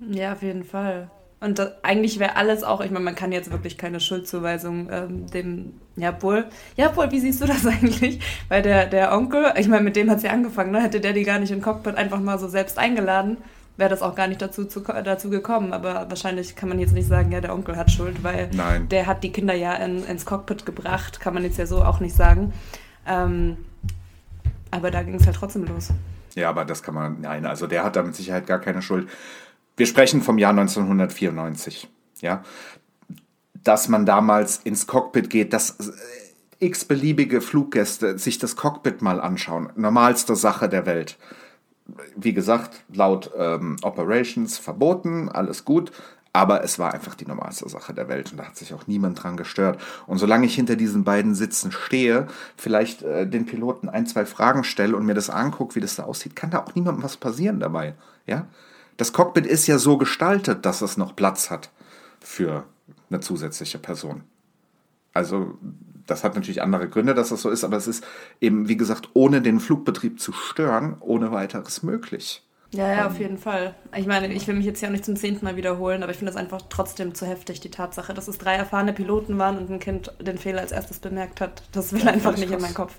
Ja, 0.00 0.32
auf 0.32 0.42
jeden 0.42 0.62
Fall. 0.62 1.10
Und 1.40 1.58
das, 1.58 1.72
eigentlich 1.82 2.18
wäre 2.18 2.36
alles 2.36 2.64
auch, 2.64 2.80
ich 2.80 2.90
meine, 2.90 3.04
man 3.04 3.14
kann 3.14 3.30
jetzt 3.30 3.52
wirklich 3.52 3.78
keine 3.78 4.00
Schuldzuweisung 4.00 4.88
ähm, 4.90 5.26
dem, 5.30 5.72
ja 5.96 6.20
wohl, 6.20 6.46
ja 6.76 6.94
wohl, 6.96 7.12
wie 7.12 7.20
siehst 7.20 7.40
du 7.40 7.46
das 7.46 7.64
eigentlich? 7.66 8.18
Weil 8.48 8.62
der, 8.62 8.86
der 8.86 9.12
Onkel, 9.12 9.52
ich 9.56 9.68
meine, 9.68 9.84
mit 9.84 9.94
dem 9.94 10.10
hat 10.10 10.18
es 10.18 10.24
ja 10.24 10.32
angefangen, 10.32 10.72
ne? 10.72 10.82
hätte 10.82 11.00
der 11.00 11.12
die 11.12 11.22
gar 11.22 11.38
nicht 11.38 11.52
im 11.52 11.62
Cockpit 11.62 11.96
einfach 11.96 12.18
mal 12.18 12.38
so 12.38 12.48
selbst 12.48 12.78
eingeladen, 12.78 13.36
wäre 13.76 13.88
das 13.88 14.02
auch 14.02 14.16
gar 14.16 14.26
nicht 14.26 14.42
dazu, 14.42 14.64
zu, 14.64 14.80
dazu 14.80 15.30
gekommen. 15.30 15.72
Aber 15.72 16.06
wahrscheinlich 16.08 16.56
kann 16.56 16.68
man 16.68 16.80
jetzt 16.80 16.92
nicht 16.92 17.06
sagen, 17.06 17.30
ja, 17.30 17.40
der 17.40 17.54
Onkel 17.54 17.76
hat 17.76 17.92
Schuld, 17.92 18.24
weil 18.24 18.50
Nein. 18.52 18.88
der 18.88 19.06
hat 19.06 19.22
die 19.22 19.30
Kinder 19.30 19.54
ja 19.54 19.74
in, 19.74 20.04
ins 20.04 20.26
Cockpit 20.26 20.66
gebracht, 20.66 21.20
kann 21.20 21.34
man 21.34 21.44
jetzt 21.44 21.58
ja 21.58 21.66
so 21.66 21.84
auch 21.84 22.00
nicht 22.00 22.16
sagen. 22.16 22.52
Ähm, 23.06 23.58
aber 24.72 24.90
da 24.90 25.04
ging 25.04 25.14
es 25.14 25.24
halt 25.24 25.36
trotzdem 25.36 25.64
los. 25.64 25.90
Ja, 26.34 26.50
aber 26.50 26.64
das 26.64 26.82
kann 26.82 26.94
man, 26.94 27.20
nein, 27.20 27.46
also 27.46 27.66
der 27.66 27.84
hat 27.84 27.96
da 27.96 28.02
mit 28.02 28.14
Sicherheit 28.14 28.46
gar 28.46 28.60
keine 28.60 28.82
Schuld. 28.82 29.08
Wir 29.78 29.86
sprechen 29.86 30.22
vom 30.22 30.38
Jahr 30.38 30.50
1994. 30.50 31.88
Ja, 32.20 32.42
dass 33.62 33.88
man 33.88 34.04
damals 34.04 34.58
ins 34.64 34.88
Cockpit 34.88 35.30
geht, 35.30 35.52
das 35.52 35.76
x-beliebige 36.58 37.40
Fluggäste 37.40 38.18
sich 38.18 38.38
das 38.38 38.56
Cockpit 38.56 39.02
mal 39.02 39.20
anschauen. 39.20 39.70
Normalste 39.76 40.34
Sache 40.34 40.68
der 40.68 40.84
Welt. 40.84 41.16
Wie 42.16 42.34
gesagt, 42.34 42.82
laut 42.92 43.30
ähm, 43.38 43.76
Operations 43.82 44.58
verboten, 44.58 45.28
alles 45.28 45.64
gut. 45.64 45.92
Aber 46.32 46.62
es 46.62 46.78
war 46.78 46.92
einfach 46.92 47.14
die 47.14 47.26
normalste 47.26 47.68
Sache 47.68 47.94
der 47.94 48.08
Welt 48.08 48.32
und 48.32 48.38
da 48.38 48.44
hat 48.46 48.56
sich 48.56 48.74
auch 48.74 48.86
niemand 48.86 49.22
dran 49.22 49.36
gestört. 49.36 49.80
Und 50.06 50.18
solange 50.18 50.46
ich 50.46 50.54
hinter 50.54 50.76
diesen 50.76 51.04
beiden 51.04 51.34
Sitzen 51.34 51.72
stehe, 51.72 52.26
vielleicht 52.56 53.02
äh, 53.02 53.26
den 53.26 53.46
Piloten 53.46 53.88
ein, 53.88 54.06
zwei 54.06 54.26
Fragen 54.26 54.64
stelle 54.64 54.96
und 54.96 55.06
mir 55.06 55.14
das 55.14 55.30
angucke, 55.30 55.76
wie 55.76 55.80
das 55.80 55.96
da 55.96 56.02
aussieht, 56.02 56.36
kann 56.36 56.50
da 56.50 56.64
auch 56.64 56.74
niemandem 56.74 57.02
was 57.02 57.16
passieren 57.16 57.60
dabei. 57.60 57.94
Ja? 58.26 58.46
Das 58.98 59.12
Cockpit 59.12 59.46
ist 59.46 59.66
ja 59.68 59.78
so 59.78 59.96
gestaltet, 59.96 60.66
dass 60.66 60.82
es 60.82 60.96
noch 60.96 61.16
Platz 61.16 61.50
hat 61.50 61.70
für 62.20 62.64
eine 63.08 63.20
zusätzliche 63.20 63.78
Person. 63.78 64.24
Also 65.14 65.56
das 66.06 66.24
hat 66.24 66.34
natürlich 66.34 66.62
andere 66.62 66.88
Gründe, 66.88 67.14
dass 67.14 67.28
das 67.28 67.42
so 67.42 67.50
ist, 67.50 67.64
aber 67.64 67.76
es 67.76 67.86
ist 67.86 68.04
eben, 68.40 68.68
wie 68.68 68.76
gesagt, 68.76 69.10
ohne 69.14 69.40
den 69.40 69.60
Flugbetrieb 69.60 70.20
zu 70.20 70.32
stören, 70.32 70.96
ohne 71.00 71.30
weiteres 71.30 71.82
möglich. 71.82 72.42
Ja, 72.70 72.92
ja, 72.92 73.06
auf 73.06 73.18
jeden 73.18 73.38
Fall. 73.38 73.74
Ich 73.96 74.06
meine, 74.06 74.30
ich 74.32 74.46
will 74.46 74.56
mich 74.56 74.66
jetzt 74.66 74.82
ja 74.82 74.88
auch 74.88 74.92
nicht 74.92 75.04
zum 75.04 75.16
zehnten 75.16 75.44
Mal 75.44 75.56
wiederholen, 75.56 76.02
aber 76.02 76.12
ich 76.12 76.18
finde 76.18 76.32
das 76.32 76.40
einfach 76.40 76.60
trotzdem 76.68 77.14
zu 77.14 77.24
heftig, 77.24 77.60
die 77.60 77.70
Tatsache, 77.70 78.12
dass 78.12 78.28
es 78.28 78.36
drei 78.36 78.56
erfahrene 78.56 78.92
Piloten 78.92 79.38
waren 79.38 79.56
und 79.56 79.70
ein 79.70 79.78
Kind 79.78 80.12
den 80.20 80.38
Fehler 80.38 80.60
als 80.60 80.72
erstes 80.72 80.98
bemerkt 80.98 81.40
hat. 81.40 81.62
Das 81.72 81.92
will 81.92 82.06
einfach 82.06 82.36
nicht 82.36 82.48
krass. 82.48 82.56
in 82.56 82.62
meinen 82.62 82.74
Kopf. 82.74 82.94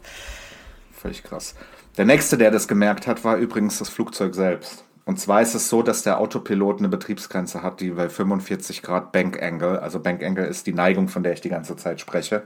Völlig 0.94 1.24
krass. 1.24 1.56
Der 1.98 2.06
nächste, 2.06 2.38
der 2.38 2.52
das 2.52 2.68
gemerkt 2.68 3.06
hat, 3.06 3.24
war 3.24 3.38
übrigens 3.38 3.78
das 3.78 3.90
Flugzeug 3.90 4.34
selbst. 4.34 4.86
Und 5.10 5.20
zwar 5.20 5.42
ist 5.42 5.56
es 5.56 5.70
so, 5.70 5.82
dass 5.82 6.04
der 6.04 6.20
Autopilot 6.20 6.78
eine 6.78 6.88
Betriebsgrenze 6.88 7.64
hat, 7.64 7.80
die 7.80 7.90
bei 7.90 8.10
45 8.10 8.84
Grad 8.84 9.12
Bank 9.12 9.42
Angle, 9.42 9.82
also 9.82 10.00
Bank 10.00 10.22
Angle 10.22 10.46
ist 10.46 10.68
die 10.68 10.72
Neigung, 10.72 11.08
von 11.08 11.24
der 11.24 11.34
ich 11.34 11.42
die 11.42 11.50
ganze 11.50 11.76
Zeit 11.76 12.00
spreche, 12.00 12.44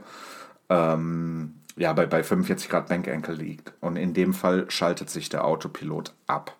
ähm, 0.70 1.56
ja, 1.76 1.92
bei, 1.92 2.06
bei 2.06 2.22
45 2.22 2.70
Grad 2.70 2.88
Bank 2.88 3.06
Angle 3.06 3.34
liegt. 3.34 3.74
Und 3.82 3.96
in 3.96 4.14
dem 4.14 4.32
Fall 4.32 4.64
schaltet 4.70 5.10
sich 5.10 5.28
der 5.28 5.44
Autopilot 5.44 6.14
ab. 6.26 6.56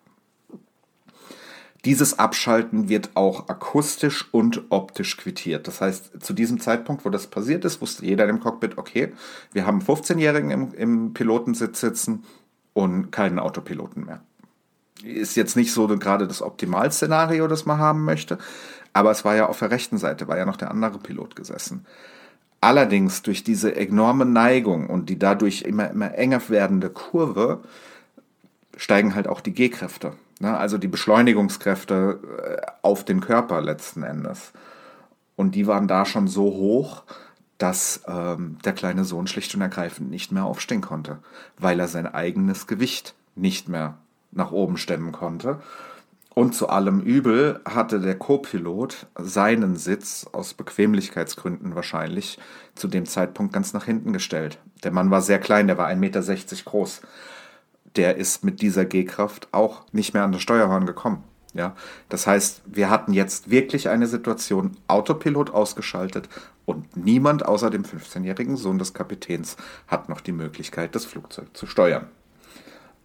Dieses 1.85 2.19
Abschalten 2.19 2.87
wird 2.87 3.09
auch 3.15 3.49
akustisch 3.49 4.31
und 4.31 4.65
optisch 4.69 5.17
quittiert. 5.17 5.67
Das 5.67 5.81
heißt, 5.81 6.23
zu 6.23 6.33
diesem 6.33 6.59
Zeitpunkt, 6.59 7.03
wo 7.03 7.09
das 7.09 7.25
passiert 7.25 7.65
ist, 7.65 7.81
wusste 7.81 8.05
jeder 8.05 8.29
im 8.29 8.41
Cockpit, 8.41 8.77
okay, 8.77 9.11
wir 9.53 9.65
haben 9.65 9.81
15-Jährigen 9.81 10.51
im, 10.51 10.71
im 10.75 11.13
Pilotensitz 11.15 11.79
sitzen 11.79 12.25
und 12.73 13.09
keinen 13.09 13.39
Autopiloten 13.39 14.05
mehr. 14.05 14.21
Ist 15.03 15.35
jetzt 15.35 15.55
nicht 15.55 15.73
so 15.73 15.87
gerade 15.87 16.27
das 16.27 16.41
Optimalszenario, 16.41 17.47
das 17.47 17.65
man 17.65 17.79
haben 17.79 18.05
möchte, 18.05 18.37
aber 18.93 19.11
es 19.11 19.25
war 19.25 19.35
ja 19.35 19.47
auf 19.47 19.59
der 19.59 19.71
rechten 19.71 19.97
Seite, 19.97 20.27
war 20.27 20.37
ja 20.37 20.45
noch 20.45 20.57
der 20.57 20.71
andere 20.71 20.99
Pilot 20.99 21.35
gesessen. 21.35 21.85
Allerdings 22.61 23.21
durch 23.21 23.43
diese 23.43 23.75
enorme 23.75 24.25
Neigung 24.25 24.89
und 24.89 25.09
die 25.09 25.19
dadurch 25.19 25.63
immer, 25.63 25.91
immer 25.91 26.15
enger 26.15 26.41
werdende 26.49 26.89
Kurve 26.89 27.61
steigen 28.77 29.15
halt 29.15 29.27
auch 29.27 29.41
die 29.41 29.53
G-Kräfte. 29.53 30.13
Ne? 30.39 30.57
Also 30.57 30.77
die 30.77 30.87
Beschleunigungskräfte 30.87 32.19
äh, 32.43 32.71
auf 32.81 33.03
den 33.05 33.19
Körper 33.19 33.61
letzten 33.61 34.03
Endes. 34.03 34.51
Und 35.35 35.55
die 35.55 35.67
waren 35.67 35.87
da 35.87 36.05
schon 36.05 36.27
so 36.27 36.43
hoch, 36.43 37.03
dass 37.57 38.01
ähm, 38.07 38.57
der 38.65 38.73
kleine 38.73 39.05
Sohn 39.05 39.27
schlicht 39.27 39.53
und 39.55 39.61
ergreifend 39.61 40.09
nicht 40.09 40.31
mehr 40.31 40.45
aufstehen 40.45 40.81
konnte, 40.81 41.19
weil 41.57 41.79
er 41.79 41.87
sein 41.87 42.07
eigenes 42.07 42.67
Gewicht 42.67 43.15
nicht 43.35 43.69
mehr 43.69 43.97
nach 44.35 44.51
oben 44.51 44.77
stemmen 44.77 45.11
konnte. 45.11 45.59
Und 46.33 46.53
zu 46.53 46.67
allem 46.69 46.99
Übel 46.99 47.61
hatte 47.65 47.99
der 47.99 48.19
Co-Pilot 48.19 49.07
seinen 49.17 49.77
Sitz 49.77 50.27
aus 50.31 50.53
Bequemlichkeitsgründen 50.53 51.75
wahrscheinlich 51.75 52.37
zu 52.75 52.87
dem 52.87 53.05
Zeitpunkt 53.05 53.53
ganz 53.53 53.73
nach 53.73 53.85
hinten 53.85 54.11
gestellt. 54.11 54.59
Der 54.83 54.91
Mann 54.91 55.11
war 55.11 55.21
sehr 55.21 55.39
klein, 55.39 55.67
der 55.67 55.77
war 55.77 55.87
1,60 55.87 55.95
Meter 55.95 56.21
groß 56.65 57.01
der 57.95 58.17
ist 58.17 58.43
mit 58.43 58.61
dieser 58.61 58.85
G-Kraft 58.85 59.47
auch 59.51 59.83
nicht 59.91 60.13
mehr 60.13 60.23
an 60.23 60.31
das 60.31 60.41
Steuerhorn 60.41 60.85
gekommen. 60.85 61.23
Ja, 61.53 61.73
das 62.09 62.27
heißt, 62.27 62.63
wir 62.65 62.89
hatten 62.89 63.13
jetzt 63.13 63.49
wirklich 63.49 63.87
eine 63.87 64.07
Situation, 64.07 64.75
Autopilot 64.89 65.51
ausgeschaltet 65.51 66.27
und 66.65 66.97
niemand 66.97 67.45
außer 67.45 67.69
dem 67.69 67.83
15-jährigen 67.83 68.57
Sohn 68.57 68.77
des 68.77 68.93
Kapitäns 68.93 69.55
hat 69.87 70.09
noch 70.09 70.19
die 70.19 70.33
Möglichkeit, 70.33 70.95
das 70.95 71.05
Flugzeug 71.05 71.55
zu 71.55 71.65
steuern. 71.65 72.07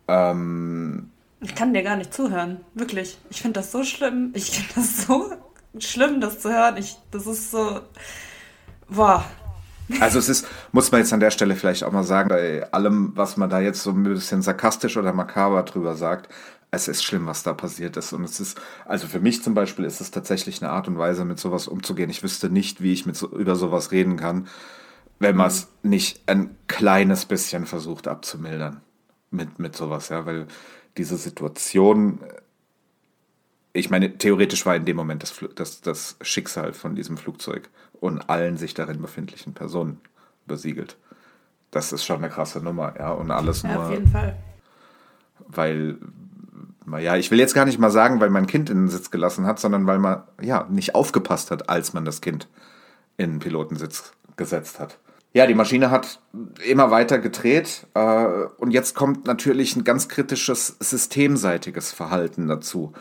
Ähm, 0.08 1.10
ich 1.40 1.54
kann 1.54 1.74
dir 1.74 1.82
gar 1.82 1.96
nicht 1.96 2.12
zuhören, 2.12 2.60
wirklich. 2.74 3.18
Ich 3.30 3.42
finde 3.42 3.60
das 3.60 3.72
so 3.72 3.82
schlimm. 3.82 4.30
Ich 4.34 4.50
finde 4.50 4.74
das 4.74 5.06
so 5.06 5.32
schlimm, 5.78 6.20
das 6.20 6.40
zu 6.40 6.50
hören. 6.52 6.76
Ich, 6.76 6.96
das 7.10 7.26
ist 7.26 7.50
so, 7.50 7.80
boah, 8.88 9.24
also 9.98 10.18
es 10.18 10.28
ist, 10.28 10.46
muss 10.72 10.92
man 10.92 11.00
jetzt 11.00 11.12
an 11.12 11.20
der 11.20 11.30
Stelle 11.32 11.56
vielleicht 11.56 11.82
auch 11.82 11.90
mal 11.90 12.04
sagen, 12.04 12.28
bei 12.28 12.70
allem, 12.72 13.12
was 13.16 13.36
man 13.36 13.50
da 13.50 13.60
jetzt 13.60 13.82
so 13.82 13.90
ein 13.90 14.04
bisschen 14.04 14.42
sarkastisch 14.42 14.96
oder 14.96 15.12
makaber 15.12 15.62
drüber 15.64 15.96
sagt, 15.96 16.32
es 16.70 16.86
ist 16.86 17.02
schlimm, 17.02 17.26
was 17.26 17.42
da 17.42 17.52
passiert 17.52 17.96
ist. 17.96 18.12
Und 18.12 18.22
es 18.22 18.38
ist, 18.38 18.60
also 18.86 19.08
für 19.08 19.18
mich 19.18 19.42
zum 19.42 19.54
Beispiel 19.54 19.84
ist 19.84 20.00
es 20.00 20.12
tatsächlich 20.12 20.62
eine 20.62 20.70
Art 20.70 20.86
und 20.86 20.98
Weise, 20.98 21.24
mit 21.24 21.40
sowas 21.40 21.66
umzugehen. 21.66 22.10
Ich 22.10 22.22
wüsste 22.22 22.50
nicht, 22.50 22.80
wie 22.80 22.92
ich 22.92 23.06
mit 23.06 23.16
so, 23.16 23.28
über 23.28 23.56
sowas 23.56 23.90
reden 23.90 24.16
kann, 24.16 24.46
wenn 25.18 25.36
man 25.36 25.48
es 25.48 25.68
nicht 25.82 26.28
ein 26.28 26.56
kleines 26.68 27.24
bisschen 27.24 27.66
versucht 27.66 28.06
abzumildern 28.06 28.80
mit, 29.30 29.58
mit 29.58 29.76
sowas, 29.76 30.08
ja, 30.08 30.24
weil 30.26 30.46
diese 30.96 31.16
Situation, 31.16 32.20
ich 33.72 33.90
meine, 33.90 34.18
theoretisch 34.18 34.66
war 34.66 34.74
in 34.76 34.84
dem 34.84 34.96
Moment 34.96 35.22
das, 35.22 35.44
das, 35.54 35.80
das 35.80 36.16
Schicksal 36.20 36.72
von 36.72 36.94
diesem 36.94 37.16
Flugzeug 37.16 37.70
und 38.00 38.28
allen 38.28 38.56
sich 38.56 38.74
darin 38.74 39.00
befindlichen 39.00 39.54
Personen 39.54 40.00
besiegelt. 40.46 40.96
Das 41.70 41.92
ist 41.92 42.04
schon 42.04 42.18
eine 42.18 42.28
krasse 42.28 42.60
Nummer, 42.60 42.94
ja. 42.98 43.12
Und 43.12 43.30
alles 43.30 43.62
ja, 43.62 43.74
nur. 43.74 43.84
Auf 43.84 43.90
jeden 43.92 44.08
Fall. 44.08 44.36
Weil, 45.46 45.98
ja, 46.98 47.16
ich 47.16 47.30
will 47.30 47.38
jetzt 47.38 47.54
gar 47.54 47.64
nicht 47.64 47.78
mal 47.78 47.90
sagen, 47.90 48.20
weil 48.20 48.30
man 48.30 48.46
Kind 48.46 48.70
in 48.70 48.78
den 48.78 48.88
Sitz 48.88 49.10
gelassen 49.10 49.46
hat, 49.46 49.60
sondern 49.60 49.86
weil 49.86 49.98
man, 49.98 50.22
ja, 50.40 50.66
nicht 50.68 50.94
aufgepasst 50.94 51.50
hat, 51.50 51.68
als 51.68 51.92
man 51.92 52.04
das 52.04 52.20
Kind 52.20 52.48
in 53.16 53.32
den 53.32 53.38
Pilotensitz 53.38 54.12
gesetzt 54.36 54.80
hat. 54.80 54.98
Ja, 55.32 55.46
die 55.46 55.54
Maschine 55.54 55.90
hat 55.90 56.18
immer 56.66 56.90
weiter 56.90 57.18
gedreht 57.20 57.86
äh, 57.94 58.26
und 58.58 58.72
jetzt 58.72 58.96
kommt 58.96 59.26
natürlich 59.26 59.76
ein 59.76 59.84
ganz 59.84 60.08
kritisches 60.08 60.76
systemseitiges 60.80 61.92
Verhalten 61.92 62.48
dazu. 62.48 62.92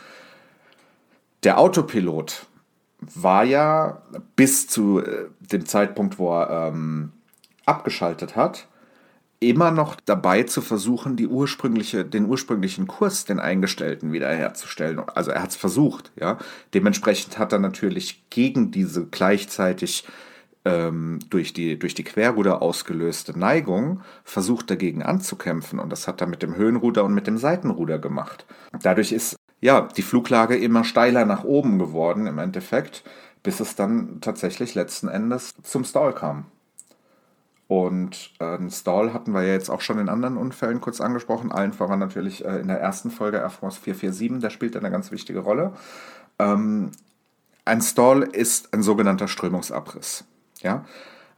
Der 1.42 1.58
Autopilot 1.58 2.46
war 3.00 3.44
ja 3.44 4.02
bis 4.36 4.68
zu 4.68 5.00
äh, 5.00 5.26
dem 5.40 5.66
Zeitpunkt, 5.66 6.18
wo 6.18 6.32
er 6.38 6.68
ähm, 6.68 7.12
abgeschaltet 7.66 8.36
hat, 8.36 8.68
immer 9.40 9.72
noch 9.72 9.96
dabei 10.04 10.44
zu 10.44 10.60
versuchen, 10.60 11.16
die 11.16 11.26
ursprüngliche, 11.26 12.04
den 12.04 12.26
ursprünglichen 12.26 12.86
Kurs, 12.86 13.24
den 13.24 13.40
eingestellten, 13.40 14.12
wiederherzustellen. 14.12 15.00
Also 15.00 15.32
er 15.32 15.42
hat 15.42 15.50
es 15.50 15.56
versucht, 15.56 16.12
ja. 16.14 16.38
Dementsprechend 16.74 17.38
hat 17.38 17.52
er 17.52 17.58
natürlich 17.58 18.22
gegen 18.30 18.70
diese 18.70 19.06
gleichzeitig 19.06 20.04
ähm, 20.64 21.20
durch, 21.30 21.52
die, 21.52 21.78
durch 21.78 21.94
die 21.94 22.04
Querruder 22.04 22.62
ausgelöste 22.62 23.38
Neigung 23.38 24.02
versucht 24.24 24.70
dagegen 24.70 25.02
anzukämpfen. 25.02 25.78
Und 25.78 25.90
das 25.90 26.06
hat 26.06 26.20
er 26.20 26.26
mit 26.26 26.42
dem 26.42 26.56
Höhenruder 26.56 27.04
und 27.04 27.14
mit 27.14 27.26
dem 27.26 27.38
Seitenruder 27.38 27.98
gemacht. 27.98 28.46
Dadurch 28.82 29.12
ist 29.12 29.36
ja, 29.60 29.82
die 29.82 30.02
Fluglage 30.02 30.56
immer 30.56 30.84
steiler 30.84 31.26
nach 31.26 31.44
oben 31.44 31.78
geworden 31.78 32.26
im 32.26 32.38
Endeffekt, 32.38 33.04
bis 33.42 33.60
es 33.60 33.74
dann 33.74 34.20
tatsächlich 34.20 34.74
letzten 34.74 35.08
Endes 35.08 35.54
zum 35.62 35.84
Stall 35.84 36.14
kam. 36.14 36.46
Und 37.68 38.32
äh, 38.40 38.44
einen 38.44 38.70
Stall 38.70 39.12
hatten 39.12 39.32
wir 39.32 39.42
ja 39.42 39.52
jetzt 39.52 39.70
auch 39.70 39.80
schon 39.80 39.98
in 39.98 40.08
anderen 40.08 40.36
Unfällen 40.36 40.80
kurz 40.80 41.00
angesprochen. 41.00 41.52
Allen 41.52 41.72
voran 41.72 42.00
natürlich 42.00 42.44
äh, 42.44 42.58
in 42.58 42.68
der 42.68 42.80
ersten 42.80 43.10
Folge 43.10 43.36
Air 43.36 43.50
Force 43.50 43.78
447, 43.78 44.40
der 44.40 44.50
spielt 44.50 44.76
eine 44.76 44.90
ganz 44.90 45.12
wichtige 45.12 45.38
Rolle. 45.38 45.72
Ähm, 46.38 46.90
ein 47.64 47.80
Stall 47.80 48.22
ist 48.22 48.74
ein 48.74 48.82
sogenannter 48.82 49.28
Strömungsabriss. 49.28 50.24
Ja? 50.62 50.84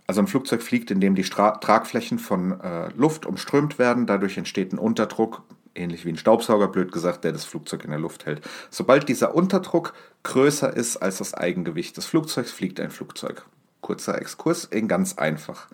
Also 0.07 0.20
ein 0.20 0.27
Flugzeug 0.27 0.62
fliegt, 0.62 0.91
indem 0.91 1.14
die 1.14 1.25
Stra 1.25 1.53
Tragflächen 1.53 2.18
von 2.18 2.61
äh, 2.61 2.89
Luft 2.97 3.25
umströmt 3.25 3.79
werden. 3.79 4.07
Dadurch 4.07 4.37
entsteht 4.37 4.73
ein 4.73 4.79
Unterdruck, 4.79 5.43
ähnlich 5.75 6.05
wie 6.05 6.11
ein 6.11 6.16
Staubsauger, 6.16 6.68
blöd 6.68 6.93
gesagt, 6.93 7.25
der 7.25 7.33
das 7.33 7.45
Flugzeug 7.45 7.85
in 7.85 7.91
der 7.91 8.01
Luft 8.01 8.27
hält. 8.27 8.43
Sobald 8.70 9.09
dieser 9.09 9.35
Unterdruck 9.35 9.95
größer 10.25 10.75
ist 10.75 10.97
als 10.97 11.18
das 11.18 11.35
Eigengewicht 11.35 11.97
des 11.97 12.07
Flugzeugs, 12.07 12.51
fliegt 12.51 12.81
ein 12.81 12.91
Flugzeug. 12.91 13.47
Kurzer 13.81 14.20
Exkurs, 14.20 14.64
in 14.64 14.89
ganz 14.89 15.18
einfach. 15.18 15.68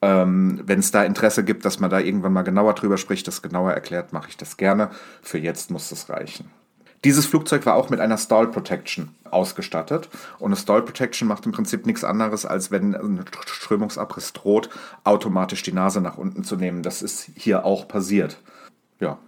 Ähm, 0.00 0.60
Wenn 0.64 0.80
es 0.80 0.90
da 0.90 1.04
Interesse 1.04 1.44
gibt, 1.44 1.64
dass 1.64 1.78
man 1.78 1.90
da 1.90 1.98
irgendwann 1.98 2.32
mal 2.32 2.42
genauer 2.42 2.74
drüber 2.74 2.98
spricht, 2.98 3.26
das 3.26 3.42
genauer 3.42 3.72
erklärt, 3.72 4.12
mache 4.12 4.28
ich 4.28 4.36
das 4.36 4.56
gerne. 4.56 4.90
Für 5.22 5.38
jetzt 5.38 5.70
muss 5.70 5.88
das 5.88 6.08
reichen. 6.08 6.50
Dieses 7.04 7.26
Flugzeug 7.26 7.64
war 7.66 7.76
auch 7.76 7.90
mit 7.90 8.00
einer 8.00 8.18
Stall 8.18 8.48
Protection 8.48 9.14
ausgestattet. 9.30 10.08
Und 10.38 10.46
eine 10.46 10.56
Stall 10.56 10.82
Protection 10.82 11.28
macht 11.28 11.46
im 11.46 11.52
Prinzip 11.52 11.86
nichts 11.86 12.02
anderes, 12.02 12.44
als 12.44 12.70
wenn 12.70 12.94
ein 12.94 13.24
Strömungsabriss 13.46 14.32
droht, 14.32 14.68
automatisch 15.04 15.62
die 15.62 15.72
Nase 15.72 16.00
nach 16.00 16.18
unten 16.18 16.44
zu 16.44 16.56
nehmen. 16.56 16.82
Das 16.82 17.02
ist 17.02 17.30
hier 17.36 17.64
auch 17.64 17.86
passiert. 17.86 18.40
Ja. 19.00 19.18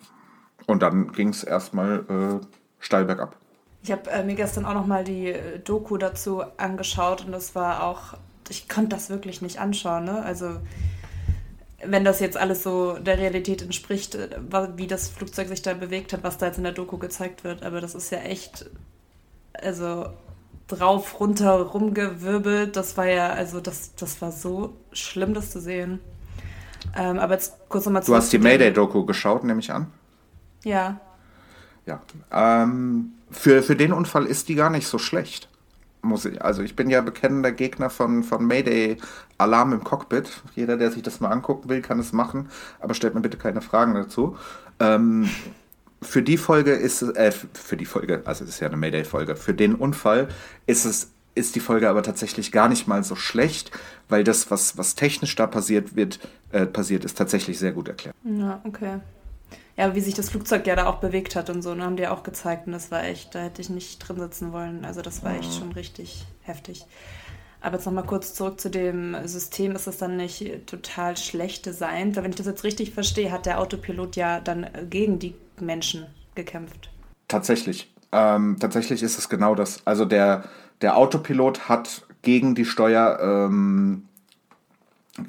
Und 0.67 0.83
dann 0.83 1.13
ging 1.13 1.29
es 1.29 1.45
erstmal 1.45 2.05
äh, 2.09 2.47
steil 2.81 3.05
bergab. 3.05 3.37
Ich 3.83 3.91
habe 3.91 4.11
äh, 4.11 4.25
mir 4.25 4.35
gestern 4.35 4.65
auch 4.67 4.75
nochmal 4.75 5.05
die 5.05 5.29
äh, 5.29 5.59
Doku 5.59 5.97
dazu 5.97 6.43
angeschaut 6.57 7.25
und 7.25 7.33
das 7.33 7.55
war 7.55 7.83
auch, 7.83 8.15
ich 8.49 8.69
konnte 8.69 8.91
das 8.91 9.09
wirklich 9.09 9.43
nicht 9.43 9.59
anschauen. 9.59 10.05
Ne? 10.05 10.23
Also 10.23 10.57
wenn 11.85 12.05
das 12.05 12.21
jetzt 12.21 12.37
alles 12.37 12.63
so 12.63 12.99
der 12.99 13.19
Realität 13.19 13.63
entspricht, 13.63 14.15
äh, 14.15 14.29
wie 14.77 14.87
das 14.87 15.09
Flugzeug 15.09 15.49
sich 15.49 15.63
da 15.63 15.75
bewegt 15.75 16.13
hat, 16.13 16.23
was 16.23 16.39
da 16.39 16.47
jetzt 16.47 16.59
in 16.59 16.65
der 16.65 16.73
Doku 16.73 16.99
gezeigt 16.99 17.45
wird. 17.45 17.63
Aber 17.63 17.81
das 17.81 17.95
ist 17.95 18.11
ja 18.11 18.19
echt, 18.19 18.67
also 19.53 20.07
drauf, 20.69 21.21
runter, 21.21 21.61
rumgewirbelt. 21.61 22.77
Das 22.77 22.97
war 22.97 23.07
ja, 23.07 23.31
also 23.31 23.61
das, 23.61 23.95
das 23.95 24.21
war 24.23 24.33
so 24.33 24.75
schlimm, 24.93 25.35
das 25.35 25.51
zu 25.51 25.61
sehen. 25.61 26.01
Ähm, 26.97 27.19
aber 27.19 27.35
jetzt 27.35 27.55
kurz 27.69 27.85
nochmal 27.85 28.03
Du 28.03 28.15
hast 28.15 28.33
die 28.33 28.39
Mayday-Doku 28.39 29.05
geschaut, 29.05 29.45
nehme 29.45 29.61
ich 29.61 29.73
an? 29.73 29.87
Ja. 30.65 31.01
Ja. 31.87 32.01
Ähm, 32.33 33.13
für, 33.31 33.63
für 33.63 33.77
den 33.77 33.93
Unfall 33.93 34.27
ist 34.27 34.49
die 34.49 34.55
gar 34.55 34.71
nicht 34.71 34.87
so 34.87 34.99
schlecht. 34.99 35.50
Muss 36.03 36.25
ich, 36.25 36.43
also 36.43 36.63
ich 36.63 36.77
bin 36.77 36.89
ja 36.89 37.03
bekennender 37.03 37.53
Gegner 37.53 37.91
von, 37.91 38.23
von 38.23 38.47
Mayday 38.47 38.97
Alarm 39.39 39.73
im 39.73 39.85
Cockpit. 39.85 40.31
Jeder, 40.55 40.77
der 40.77 40.91
sich 40.91 41.03
das 41.03 41.21
mal 41.21 41.29
angucken 41.29 41.69
will, 41.69 41.83
kann 41.83 41.99
es 41.99 42.13
machen, 42.13 42.49
aber 42.81 42.95
stellt 42.95 43.15
mir 43.15 43.21
bitte 43.21 43.37
keine 43.37 43.61
Fragen 43.61 43.95
dazu. 43.95 44.37
Ähm, 44.79 45.29
für 46.03 46.23
die 46.23 46.39
Folge 46.39 46.73
ist 46.73 47.03
es, 47.03 47.11
äh, 47.11 47.33
für 47.53 47.77
die 47.77 47.85
Folge, 47.85 48.23
also 48.25 48.45
es 48.45 48.51
ist 48.51 48.61
ja 48.61 48.69
eine 48.69 48.77
Mayday-Folge, 48.77 49.37
für 49.37 49.53
den 49.53 49.75
Unfall 49.75 50.29
ist 50.67 50.87
es, 50.87 51.11
ist 51.35 51.55
die 51.55 51.61
Folge 51.61 51.89
aber 51.89 52.03
tatsächlich 52.03 52.53
gar 52.53 52.69
nicht 52.69 52.89
mal 52.89 53.05
so 53.05 53.15
schlecht, 53.15 53.71
weil 54.09 54.25
das, 54.25 54.51
was, 54.51 54.79
was 54.79 54.95
technisch 54.95 55.37
da 55.37 55.47
passiert 55.47 55.97
wird, 55.97 56.19
äh, 56.53 56.67
passiert, 56.67 57.05
ist 57.05 57.19
tatsächlich 57.19 57.59
sehr 57.59 57.73
gut 57.73 57.89
erklärt. 57.89 58.17
Ja, 58.25 58.61
okay. 58.65 59.01
Ja, 59.81 59.95
wie 59.95 60.01
sich 60.03 60.13
das 60.13 60.29
Flugzeug 60.29 60.67
ja 60.67 60.77
da 60.77 60.85
auch 60.85 60.97
bewegt 60.97 61.35
hat 61.37 61.49
und 61.49 61.63
so, 61.63 61.75
ne, 61.75 61.85
haben 61.85 61.97
die 61.97 62.07
auch 62.07 62.23
gezeigt 62.23 62.67
und 62.67 62.75
das 62.75 62.91
war 62.91 63.03
echt, 63.03 63.35
da 63.35 63.39
hätte 63.39 63.63
ich 63.63 63.71
nicht 63.71 63.97
drin 63.99 64.19
sitzen 64.19 64.53
wollen. 64.53 64.85
Also 64.85 65.01
das 65.01 65.25
war 65.25 65.35
echt 65.35 65.55
schon 65.55 65.73
richtig 65.73 66.27
heftig. 66.43 66.85
Aber 67.63 67.77
jetzt 67.77 67.87
nochmal 67.87 68.05
kurz 68.05 68.35
zurück 68.35 68.61
zu 68.61 68.69
dem 68.69 69.17
System. 69.27 69.75
Ist 69.75 69.87
das 69.87 69.97
dann 69.97 70.19
nicht 70.19 70.67
total 70.67 71.17
schlecht 71.17 71.65
designt? 71.65 72.15
Weil 72.15 72.25
wenn 72.25 72.31
ich 72.31 72.37
das 72.37 72.45
jetzt 72.45 72.63
richtig 72.63 72.93
verstehe, 72.93 73.33
hat 73.33 73.47
der 73.47 73.59
Autopilot 73.59 74.17
ja 74.17 74.41
dann 74.41 74.67
gegen 74.91 75.19
die 75.19 75.35
Menschen 75.59 76.05
gekämpft. 76.35 76.91
Tatsächlich. 77.29 77.91
Ähm, 78.13 78.59
tatsächlich 78.61 79.03
ist 79.03 79.19
es 79.19 79.31
genau 79.31 79.55
das. 79.55 79.87
Also 79.87 80.05
der, 80.05 80.45
der 80.83 80.99
Autopilot 80.99 81.71
hat 81.71 82.03
gegen 82.21 82.55
die 82.55 82.67
Steuer, 82.67 83.19
ähm, 83.23 84.07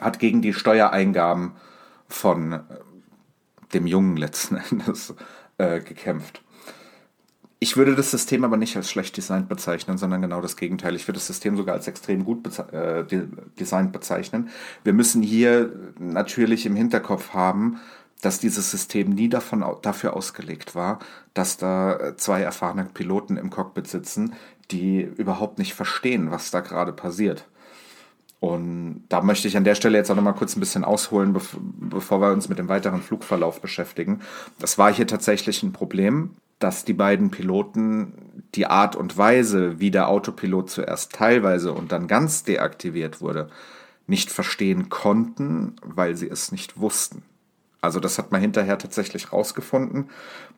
hat 0.02 0.20
gegen 0.20 0.42
die 0.42 0.54
Steuereingaben 0.54 1.54
von 2.10 2.60
dem 3.74 3.88
Jungen 3.88 4.18
letzten 4.18 4.58
Endes 4.72 5.14
äh, 5.58 5.80
gekämpft. 5.80 6.42
Ich 7.64 7.78
würde 7.78 7.96
das 7.96 8.10
System 8.10 8.44
aber 8.44 8.58
nicht 8.58 8.76
als 8.76 8.90
schlecht 8.90 9.16
designt 9.16 9.48
bezeichnen, 9.48 10.00
sondern 10.00 10.24
genau 10.24 10.42
das 10.42 10.58
Gegenteil. 10.58 10.96
Ich 10.96 11.08
würde 11.08 11.20
das 11.20 11.28
System 11.28 11.56
sogar 11.56 11.76
als 11.76 11.88
extrem 11.88 12.26
gut 12.26 12.42
beze 12.42 12.64
äh, 12.74 13.06
designt 13.60 13.92
bezeichnen. 13.92 14.50
Wir 14.84 14.94
müssen 14.94 15.22
hier 15.22 15.72
natürlich 16.00 16.66
im 16.66 16.76
Hinterkopf 16.76 17.36
haben, 17.36 17.80
dass 18.22 18.40
dieses 18.40 18.72
System 18.72 19.12
nie 19.12 19.30
davon, 19.30 19.64
dafür 19.84 20.16
ausgelegt 20.16 20.74
war, 20.74 21.00
dass 21.36 21.58
da 21.58 22.16
zwei 22.18 22.42
erfahrene 22.42 22.86
Piloten 22.86 23.38
im 23.38 23.52
Cockpit 23.52 23.88
sitzen, 23.88 24.34
die 24.72 25.02
überhaupt 25.02 25.60
nicht 25.60 25.76
verstehen, 25.76 26.32
was 26.32 26.50
da 26.50 26.62
gerade 26.62 26.94
passiert. 26.94 27.46
Und 28.42 29.04
da 29.08 29.22
möchte 29.22 29.48
ich 29.48 29.56
an 29.56 29.64
der 29.64 29.76
Stelle 29.76 30.00
jetzt 30.00 30.10
auch 30.10 30.16
nochmal 30.16 30.34
kurz 30.34 30.56
ein 30.56 30.60
bisschen 30.60 30.84
ausholen, 30.84 31.40
bevor 31.80 32.22
wir 32.22 32.32
uns 32.32 32.50
mit 32.50 32.58
dem 32.58 32.70
weiteren 32.70 33.04
Flugverlauf 33.04 33.62
beschäftigen. 33.62 34.22
Das 34.58 34.80
war 34.80 34.92
hier 34.92 35.06
tatsächlich 35.06 35.62
ein 35.62 35.74
Problem, 35.74 36.32
dass 36.58 36.84
die 36.84 36.94
beiden 36.94 37.30
Piloten 37.30 38.14
die 38.56 38.66
Art 38.66 38.96
und 38.96 39.16
Weise, 39.16 39.80
wie 39.80 39.92
der 39.92 40.08
Autopilot 40.08 40.72
zuerst 40.72 41.14
teilweise 41.14 41.72
und 41.72 41.92
dann 41.92 42.08
ganz 42.08 42.44
deaktiviert 42.44 43.22
wurde, 43.22 43.52
nicht 44.08 44.32
verstehen 44.32 44.90
konnten, 44.90 45.76
weil 45.84 46.16
sie 46.16 46.28
es 46.28 46.52
nicht 46.52 46.80
wussten. 46.80 47.22
Also 47.80 48.00
das 48.00 48.18
hat 48.18 48.32
man 48.32 48.42
hinterher 48.42 48.80
tatsächlich 48.80 49.32
rausgefunden, 49.32 50.10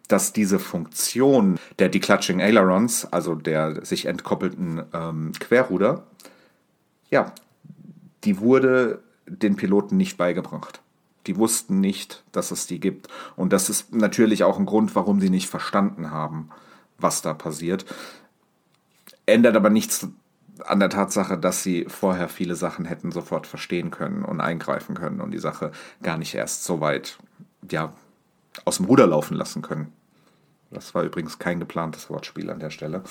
dass 0.07 0.31
diese 0.31 0.57
Funktion 0.57 1.59
der 1.79 1.89
Declutching 1.89 2.39
Ailerons, 2.39 3.11
also 3.11 3.36
der 3.36 3.86
sich 3.86 4.05
entkoppelten 4.05 4.84
ähm, 4.93 5.34
Querruder, 5.38 6.07
ja, 7.09 7.34
die 8.24 8.39
wurde 8.39 9.03
den 9.28 9.55
Piloten 9.55 9.97
nicht 9.97 10.17
beigebracht. 10.17 10.82
Die 11.28 11.38
wussten 11.38 11.80
nicht, 11.80 12.24
dass 12.32 12.51
es 12.51 12.67
die 12.67 12.80
gibt. 12.80 13.07
Und 13.36 13.53
das 13.53 13.69
ist 13.69 13.93
natürlich 13.93 14.43
auch 14.43 14.59
ein 14.59 14.65
Grund, 14.65 14.95
warum 14.95 15.21
sie 15.21 15.30
nicht 15.30 15.49
verstanden 15.49 16.11
haben, 16.11 16.49
was 16.97 17.21
da 17.21 17.34
passiert. 17.34 17.86
Ändert 19.26 19.55
aber 19.55 19.69
nichts 19.69 20.07
an 20.65 20.80
der 20.80 20.89
Tatsache, 20.89 21.38
dass 21.38 21.63
sie 21.63 21.86
vorher 21.88 22.30
viele 22.30 22.55
Sachen 22.55 22.86
hätten 22.86 23.11
sofort 23.11 23.47
verstehen 23.47 23.89
können 23.89 24.24
und 24.24 24.41
eingreifen 24.41 24.95
können 24.95 25.21
und 25.21 25.32
die 25.32 25.39
Sache 25.39 25.71
gar 26.01 26.17
nicht 26.17 26.36
erst 26.36 26.63
so 26.63 26.80
weit 26.80 27.17
ja, 27.71 27.93
aus 28.65 28.78
dem 28.78 28.86
Ruder 28.86 29.07
laufen 29.07 29.36
lassen 29.36 29.61
können. 29.61 29.93
Das 30.71 30.93
war 30.93 31.03
übrigens 31.03 31.39
kein 31.39 31.59
geplantes 31.59 32.09
Wortspiel 32.09 32.49
an 32.49 32.59
der 32.59 32.69
Stelle. 32.69 33.03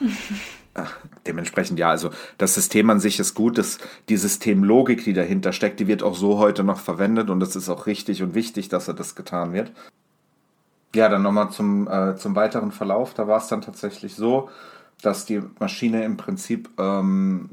Dementsprechend 1.26 1.78
ja, 1.78 1.90
also 1.90 2.10
das 2.38 2.54
System 2.54 2.90
an 2.90 3.00
sich 3.00 3.18
ist 3.18 3.34
gut, 3.34 3.58
das, 3.58 3.78
die 4.08 4.16
Systemlogik, 4.16 5.04
die 5.04 5.12
dahinter 5.12 5.52
steckt, 5.52 5.80
die 5.80 5.86
wird 5.86 6.02
auch 6.02 6.16
so 6.16 6.38
heute 6.38 6.64
noch 6.64 6.78
verwendet 6.78 7.30
und 7.30 7.42
es 7.42 7.56
ist 7.56 7.68
auch 7.68 7.86
richtig 7.86 8.22
und 8.22 8.34
wichtig, 8.34 8.68
dass 8.68 8.88
er 8.88 8.94
das 8.94 9.14
getan 9.14 9.52
wird. 9.52 9.72
Ja, 10.94 11.08
dann 11.08 11.22
nochmal 11.22 11.50
zum, 11.50 11.86
äh, 11.86 12.16
zum 12.16 12.34
weiteren 12.34 12.72
Verlauf. 12.72 13.14
Da 13.14 13.28
war 13.28 13.38
es 13.38 13.48
dann 13.48 13.60
tatsächlich 13.60 14.14
so, 14.14 14.48
dass 15.02 15.26
die 15.26 15.42
Maschine 15.58 16.04
im 16.04 16.16
Prinzip 16.16 16.70
ähm, 16.78 17.50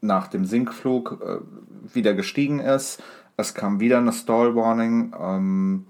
nach 0.00 0.28
dem 0.28 0.44
Sinkflug 0.44 1.18
äh, 1.24 1.94
wieder 1.94 2.14
gestiegen 2.14 2.60
ist. 2.60 3.02
Es 3.36 3.54
kam 3.54 3.80
wieder 3.80 3.98
eine 3.98 4.12
Stall 4.12 4.54
Warning. 4.54 5.14
Ähm, 5.18 5.86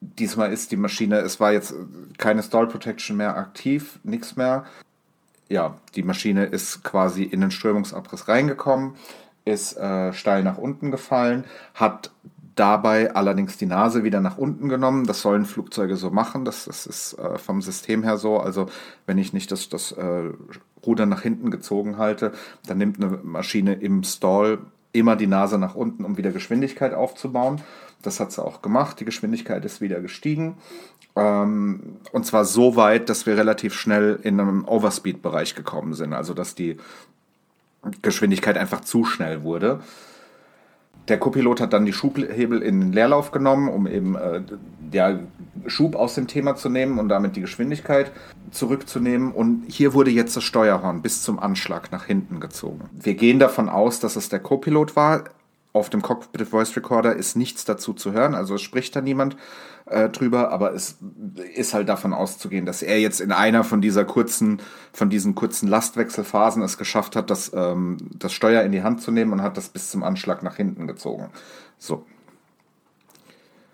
diesmal 0.00 0.52
ist 0.52 0.72
die 0.72 0.76
Maschine, 0.76 1.18
es 1.18 1.40
war 1.40 1.52
jetzt 1.52 1.74
keine 2.18 2.42
Stall 2.42 2.66
Protection 2.66 3.16
mehr 3.16 3.36
aktiv, 3.36 3.98
nichts 4.02 4.36
mehr. 4.36 4.64
Ja, 5.48 5.76
die 5.94 6.02
Maschine 6.02 6.44
ist 6.44 6.84
quasi 6.84 7.22
in 7.22 7.40
den 7.40 7.50
Strömungsabriss 7.50 8.28
reingekommen, 8.28 8.94
ist 9.44 9.76
äh, 9.78 10.12
steil 10.12 10.42
nach 10.42 10.58
unten 10.58 10.90
gefallen, 10.90 11.44
hat 11.74 12.10
dabei 12.58 13.14
allerdings 13.14 13.56
die 13.56 13.66
Nase 13.66 14.02
wieder 14.02 14.20
nach 14.20 14.36
unten 14.36 14.68
genommen. 14.68 15.06
Das 15.06 15.22
sollen 15.22 15.44
Flugzeuge 15.44 15.96
so 15.96 16.10
machen. 16.10 16.44
Das, 16.44 16.64
das 16.64 16.86
ist 16.86 17.18
äh, 17.18 17.38
vom 17.38 17.62
System 17.62 18.02
her 18.02 18.16
so. 18.18 18.38
Also 18.38 18.66
wenn 19.06 19.16
ich 19.16 19.32
nicht 19.32 19.52
das, 19.52 19.68
das 19.68 19.92
äh, 19.92 20.30
Ruder 20.84 21.06
nach 21.06 21.22
hinten 21.22 21.50
gezogen 21.50 21.98
halte, 21.98 22.32
dann 22.66 22.78
nimmt 22.78 23.02
eine 23.02 23.18
Maschine 23.22 23.74
im 23.74 24.02
Stall 24.02 24.58
immer 24.98 25.16
die 25.16 25.26
Nase 25.26 25.58
nach 25.58 25.74
unten, 25.74 26.04
um 26.04 26.16
wieder 26.16 26.30
Geschwindigkeit 26.30 26.94
aufzubauen. 26.94 27.60
Das 28.02 28.20
hat 28.20 28.32
sie 28.32 28.44
auch 28.44 28.62
gemacht. 28.62 29.00
Die 29.00 29.04
Geschwindigkeit 29.04 29.64
ist 29.64 29.80
wieder 29.80 30.00
gestiegen. 30.00 30.56
Ähm, 31.16 31.96
und 32.12 32.26
zwar 32.26 32.44
so 32.44 32.76
weit, 32.76 33.08
dass 33.08 33.26
wir 33.26 33.36
relativ 33.36 33.74
schnell 33.74 34.18
in 34.22 34.40
einem 34.40 34.64
Overspeed-Bereich 34.66 35.54
gekommen 35.54 35.94
sind. 35.94 36.12
Also 36.12 36.34
dass 36.34 36.54
die 36.54 36.76
Geschwindigkeit 38.02 38.56
einfach 38.56 38.80
zu 38.80 39.04
schnell 39.04 39.42
wurde. 39.42 39.80
Der 41.08 41.18
Copilot 41.18 41.60
hat 41.60 41.72
dann 41.72 41.86
die 41.86 41.92
Schubhebel 41.92 42.62
in 42.62 42.80
den 42.80 42.92
Leerlauf 42.92 43.30
genommen, 43.30 43.68
um 43.68 43.86
eben 43.86 44.14
äh, 44.14 44.42
ja, 44.92 45.18
Schub 45.66 45.96
aus 45.96 46.14
dem 46.14 46.26
Thema 46.26 46.56
zu 46.56 46.68
nehmen 46.68 46.98
und 46.98 47.08
damit 47.08 47.36
die 47.36 47.40
Geschwindigkeit 47.40 48.12
zurückzunehmen. 48.50 49.32
Und 49.32 49.64
hier 49.68 49.94
wurde 49.94 50.10
jetzt 50.10 50.36
das 50.36 50.44
Steuerhorn 50.44 51.02
bis 51.02 51.22
zum 51.22 51.38
Anschlag 51.38 51.90
nach 51.92 52.04
hinten 52.04 52.40
gezogen. 52.40 52.88
Wir 52.92 53.14
gehen 53.14 53.38
davon 53.38 53.68
aus, 53.68 54.00
dass 54.00 54.16
es 54.16 54.28
der 54.28 54.40
Copilot 54.40 54.96
war. 54.96 55.24
Auf 55.72 55.90
dem 55.90 56.02
Cockpit 56.02 56.48
Voice 56.48 56.74
Recorder 56.76 57.14
ist 57.14 57.36
nichts 57.36 57.64
dazu 57.64 57.92
zu 57.92 58.12
hören, 58.12 58.34
also 58.34 58.54
es 58.54 58.62
spricht 58.62 58.96
da 58.96 59.00
niemand 59.02 59.36
äh, 59.86 60.08
drüber, 60.08 60.50
aber 60.50 60.72
es 60.72 60.98
ist 61.54 61.74
halt 61.74 61.88
davon 61.88 62.12
auszugehen, 62.12 62.66
dass 62.66 62.82
er 62.82 63.00
jetzt 63.00 63.20
in 63.20 63.32
einer 63.32 63.64
von 63.64 63.80
dieser 63.80 64.04
kurzen, 64.04 64.60
von 64.92 65.10
diesen 65.10 65.34
kurzen 65.34 65.68
Lastwechselphasen 65.68 66.62
es 66.62 66.78
geschafft 66.78 67.16
hat, 67.16 67.30
das, 67.30 67.52
ähm, 67.54 67.98
das 68.14 68.32
Steuer 68.32 68.62
in 68.62 68.72
die 68.72 68.82
Hand 68.82 69.02
zu 69.02 69.10
nehmen 69.10 69.32
und 69.32 69.42
hat 69.42 69.56
das 69.56 69.68
bis 69.68 69.90
zum 69.90 70.02
Anschlag 70.02 70.42
nach 70.42 70.56
hinten 70.56 70.86
gezogen. 70.86 71.30
So. 71.78 72.06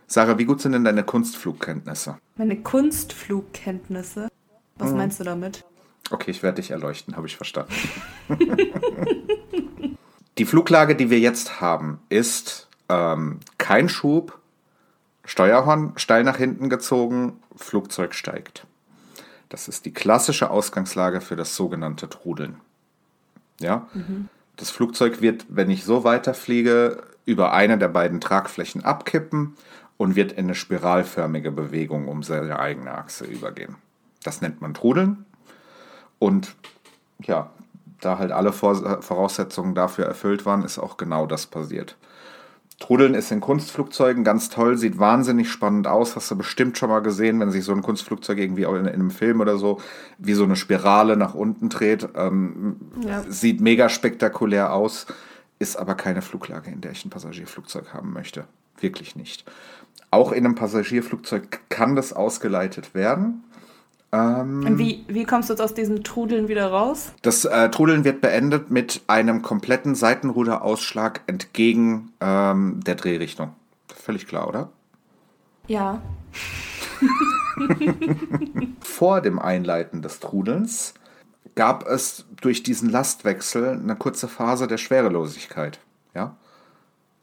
Sarah, 0.06 0.38
wie 0.38 0.44
gut 0.44 0.60
sind 0.60 0.72
denn 0.72 0.84
deine 0.84 1.04
Kunstflugkenntnisse? 1.04 2.18
Meine 2.36 2.60
Kunstflugkenntnisse? 2.60 4.28
Was 4.76 4.90
hm. 4.90 4.96
meinst 4.96 5.20
du 5.20 5.24
damit? 5.24 5.64
Okay, 6.10 6.30
ich 6.30 6.42
werde 6.42 6.56
dich 6.56 6.70
erleuchten, 6.70 7.16
habe 7.16 7.26
ich 7.26 7.36
verstanden. 7.36 7.72
die 10.38 10.44
Fluglage, 10.44 10.96
die 10.96 11.10
wir 11.10 11.20
jetzt 11.20 11.60
haben, 11.60 12.00
ist 12.08 12.68
ähm, 12.88 13.40
kein 13.58 13.88
Schub, 13.88 14.38
Steuerhorn 15.24 15.92
steil 15.96 16.24
nach 16.24 16.36
hinten 16.36 16.68
gezogen, 16.68 17.40
Flugzeug 17.56 18.14
steigt. 18.14 18.66
Das 19.48 19.68
ist 19.68 19.84
die 19.84 19.92
klassische 19.92 20.50
Ausgangslage 20.50 21.20
für 21.20 21.36
das 21.36 21.56
sogenannte 21.56 22.08
Trudeln. 22.08 22.60
Ja? 23.60 23.88
Mhm. 23.94 24.28
Das 24.56 24.70
Flugzeug 24.70 25.20
wird, 25.20 25.46
wenn 25.48 25.70
ich 25.70 25.84
so 25.84 26.04
weiterfliege, 26.04 27.02
über 27.24 27.52
eine 27.52 27.78
der 27.78 27.88
beiden 27.88 28.20
Tragflächen 28.20 28.84
abkippen 28.84 29.56
und 29.96 30.16
wird 30.16 30.32
in 30.32 30.46
eine 30.46 30.54
spiralförmige 30.54 31.50
Bewegung 31.50 32.08
um 32.08 32.22
seine 32.22 32.58
eigene 32.58 32.92
Achse 32.92 33.24
übergehen. 33.24 33.76
Das 34.22 34.40
nennt 34.40 34.60
man 34.60 34.74
Trudeln. 34.74 35.24
Und 36.18 36.54
ja, 37.20 37.50
da 38.04 38.18
halt 38.18 38.32
alle 38.32 38.52
Voraussetzungen 38.52 39.74
dafür 39.74 40.06
erfüllt 40.06 40.46
waren, 40.46 40.64
ist 40.64 40.78
auch 40.78 40.96
genau 40.96 41.26
das 41.26 41.46
passiert. 41.46 41.96
Trudeln 42.80 43.14
ist 43.14 43.30
in 43.30 43.40
Kunstflugzeugen 43.40 44.24
ganz 44.24 44.48
toll, 44.48 44.76
sieht 44.76 44.98
wahnsinnig 44.98 45.50
spannend 45.50 45.86
aus. 45.86 46.16
Hast 46.16 46.30
du 46.30 46.36
bestimmt 46.36 46.76
schon 46.76 46.90
mal 46.90 47.00
gesehen, 47.00 47.38
wenn 47.38 47.50
sich 47.50 47.64
so 47.64 47.72
ein 47.72 47.82
Kunstflugzeug 47.82 48.38
irgendwie 48.38 48.66
auch 48.66 48.74
in, 48.74 48.86
in 48.86 48.94
einem 48.94 49.10
Film 49.10 49.40
oder 49.40 49.58
so 49.58 49.80
wie 50.18 50.34
so 50.34 50.44
eine 50.44 50.56
Spirale 50.56 51.16
nach 51.16 51.34
unten 51.34 51.68
dreht. 51.68 52.08
Ähm, 52.16 52.76
ja. 53.00 53.22
Sieht 53.28 53.60
mega 53.60 53.88
spektakulär 53.88 54.72
aus, 54.72 55.06
ist 55.58 55.76
aber 55.76 55.94
keine 55.94 56.20
Fluglage, 56.20 56.70
in 56.70 56.80
der 56.80 56.90
ich 56.90 57.04
ein 57.04 57.10
Passagierflugzeug 57.10 57.94
haben 57.94 58.12
möchte. 58.12 58.44
Wirklich 58.80 59.14
nicht. 59.14 59.44
Auch 60.10 60.32
in 60.32 60.44
einem 60.44 60.56
Passagierflugzeug 60.56 61.60
kann 61.68 61.94
das 61.94 62.12
ausgeleitet 62.12 62.94
werden. 62.94 63.44
Ähm, 64.14 64.78
wie, 64.78 65.04
wie 65.08 65.24
kommst 65.24 65.48
du 65.48 65.54
jetzt 65.54 65.60
aus 65.60 65.74
diesem 65.74 66.04
Trudeln 66.04 66.46
wieder 66.46 66.68
raus? 66.68 67.12
Das 67.22 67.44
äh, 67.44 67.68
Trudeln 67.70 68.04
wird 68.04 68.20
beendet 68.20 68.70
mit 68.70 69.02
einem 69.08 69.42
kompletten 69.42 69.96
Seitenruderausschlag 69.96 71.22
entgegen 71.26 72.12
ähm, 72.20 72.80
der 72.86 72.94
Drehrichtung. 72.94 73.54
Völlig 73.92 74.28
klar, 74.28 74.48
oder? 74.48 74.70
Ja. 75.66 76.00
Vor 78.80 79.20
dem 79.20 79.38
Einleiten 79.40 80.00
des 80.00 80.20
Trudelns 80.20 80.94
gab 81.56 81.86
es 81.86 82.26
durch 82.40 82.62
diesen 82.62 82.90
Lastwechsel 82.90 83.80
eine 83.80 83.96
kurze 83.96 84.28
Phase 84.28 84.68
der 84.68 84.78
Schwerelosigkeit. 84.78 85.80
Ja? 86.14 86.36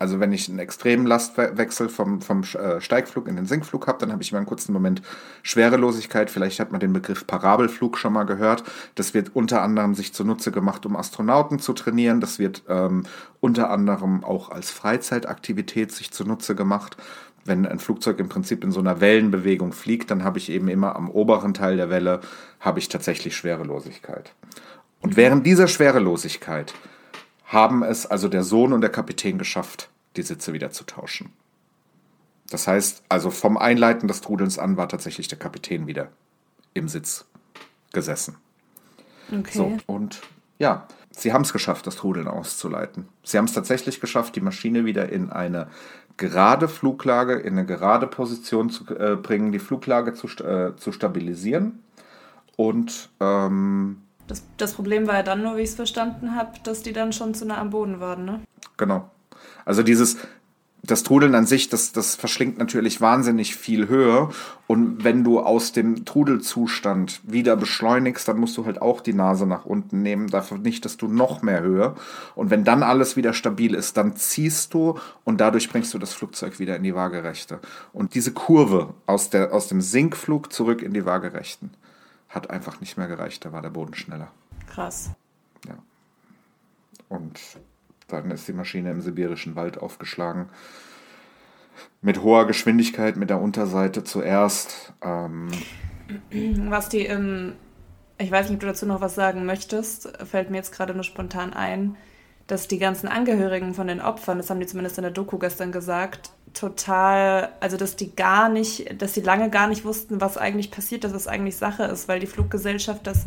Also 0.02 0.20
wenn 0.20 0.32
ich 0.32 0.50
einen 0.50 0.58
extremen 0.58 1.06
Lastwechsel 1.06 1.88
vom, 1.88 2.22
vom 2.22 2.42
äh, 2.42 2.82
Steigflug 2.82 3.28
in 3.28 3.36
den 3.36 3.46
Sinkflug 3.46 3.86
habe, 3.86 4.00
dann 4.00 4.12
habe 4.12 4.24
ich 4.24 4.32
immer 4.32 4.40
einen 4.40 4.48
kurzen 4.48 4.74
Moment 4.74 5.04
Schwerelosigkeit. 5.44 6.32
Vielleicht 6.32 6.60
hat 6.60 6.72
man 6.72 6.80
den 6.80 6.92
Begriff 6.92 7.28
Parabelflug 7.28 8.00
schon 8.00 8.14
mal 8.14 8.24
gehört. 8.24 8.64
Das 8.96 9.14
wird 9.14 9.36
unter 9.36 9.62
anderem 9.62 9.94
sich 9.94 10.12
zunutze 10.12 10.52
gemacht, 10.52 10.88
um 10.88 10.96
Astronauten 10.96 11.60
zu 11.60 11.74
trainieren. 11.74 12.20
Das 12.20 12.40
wird 12.40 12.64
ähm, 12.68 13.04
unter 13.42 13.70
anderem 13.70 14.24
auch 14.24 14.50
als 14.50 14.72
Freizeitaktivität 14.72 15.92
sich 15.92 16.10
zunutze 16.10 16.56
gemacht. 16.56 16.98
Wenn 17.46 17.68
ein 17.68 17.78
Flugzeug 17.78 18.18
im 18.18 18.28
Prinzip 18.28 18.64
in 18.64 18.72
so 18.72 18.80
einer 18.80 19.02
Wellenbewegung 19.02 19.72
fliegt, 19.72 20.10
dann 20.10 20.24
habe 20.24 20.40
ich 20.40 20.50
eben 20.50 20.68
immer 20.68 20.96
am 20.96 21.12
oberen 21.12 21.54
Teil 21.54 21.78
der 21.78 21.92
Welle 21.92 22.22
habe 22.60 22.80
ich 22.80 22.90
tatsächlich 22.90 23.36
Schwerelosigkeit. 23.36 24.34
Und 25.00 25.16
während 25.16 25.46
dieser 25.46 25.68
Schwerelosigkeit 25.68 26.74
haben 27.46 27.84
es 27.84 28.08
also 28.08 28.30
der 28.30 28.42
Sohn 28.42 28.74
und 28.74 28.82
der 28.82 28.90
Kapitän 28.90 29.38
geschafft, 29.38 29.91
die 30.16 30.24
Sitze 30.24 30.54
wieder 30.54 30.72
zu 30.72 30.84
tauschen. 30.84 31.32
Das 32.50 32.68
heißt, 32.68 33.04
also 33.08 33.32
vom 33.32 33.58
Einleiten 33.58 34.08
des 34.08 34.22
Trudelns 34.22 34.60
an 34.60 34.78
war 34.78 34.90
tatsächlich 34.90 35.28
der 35.28 35.40
Kapitän 35.40 35.88
wieder 35.88 36.10
im 36.74 36.88
Sitz 36.88 37.26
gesessen. 37.94 38.36
Okay. 39.32 39.58
So, 39.58 39.78
und 39.88 40.22
ja, 40.60 40.88
sie 41.12 41.32
haben 41.32 41.44
es 41.44 41.54
geschafft, 41.54 41.88
das 41.88 41.96
Trudeln 41.96 42.28
auszuleiten. 42.28 43.08
Sie 43.24 43.38
haben 43.38 43.46
es 43.46 43.54
tatsächlich 43.54 44.02
geschafft, 44.02 44.36
die 44.36 44.42
Maschine 44.42 44.86
wieder 44.86 45.10
in 45.10 45.30
eine 45.30 45.68
gerade 46.18 46.68
Fluglage, 46.68 47.36
in 47.36 47.58
eine 47.58 47.66
gerade 47.66 48.08
Position 48.08 48.70
zu 48.70 48.86
äh, 48.96 49.16
bringen, 49.16 49.52
die 49.52 49.60
Fluglage 49.60 50.14
zu, 50.14 50.28
äh, 50.44 50.76
zu 50.76 50.92
stabilisieren. 50.92 51.80
Und 52.58 53.10
ähm, 53.20 54.02
das, 54.28 54.44
das 54.58 54.74
Problem 54.74 55.08
war 55.08 55.16
ja 55.16 55.24
dann 55.24 55.42
nur, 55.42 55.58
wie 55.58 55.62
ich 55.62 55.70
es 55.70 55.76
verstanden 55.76 56.36
habe, 56.36 56.52
dass 56.64 56.84
die 56.84 56.94
dann 56.94 57.12
schon 57.14 57.34
zu 57.34 57.46
nah 57.46 57.58
am 57.58 57.70
Boden 57.70 58.00
waren, 58.00 58.26
ne? 58.26 58.42
Genau. 58.78 59.10
Also 59.66 59.84
dieses, 59.84 60.18
das 60.84 61.04
Trudeln 61.04 61.36
an 61.36 61.46
sich, 61.46 61.70
das, 61.70 61.92
das 61.92 62.16
verschlingt 62.16 62.58
natürlich 62.58 63.02
wahnsinnig 63.02 63.56
viel 63.56 63.88
Höhe. 63.88 64.30
Und 64.66 65.04
wenn 65.04 65.24
du 65.24 65.40
aus 65.40 65.74
dem 65.74 66.06
Trudelzustand 66.06 67.22
wieder 67.24 67.56
beschleunigst, 67.56 68.28
dann 68.28 68.40
musst 68.40 68.58
du 68.58 68.66
halt 68.66 68.82
auch 68.82 69.02
die 69.02 69.14
Nase 69.14 69.46
nach 69.46 69.66
unten 69.66 70.02
nehmen. 70.02 70.28
Dafür 70.28 70.58
nicht, 70.58 70.84
dass 70.86 70.98
du 70.98 71.08
noch 71.08 71.44
mehr 71.44 71.62
Höhe. 71.62 71.96
Und 72.36 72.50
wenn 72.50 72.64
dann 72.64 72.82
alles 72.82 73.16
wieder 73.16 73.34
stabil 73.34 73.76
ist, 73.76 73.96
dann 73.98 74.16
ziehst 74.16 74.74
du 74.74 74.98
und 75.24 75.40
dadurch 75.40 75.70
bringst 75.70 75.94
du 75.94 76.00
das 76.00 76.14
Flugzeug 76.14 76.60
wieder 76.60 76.76
in 76.76 76.84
die 76.84 76.96
Waagerechte. 76.96 77.60
Und 77.94 78.16
diese 78.16 78.32
Kurve 78.32 78.94
aus, 79.06 79.30
der, 79.30 79.54
aus 79.54 79.68
dem 79.68 79.82
Sinkflug 79.82 80.52
zurück 80.52 80.82
in 80.82 80.94
die 80.94 81.06
Waagerechten 81.06 81.72
hat 82.28 82.50
einfach 82.50 82.82
nicht 82.82 82.98
mehr 82.98 83.08
gereicht. 83.08 83.46
Da 83.46 83.52
war 83.52 83.62
der 83.62 83.70
Boden 83.70 83.94
schneller. 83.94 84.32
Krass. 84.68 85.12
Ja. 85.68 85.76
Und 87.08 87.40
dann 88.12 88.32
ist 88.32 88.48
die 88.48 88.54
Maschine 88.54 88.92
im 88.92 89.02
sibirischen 89.02 89.56
Wald 89.56 89.78
aufgeschlagen. 89.78 90.50
Mit 92.02 92.22
hoher 92.22 92.48
Geschwindigkeit, 92.48 93.16
mit 93.16 93.30
der 93.30 93.42
Unterseite 93.42 94.04
zuerst. 94.04 94.94
Ähm, 95.02 95.50
was 96.70 96.90
die 96.90 97.06
im, 97.06 97.54
ich 98.18 98.32
weiß 98.32 98.48
nicht, 98.48 98.56
ob 98.56 98.62
du 98.62 98.68
dazu 98.68 98.86
noch 98.86 99.02
was 99.02 99.16
sagen 99.16 99.46
möchtest, 99.46 100.12
fällt 100.26 100.50
mir 100.50 100.58
jetzt 100.58 100.74
gerade 100.74 100.94
nur 100.94 101.04
spontan 101.04 101.54
ein, 101.54 101.96
dass 102.48 102.68
die 102.68 102.80
ganzen 102.80 103.08
Angehörigen 103.08 103.74
von 103.74 103.88
den 103.88 104.02
Opfern, 104.02 104.38
das 104.38 104.50
haben 104.50 104.60
die 104.60 104.66
zumindest 104.66 104.98
in 104.98 105.04
der 105.04 105.12
Doku 105.12 105.38
gestern 105.38 105.72
gesagt, 105.72 106.32
total, 106.54 107.50
also 107.60 107.78
dass 107.78 107.96
die 107.96 108.16
gar 108.16 108.50
nicht, 108.50 109.02
dass 109.02 109.14
die 109.14 109.22
lange 109.22 109.50
gar 109.50 109.68
nicht 109.68 109.86
wussten, 109.86 110.22
was 110.22 110.38
eigentlich 110.38 110.72
passiert 110.72 111.06
ist, 111.06 111.14
was 111.14 111.28
eigentlich 111.28 111.56
Sache 111.56 111.84
ist, 111.84 112.08
weil 112.08 112.20
die 112.20 112.28
Fluggesellschaft 112.28 113.08
das 113.08 113.26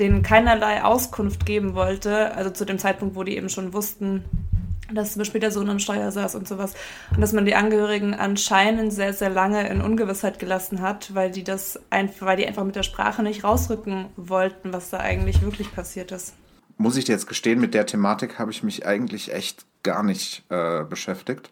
denen 0.00 0.22
keinerlei 0.22 0.82
Auskunft 0.82 1.46
geben 1.46 1.74
wollte, 1.74 2.34
also 2.34 2.50
zu 2.50 2.64
dem 2.64 2.78
Zeitpunkt, 2.78 3.14
wo 3.14 3.22
die 3.22 3.36
eben 3.36 3.48
schon 3.48 3.72
wussten, 3.72 4.24
dass 4.92 5.12
zum 5.12 5.20
Beispiel 5.20 5.40
der 5.40 5.52
Sohn 5.52 5.70
am 5.70 5.78
Steuer 5.78 6.10
saß 6.10 6.34
und 6.34 6.48
sowas. 6.48 6.74
Und 7.14 7.20
dass 7.20 7.32
man 7.32 7.44
die 7.44 7.54
Angehörigen 7.54 8.14
anscheinend 8.14 8.92
sehr, 8.92 9.12
sehr 9.12 9.30
lange 9.30 9.68
in 9.68 9.80
Ungewissheit 9.80 10.38
gelassen 10.38 10.80
hat, 10.80 11.14
weil 11.14 11.30
die 11.30 11.44
das 11.44 11.78
einfach, 11.90 12.26
weil 12.26 12.36
die 12.36 12.46
einfach 12.46 12.64
mit 12.64 12.76
der 12.76 12.82
Sprache 12.82 13.22
nicht 13.22 13.44
rausrücken 13.44 14.06
wollten, 14.16 14.72
was 14.72 14.90
da 14.90 14.98
eigentlich 14.98 15.42
wirklich 15.42 15.72
passiert 15.72 16.10
ist. 16.12 16.34
Muss 16.76 16.96
ich 16.96 17.04
dir 17.04 17.12
jetzt 17.12 17.28
gestehen, 17.28 17.60
mit 17.60 17.74
der 17.74 17.86
Thematik 17.86 18.38
habe 18.38 18.50
ich 18.50 18.62
mich 18.62 18.86
eigentlich 18.86 19.32
echt 19.32 19.66
gar 19.82 20.02
nicht 20.02 20.44
äh, 20.48 20.82
beschäftigt. 20.84 21.50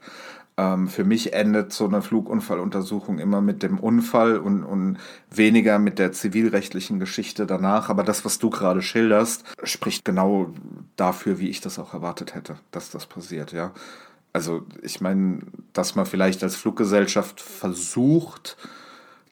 Ähm, 0.59 0.89
für 0.89 1.05
mich 1.05 1.33
endet 1.35 1.73
so 1.73 1.87
eine 1.87 2.03
Flugunfalluntersuchung 2.03 3.21
immer 3.21 3.41
mit 3.41 3.63
dem 3.63 3.79
Unfall 3.79 4.39
und, 4.39 4.65
und 4.65 4.99
weniger 5.31 5.79
mit 5.79 6.01
der 6.01 6.11
zivilrechtlichen 6.11 6.99
Geschichte 6.99 7.47
danach. 7.47 7.89
Aber 7.91 8.03
das, 8.03 8.25
was 8.25 8.41
du 8.41 8.51
gerade 8.51 8.83
schilderst, 8.83 9.45
spricht 9.63 10.05
genau 10.05 10.53
dafür, 10.97 11.39
wie 11.39 11.49
ich 11.49 11.61
das 11.61 11.79
auch 11.79 11.95
erwartet 11.95 12.35
hätte, 12.35 12.57
dass 12.73 12.91
das 12.91 13.07
passiert, 13.07 13.53
ja. 13.53 13.71
Also 14.33 14.67
ich 14.83 15.01
meine, 15.01 15.41
dass 15.73 15.95
man 15.95 16.07
vielleicht 16.07 16.43
als 16.43 16.57
Fluggesellschaft 16.57 17.41
versucht 17.41 18.57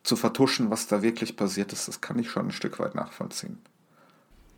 zu 0.05 0.15
vertuschen, 0.15 0.71
was 0.71 0.87
da 0.87 1.03
wirklich 1.03 1.37
passiert 1.37 1.73
ist, 1.73 1.89
das 1.89 2.01
kann 2.01 2.19
ich 2.21 2.31
schon 2.31 2.47
ein 2.47 2.53
Stück 2.53 2.79
weit 2.79 2.95
nachvollziehen. 2.95 3.59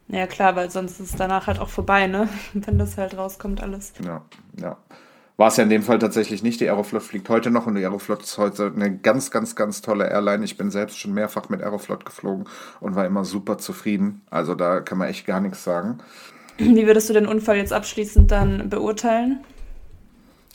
Ja 0.08 0.26
klar, 0.26 0.54
weil 0.54 0.70
sonst 0.70 1.00
ist 1.00 1.12
es 1.12 1.16
danach 1.16 1.46
halt 1.46 1.58
auch 1.58 1.68
vorbei, 1.70 2.06
ne? 2.06 2.28
Wenn 2.52 2.78
das 2.78 2.98
halt 2.98 3.16
rauskommt 3.16 3.62
alles. 3.62 3.94
Ja, 4.04 4.22
ja. 4.60 4.76
War 5.38 5.46
es 5.48 5.56
ja 5.56 5.62
in 5.62 5.70
dem 5.70 5.84
Fall 5.84 6.00
tatsächlich 6.00 6.42
nicht. 6.42 6.60
Die 6.60 6.68
Aeroflot 6.68 7.00
fliegt 7.00 7.28
heute 7.28 7.52
noch 7.52 7.68
und 7.68 7.76
die 7.76 7.84
Aeroflot 7.84 8.24
ist 8.24 8.38
heute 8.38 8.72
eine 8.74 8.98
ganz, 8.98 9.30
ganz, 9.30 9.54
ganz 9.54 9.80
tolle 9.82 10.10
Airline. 10.10 10.44
Ich 10.44 10.56
bin 10.56 10.72
selbst 10.72 10.98
schon 10.98 11.14
mehrfach 11.14 11.48
mit 11.48 11.62
Aeroflot 11.62 12.04
geflogen 12.04 12.46
und 12.80 12.96
war 12.96 13.06
immer 13.06 13.24
super 13.24 13.56
zufrieden. 13.56 14.20
Also 14.30 14.56
da 14.56 14.80
kann 14.80 14.98
man 14.98 15.06
echt 15.06 15.26
gar 15.26 15.40
nichts 15.40 15.62
sagen. 15.62 15.98
Wie 16.58 16.88
würdest 16.88 17.08
du 17.08 17.12
den 17.12 17.26
Unfall 17.26 17.56
jetzt 17.56 17.72
abschließend 17.72 18.32
dann 18.32 18.68
beurteilen? 18.68 19.38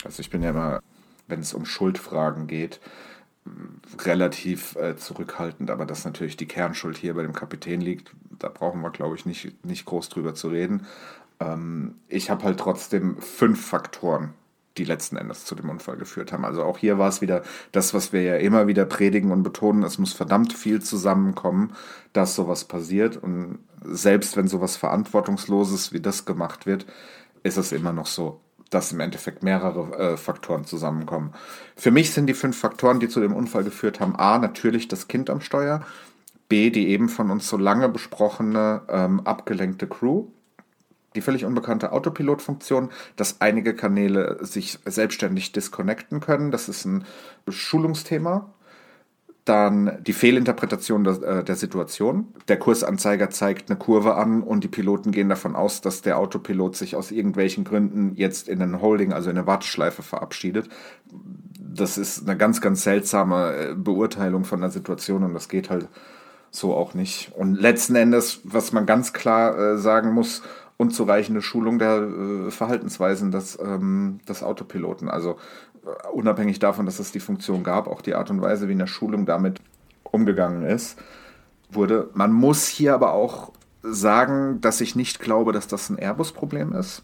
Also 0.04 0.20
ich 0.20 0.28
bin 0.28 0.42
ja 0.42 0.50
immer, 0.50 0.82
wenn 1.28 1.40
es 1.40 1.54
um 1.54 1.64
Schuldfragen 1.64 2.46
geht, 2.46 2.78
relativ 4.02 4.76
äh, 4.76 4.96
zurückhaltend, 4.98 5.70
aber 5.70 5.86
dass 5.86 6.04
natürlich 6.04 6.36
die 6.36 6.46
Kernschuld 6.46 6.98
hier 6.98 7.14
bei 7.14 7.22
dem 7.22 7.32
Kapitän 7.32 7.80
liegt, 7.80 8.12
da 8.38 8.50
brauchen 8.50 8.82
wir, 8.82 8.90
glaube 8.90 9.16
ich, 9.16 9.24
nicht, 9.24 9.64
nicht 9.64 9.86
groß 9.86 10.10
drüber 10.10 10.34
zu 10.34 10.48
reden. 10.48 10.86
Ähm, 11.40 11.94
ich 12.08 12.28
habe 12.28 12.44
halt 12.44 12.60
trotzdem 12.60 13.16
fünf 13.16 13.66
Faktoren, 13.66 14.34
die 14.76 14.84
letzten 14.84 15.16
Endes 15.16 15.44
zu 15.44 15.54
dem 15.54 15.70
Unfall 15.70 15.96
geführt 15.96 16.32
haben. 16.32 16.44
Also 16.44 16.62
auch 16.64 16.78
hier 16.78 16.98
war 16.98 17.08
es 17.08 17.20
wieder 17.20 17.42
das, 17.72 17.94
was 17.94 18.12
wir 18.12 18.22
ja 18.22 18.36
immer 18.36 18.66
wieder 18.66 18.84
predigen 18.84 19.30
und 19.30 19.42
betonen, 19.42 19.82
es 19.82 19.98
muss 19.98 20.12
verdammt 20.12 20.52
viel 20.52 20.82
zusammenkommen, 20.82 21.72
dass 22.12 22.34
sowas 22.34 22.64
passiert. 22.64 23.16
Und 23.16 23.60
selbst 23.84 24.36
wenn 24.36 24.48
sowas 24.48 24.76
Verantwortungsloses 24.76 25.92
wie 25.92 26.00
das 26.00 26.24
gemacht 26.24 26.66
wird, 26.66 26.86
ist 27.42 27.56
es 27.56 27.72
immer 27.72 27.92
noch 27.92 28.06
so, 28.06 28.40
dass 28.70 28.92
im 28.92 29.00
Endeffekt 29.00 29.42
mehrere 29.42 29.96
äh, 29.96 30.16
Faktoren 30.16 30.64
zusammenkommen. 30.64 31.32
Für 31.76 31.90
mich 31.90 32.12
sind 32.12 32.26
die 32.26 32.34
fünf 32.34 32.58
Faktoren, 32.58 32.98
die 32.98 33.08
zu 33.08 33.20
dem 33.20 33.34
Unfall 33.34 33.62
geführt 33.62 34.00
haben, 34.00 34.16
a, 34.16 34.38
natürlich 34.38 34.88
das 34.88 35.06
Kind 35.06 35.30
am 35.30 35.40
Steuer, 35.40 35.82
b, 36.48 36.70
die 36.70 36.88
eben 36.88 37.08
von 37.08 37.30
uns 37.30 37.48
so 37.48 37.56
lange 37.56 37.88
besprochene 37.88 38.82
ähm, 38.88 39.20
abgelenkte 39.20 39.86
Crew, 39.86 40.26
die 41.14 41.20
völlig 41.20 41.44
unbekannte 41.44 41.92
Autopilot-Funktion, 41.92 42.90
dass 43.16 43.40
einige 43.40 43.74
Kanäle 43.74 44.38
sich 44.40 44.78
selbstständig 44.84 45.52
disconnecten 45.52 46.20
können. 46.20 46.50
Das 46.50 46.68
ist 46.68 46.84
ein 46.84 47.04
Schulungsthema. 47.48 48.50
Dann 49.44 49.98
die 50.02 50.14
Fehlinterpretation 50.14 51.04
der, 51.04 51.22
äh, 51.22 51.44
der, 51.44 51.56
Situation. 51.56 52.28
Der 52.48 52.58
Kursanzeiger 52.58 53.28
zeigt 53.28 53.68
eine 53.70 53.78
Kurve 53.78 54.14
an 54.14 54.42
und 54.42 54.64
die 54.64 54.68
Piloten 54.68 55.12
gehen 55.12 55.28
davon 55.28 55.54
aus, 55.54 55.82
dass 55.82 56.00
der 56.00 56.18
Autopilot 56.18 56.76
sich 56.76 56.96
aus 56.96 57.10
irgendwelchen 57.10 57.64
Gründen 57.64 58.14
jetzt 58.14 58.48
in 58.48 58.62
einen 58.62 58.80
Holding, 58.80 59.12
also 59.12 59.28
in 59.28 59.36
eine 59.36 59.46
Warteschleife 59.46 60.02
verabschiedet. 60.02 60.70
Das 61.58 61.98
ist 61.98 62.26
eine 62.26 62.38
ganz, 62.38 62.62
ganz 62.62 62.84
seltsame 62.84 63.54
äh, 63.54 63.74
Beurteilung 63.74 64.44
von 64.44 64.62
der 64.62 64.70
Situation 64.70 65.22
und 65.22 65.34
das 65.34 65.50
geht 65.50 65.68
halt 65.68 65.88
so 66.50 66.72
auch 66.72 66.94
nicht. 66.94 67.32
Und 67.34 67.54
letzten 67.54 67.96
Endes, 67.96 68.40
was 68.44 68.72
man 68.72 68.86
ganz 68.86 69.12
klar 69.12 69.58
äh, 69.58 69.78
sagen 69.78 70.12
muss, 70.12 70.42
unzureichende 70.76 71.42
Schulung 71.42 71.78
der 71.78 72.02
äh, 72.02 72.50
Verhaltensweisen 72.50 73.30
des, 73.30 73.58
ähm, 73.60 74.18
des 74.28 74.42
Autopiloten. 74.42 75.08
Also 75.08 75.36
äh, 75.84 76.08
unabhängig 76.08 76.58
davon, 76.58 76.86
dass 76.86 76.98
es 76.98 77.12
die 77.12 77.20
Funktion 77.20 77.62
gab, 77.62 77.86
auch 77.86 78.02
die 78.02 78.14
Art 78.14 78.30
und 78.30 78.40
Weise, 78.42 78.68
wie 78.68 78.72
in 78.72 78.78
der 78.78 78.86
Schulung 78.86 79.26
damit 79.26 79.60
umgegangen 80.02 80.64
ist, 80.64 80.98
wurde. 81.70 82.10
Man 82.14 82.32
muss 82.32 82.66
hier 82.66 82.94
aber 82.94 83.12
auch 83.12 83.52
sagen, 83.82 84.60
dass 84.60 84.80
ich 84.80 84.96
nicht 84.96 85.20
glaube, 85.20 85.52
dass 85.52 85.68
das 85.68 85.90
ein 85.90 85.98
Airbus-Problem 85.98 86.72
ist, 86.72 87.02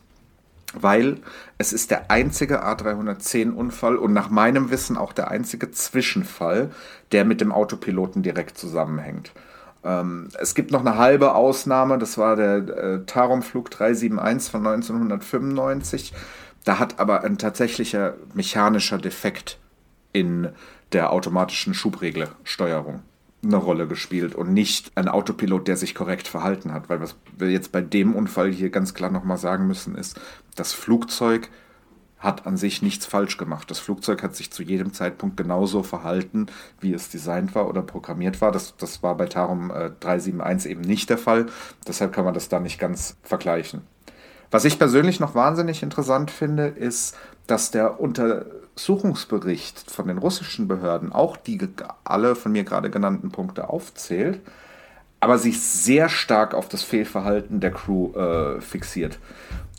weil 0.73 1.19
es 1.59 1.73
ist 1.73 1.91
der 1.91 2.11
einzige 2.11 2.65
A310-Unfall 2.65 3.97
und 3.97 4.13
nach 4.13 4.31
meinem 4.31 4.71
Wissen 4.71 4.97
auch 4.97 5.13
der 5.13 5.31
einzige 5.31 5.71
Zwischenfall, 5.71 6.71
der 7.13 7.25
mit 7.25 7.41
dem 7.41 7.53
Autopiloten 7.53 8.23
direkt 8.23 8.57
zusammenhängt. 8.57 9.33
Ähm, 9.85 10.29
es 10.39 10.55
gibt 10.55 10.71
noch 10.71 10.81
eine 10.81 10.97
halbe 10.97 11.35
Ausnahme, 11.35 11.99
das 11.99 12.19
war 12.19 12.37
der 12.37 12.57
äh, 12.57 13.05
Tarom-Flug 13.07 13.71
371 13.71 14.51
von 14.51 14.67
1995. 14.67 16.13
Da 16.65 16.79
hat 16.79 16.99
aber 16.99 17.25
ein 17.25 17.39
tatsächlicher 17.39 18.15
mechanischer 18.35 18.99
Defekt 18.99 19.59
in 20.13 20.49
der 20.93 21.13
automatischen 21.13 21.73
Schubregelsteuerung 21.75 23.03
eine 23.43 23.57
Rolle 23.57 23.87
gespielt 23.87 24.35
und 24.35 24.53
nicht 24.53 24.93
ein 24.97 25.09
Autopilot, 25.09 25.67
der 25.67 25.77
sich 25.77 25.95
korrekt 25.95 26.29
verhalten 26.29 26.73
hat. 26.73 26.89
Weil 26.89 27.01
was 27.01 27.17
wir 27.39 27.51
jetzt 27.51 27.73
bei 27.73 27.81
dem 27.81 28.15
Unfall 28.15 28.53
hier 28.53 28.71
ganz 28.71 28.93
klar 28.93 29.11
nochmal 29.11 29.39
sagen 29.39 29.67
müssen, 29.67 29.95
ist, 29.95 30.21
das 30.57 30.73
Flugzeug 30.73 31.49
hat 32.21 32.47
an 32.47 32.57
sich 32.57 32.83
nichts 32.83 33.07
falsch 33.07 33.39
gemacht. 33.39 33.71
Das 33.71 33.79
Flugzeug 33.79 34.23
hat 34.23 34.37
sich 34.37 34.53
zu 34.53 34.63
jedem 34.63 34.93
Zeitpunkt 34.93 35.37
genauso 35.37 35.83
verhalten, 35.83 36.47
wie 36.81 36.93
es 36.93 37.09
designt 37.09 37.55
war 37.55 37.69
oder 37.69 37.83
programmiert 37.83 38.41
war. 38.41 38.53
Das, 38.53 38.77
das 38.77 39.03
war 39.03 39.17
bei 39.17 39.27
Tarum 39.27 39.71
äh, 39.71 39.91
371 40.01 40.71
eben 40.71 40.83
nicht 40.83 41.11
der 41.11 41.19
Fall. 41.19 41.47
Deshalb 41.89 42.13
kann 42.13 42.27
man 42.27 42.35
das 42.35 42.49
da 42.49 42.61
nicht 42.61 42.79
ganz 42.79 43.17
vergleichen. 43.23 43.83
Was 44.51 44.65
ich 44.65 44.79
persönlich 44.79 45.21
noch 45.21 45.35
wahnsinnig 45.35 45.83
interessant 45.83 46.31
finde, 46.31 46.67
ist, 46.67 47.17
dass 47.47 47.71
der 47.71 48.01
Untersuchungsbericht 48.01 49.91
von 49.91 50.09
den 50.09 50.19
russischen 50.19 50.69
Behörden 50.69 51.13
auch 51.13 51.37
die 51.37 51.59
alle 52.05 52.35
von 52.35 52.53
mir 52.53 52.65
gerade 52.65 52.91
genannten 52.91 53.31
Punkte 53.31 53.71
aufzählt, 53.71 54.41
aber 55.21 55.39
sich 55.39 55.61
sehr 55.61 56.09
stark 56.09 56.55
auf 56.55 56.69
das 56.69 56.83
Fehlverhalten 56.83 57.61
der 57.61 57.71
Crew 57.71 58.13
äh, 58.15 58.61
fixiert. 58.61 59.19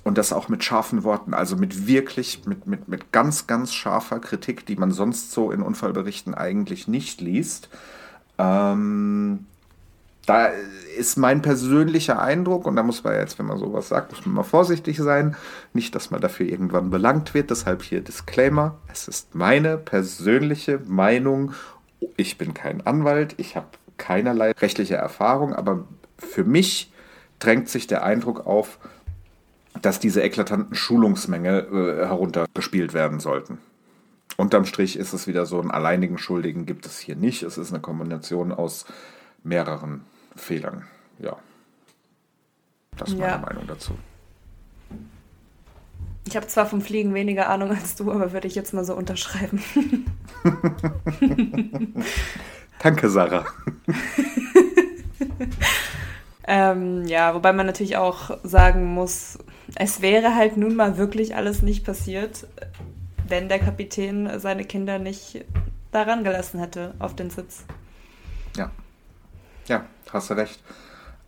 Und 0.04 0.18
das 0.18 0.34
auch 0.34 0.50
mit 0.50 0.64
scharfen 0.64 1.04
Worten, 1.04 1.34
also 1.34 1.56
mit 1.56 1.86
wirklich, 1.88 2.46
mit, 2.46 2.66
mit, 2.66 2.88
mit 2.88 3.12
ganz, 3.12 3.46
ganz 3.46 3.74
scharfer 3.74 4.20
Kritik, 4.20 4.66
die 4.66 4.76
man 4.76 4.92
sonst 4.92 5.32
so 5.32 5.52
in 5.52 5.62
Unfallberichten 5.62 6.34
eigentlich 6.34 6.88
nicht 6.88 7.22
liest. 7.22 7.70
Ähm, 8.40 9.46
da 10.26 10.50
ist 10.98 11.18
mein 11.18 11.42
persönlicher 11.42 12.22
Eindruck, 12.22 12.66
und 12.66 12.76
da 12.76 12.84
muss 12.84 13.04
man 13.04 13.14
jetzt, 13.14 13.40
wenn 13.40 13.46
man 13.46 13.58
sowas 13.58 13.90
sagt, 13.90 14.12
muss 14.12 14.26
man 14.26 14.36
mal 14.36 14.44
vorsichtig 14.44 14.98
sein. 14.98 15.36
Nicht, 15.74 15.96
dass 15.96 16.12
man 16.12 16.22
dafür 16.22 16.48
irgendwann 16.48 16.90
belangt 16.90 17.34
wird. 17.34 17.50
Deshalb 17.50 17.84
hier 17.84 18.02
Disclaimer. 18.02 18.78
Es 18.92 19.08
ist 19.08 19.36
meine 19.36 19.78
persönliche 19.78 20.80
Meinung. 20.86 21.54
Ich 22.18 22.38
bin 22.38 22.54
kein 22.54 22.86
Anwalt. 22.86 23.36
Ich 23.38 23.56
habe 23.56 23.68
keinerlei 23.98 24.52
rechtliche 24.52 24.96
Erfahrung. 24.96 25.54
Aber 25.54 25.86
für 26.18 26.44
mich 26.44 26.92
drängt 27.40 27.70
sich 27.70 27.88
der 27.88 28.04
Eindruck 28.04 28.46
auf, 28.46 28.78
dass 29.82 30.00
diese 30.00 30.22
eklatanten 30.22 30.76
Schulungsmängel 30.76 31.68
äh, 32.02 32.06
heruntergespielt 32.06 32.94
werden 32.94 33.20
sollten. 33.20 33.58
Unterm 34.38 34.66
Strich 34.66 34.98
ist 34.98 35.14
es 35.14 35.28
wieder 35.28 35.46
so, 35.46 35.60
einen 35.60 35.72
alleinigen 35.72 36.18
Schuldigen 36.18 36.66
gibt 36.66 36.86
es 36.86 37.00
hier 37.00 37.16
nicht. 37.16 37.44
Es 37.44 37.58
ist 37.58 37.72
eine 37.72 37.82
Kombination 37.82 38.52
aus 38.52 38.86
mehreren 39.44 40.06
Fehlern. 40.36 40.86
Ja. 41.20 41.38
Das 42.98 43.10
ist 43.10 43.18
meine 43.18 43.32
ja. 43.32 43.38
Meinung 43.38 43.68
dazu. 43.68 43.94
Ich 46.28 46.36
habe 46.36 46.48
zwar 46.48 46.66
vom 46.66 46.82
Fliegen 46.82 47.14
weniger 47.14 47.50
Ahnung 47.50 47.72
als 47.72 47.96
du, 47.96 48.12
aber 48.12 48.32
würde 48.32 48.48
ich 48.48 48.56
jetzt 48.56 48.74
mal 48.74 48.86
so 48.86 48.96
unterschreiben. 48.96 49.64
Danke, 52.80 53.10
Sarah. 53.10 53.46
ähm, 56.48 57.06
ja, 57.06 57.34
wobei 57.34 57.54
man 57.54 57.66
natürlich 57.66 57.98
auch 57.98 58.38
sagen 58.44 58.86
muss, 58.94 59.40
es 59.76 60.02
wäre 60.02 60.36
halt 60.36 60.58
nun 60.58 60.76
mal 60.76 60.98
wirklich 60.98 61.36
alles 61.36 61.62
nicht 61.62 61.86
passiert, 61.86 62.48
wenn 63.28 63.50
der 63.50 63.60
Kapitän 63.60 64.40
seine 64.40 64.66
Kinder 64.66 65.00
nicht 65.00 65.46
daran 65.92 66.24
gelassen 66.24 66.60
hätte 66.60 66.94
auf 67.00 67.16
den 67.16 67.30
Sitz. 67.30 67.64
Ja. 68.56 68.72
Ja, 69.68 69.86
hast 70.12 70.30
du 70.30 70.34
recht. 70.36 70.62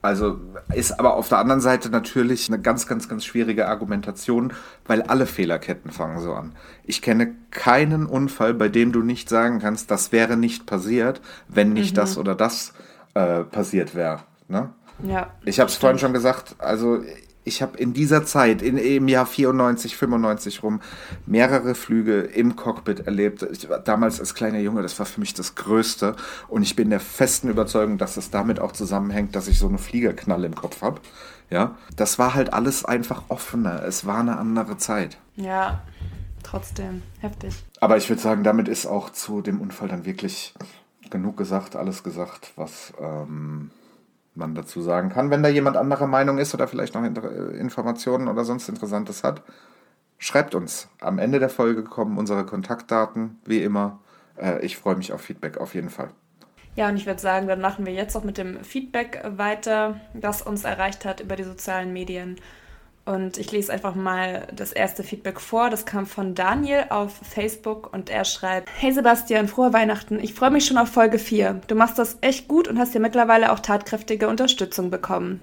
Also 0.01 0.37
ist 0.73 0.99
aber 0.99 1.15
auf 1.15 1.29
der 1.29 1.37
anderen 1.37 1.61
Seite 1.61 1.89
natürlich 1.89 2.49
eine 2.49 2.61
ganz, 2.61 2.87
ganz, 2.87 3.07
ganz 3.07 3.23
schwierige 3.23 3.69
Argumentation, 3.69 4.51
weil 4.85 5.01
alle 5.01 5.25
Fehlerketten 5.25 5.91
fangen 5.91 6.19
so 6.19 6.33
an. 6.33 6.51
Ich 6.83 7.01
kenne 7.01 7.33
keinen 7.51 8.05
Unfall, 8.05 8.53
bei 8.53 8.67
dem 8.67 8.91
du 8.91 9.01
nicht 9.01 9.29
sagen 9.29 9.59
kannst, 9.59 9.89
das 9.91 10.11
wäre 10.11 10.35
nicht 10.35 10.65
passiert, 10.65 11.21
wenn 11.47 11.71
nicht 11.71 11.93
mhm. 11.93 11.95
das 11.95 12.17
oder 12.17 12.35
das 12.35 12.73
äh, 13.13 13.45
passiert 13.45 13.95
wäre. 13.95 14.19
Ne? 14.49 14.73
Ja. 15.07 15.31
Ich 15.45 15.61
habe 15.61 15.69
es 15.69 15.77
vorhin 15.77 15.99
schon 15.99 16.11
gesagt, 16.11 16.55
also 16.59 17.01
ich 17.43 17.61
habe 17.61 17.77
in 17.77 17.93
dieser 17.93 18.25
Zeit, 18.25 18.61
in, 18.61 18.77
im 18.77 19.07
Jahr 19.07 19.25
94, 19.25 19.95
95 19.97 20.63
rum, 20.63 20.81
mehrere 21.25 21.75
Flüge 21.75 22.21
im 22.21 22.55
Cockpit 22.55 23.01
erlebt. 23.01 23.43
Ich 23.51 23.69
war 23.69 23.79
damals 23.79 24.19
als 24.19 24.33
kleiner 24.33 24.59
Junge, 24.59 24.81
das 24.81 24.97
war 24.99 25.05
für 25.05 25.19
mich 25.19 25.33
das 25.33 25.55
Größte. 25.55 26.15
Und 26.47 26.63
ich 26.63 26.75
bin 26.75 26.89
der 26.89 26.99
festen 26.99 27.49
Überzeugung, 27.49 27.97
dass 27.97 28.17
es 28.17 28.29
damit 28.29 28.59
auch 28.59 28.71
zusammenhängt, 28.71 29.35
dass 29.35 29.47
ich 29.47 29.59
so 29.59 29.67
eine 29.67 29.77
Fliegerknalle 29.77 30.47
im 30.47 30.55
Kopf 30.55 30.81
habe. 30.81 31.01
Ja, 31.49 31.77
das 31.95 32.17
war 32.17 32.33
halt 32.33 32.53
alles 32.53 32.85
einfach 32.85 33.23
offener. 33.27 33.83
Es 33.83 34.05
war 34.05 34.19
eine 34.19 34.37
andere 34.37 34.77
Zeit. 34.77 35.17
Ja, 35.35 35.83
trotzdem 36.41 37.03
heftig. 37.19 37.63
Aber 37.79 37.97
ich 37.97 38.09
würde 38.09 38.21
sagen, 38.21 38.43
damit 38.43 38.67
ist 38.67 38.85
auch 38.85 39.09
zu 39.09 39.41
dem 39.41 39.59
Unfall 39.61 39.89
dann 39.89 40.05
wirklich 40.05 40.53
genug 41.09 41.37
gesagt, 41.37 41.75
alles 41.75 42.03
gesagt, 42.03 42.53
was 42.55 42.93
ähm, 42.99 43.69
man 44.35 44.55
dazu 44.55 44.81
sagen 44.81 45.09
kann. 45.09 45.29
Wenn 45.29 45.43
da 45.43 45.49
jemand 45.49 45.77
anderer 45.77 46.07
Meinung 46.07 46.37
ist 46.37 46.53
oder 46.53 46.67
vielleicht 46.67 46.95
noch 46.95 47.03
Informationen 47.03 48.27
oder 48.27 48.43
sonst 48.43 48.69
Interessantes 48.69 49.23
hat, 49.23 49.43
schreibt 50.17 50.55
uns. 50.55 50.89
Am 50.99 51.19
Ende 51.19 51.39
der 51.39 51.49
Folge 51.49 51.83
kommen 51.83 52.17
unsere 52.17 52.45
Kontaktdaten, 52.45 53.39
wie 53.45 53.61
immer. 53.61 53.99
Äh, 54.37 54.65
ich 54.65 54.77
freue 54.77 54.95
mich 54.95 55.13
auf 55.13 55.21
Feedback 55.21 55.57
auf 55.57 55.75
jeden 55.75 55.89
Fall. 55.89 56.09
Ja, 56.75 56.89
und 56.89 56.97
ich 56.97 57.05
würde 57.05 57.21
sagen, 57.21 57.47
dann 57.47 57.61
machen 57.61 57.85
wir 57.85 57.93
jetzt 57.93 58.15
auch 58.15 58.23
mit 58.23 58.37
dem 58.37 58.63
Feedback 58.63 59.21
weiter, 59.23 59.99
das 60.15 60.41
uns 60.41 60.63
erreicht 60.63 61.05
hat 61.05 61.19
über 61.19 61.35
die 61.35 61.43
sozialen 61.43 61.93
Medien. 61.93 62.37
Und 63.05 63.37
ich 63.37 63.51
lese 63.51 63.73
einfach 63.73 63.95
mal 63.95 64.47
das 64.55 64.71
erste 64.71 65.03
Feedback 65.03 65.41
vor. 65.41 65.69
Das 65.69 65.85
kam 65.85 66.05
von 66.05 66.35
Daniel 66.35 66.85
auf 66.89 67.13
Facebook 67.13 67.91
und 67.93 68.09
er 68.09 68.23
schreibt: 68.23 68.69
Hey 68.77 68.93
Sebastian, 68.93 69.49
frohe 69.49 69.73
Weihnachten. 69.73 70.19
Ich 70.19 70.33
freue 70.33 70.51
mich 70.51 70.65
schon 70.65 70.77
auf 70.77 70.89
Folge 70.89 71.19
4. 71.19 71.61
Du 71.67 71.75
machst 71.75 71.99
das 71.99 72.17
echt 72.21 72.47
gut 72.47 72.67
und 72.67 72.79
hast 72.79 72.93
ja 72.93 73.01
mittlerweile 73.01 73.51
auch 73.51 73.59
tatkräftige 73.59 74.29
Unterstützung 74.29 74.89
bekommen. 74.89 75.41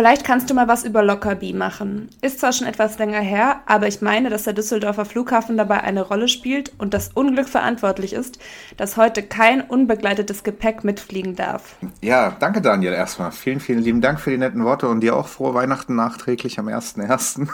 Vielleicht 0.00 0.24
kannst 0.24 0.48
du 0.48 0.54
mal 0.54 0.66
was 0.66 0.84
über 0.84 1.02
Lockerbie 1.02 1.52
machen. 1.52 2.08
Ist 2.22 2.40
zwar 2.40 2.54
schon 2.54 2.66
etwas 2.66 2.98
länger 2.98 3.20
her, 3.20 3.60
aber 3.66 3.86
ich 3.86 4.00
meine, 4.00 4.30
dass 4.30 4.44
der 4.44 4.54
Düsseldorfer 4.54 5.04
Flughafen 5.04 5.58
dabei 5.58 5.82
eine 5.82 6.00
Rolle 6.00 6.26
spielt 6.26 6.72
und 6.78 6.94
das 6.94 7.10
Unglück 7.12 7.50
verantwortlich 7.50 8.14
ist, 8.14 8.38
dass 8.78 8.96
heute 8.96 9.22
kein 9.22 9.60
unbegleitetes 9.60 10.42
Gepäck 10.42 10.84
mitfliegen 10.84 11.36
darf. 11.36 11.76
Ja, 12.00 12.34
danke 12.40 12.62
Daniel 12.62 12.94
erstmal. 12.94 13.30
Vielen, 13.30 13.60
vielen 13.60 13.80
lieben 13.80 14.00
Dank 14.00 14.20
für 14.20 14.30
die 14.30 14.38
netten 14.38 14.64
Worte 14.64 14.88
und 14.88 15.00
dir 15.00 15.14
auch 15.14 15.28
frohe 15.28 15.52
Weihnachten 15.52 15.96
nachträglich 15.96 16.58
am 16.58 16.68
1.1. 16.68 17.46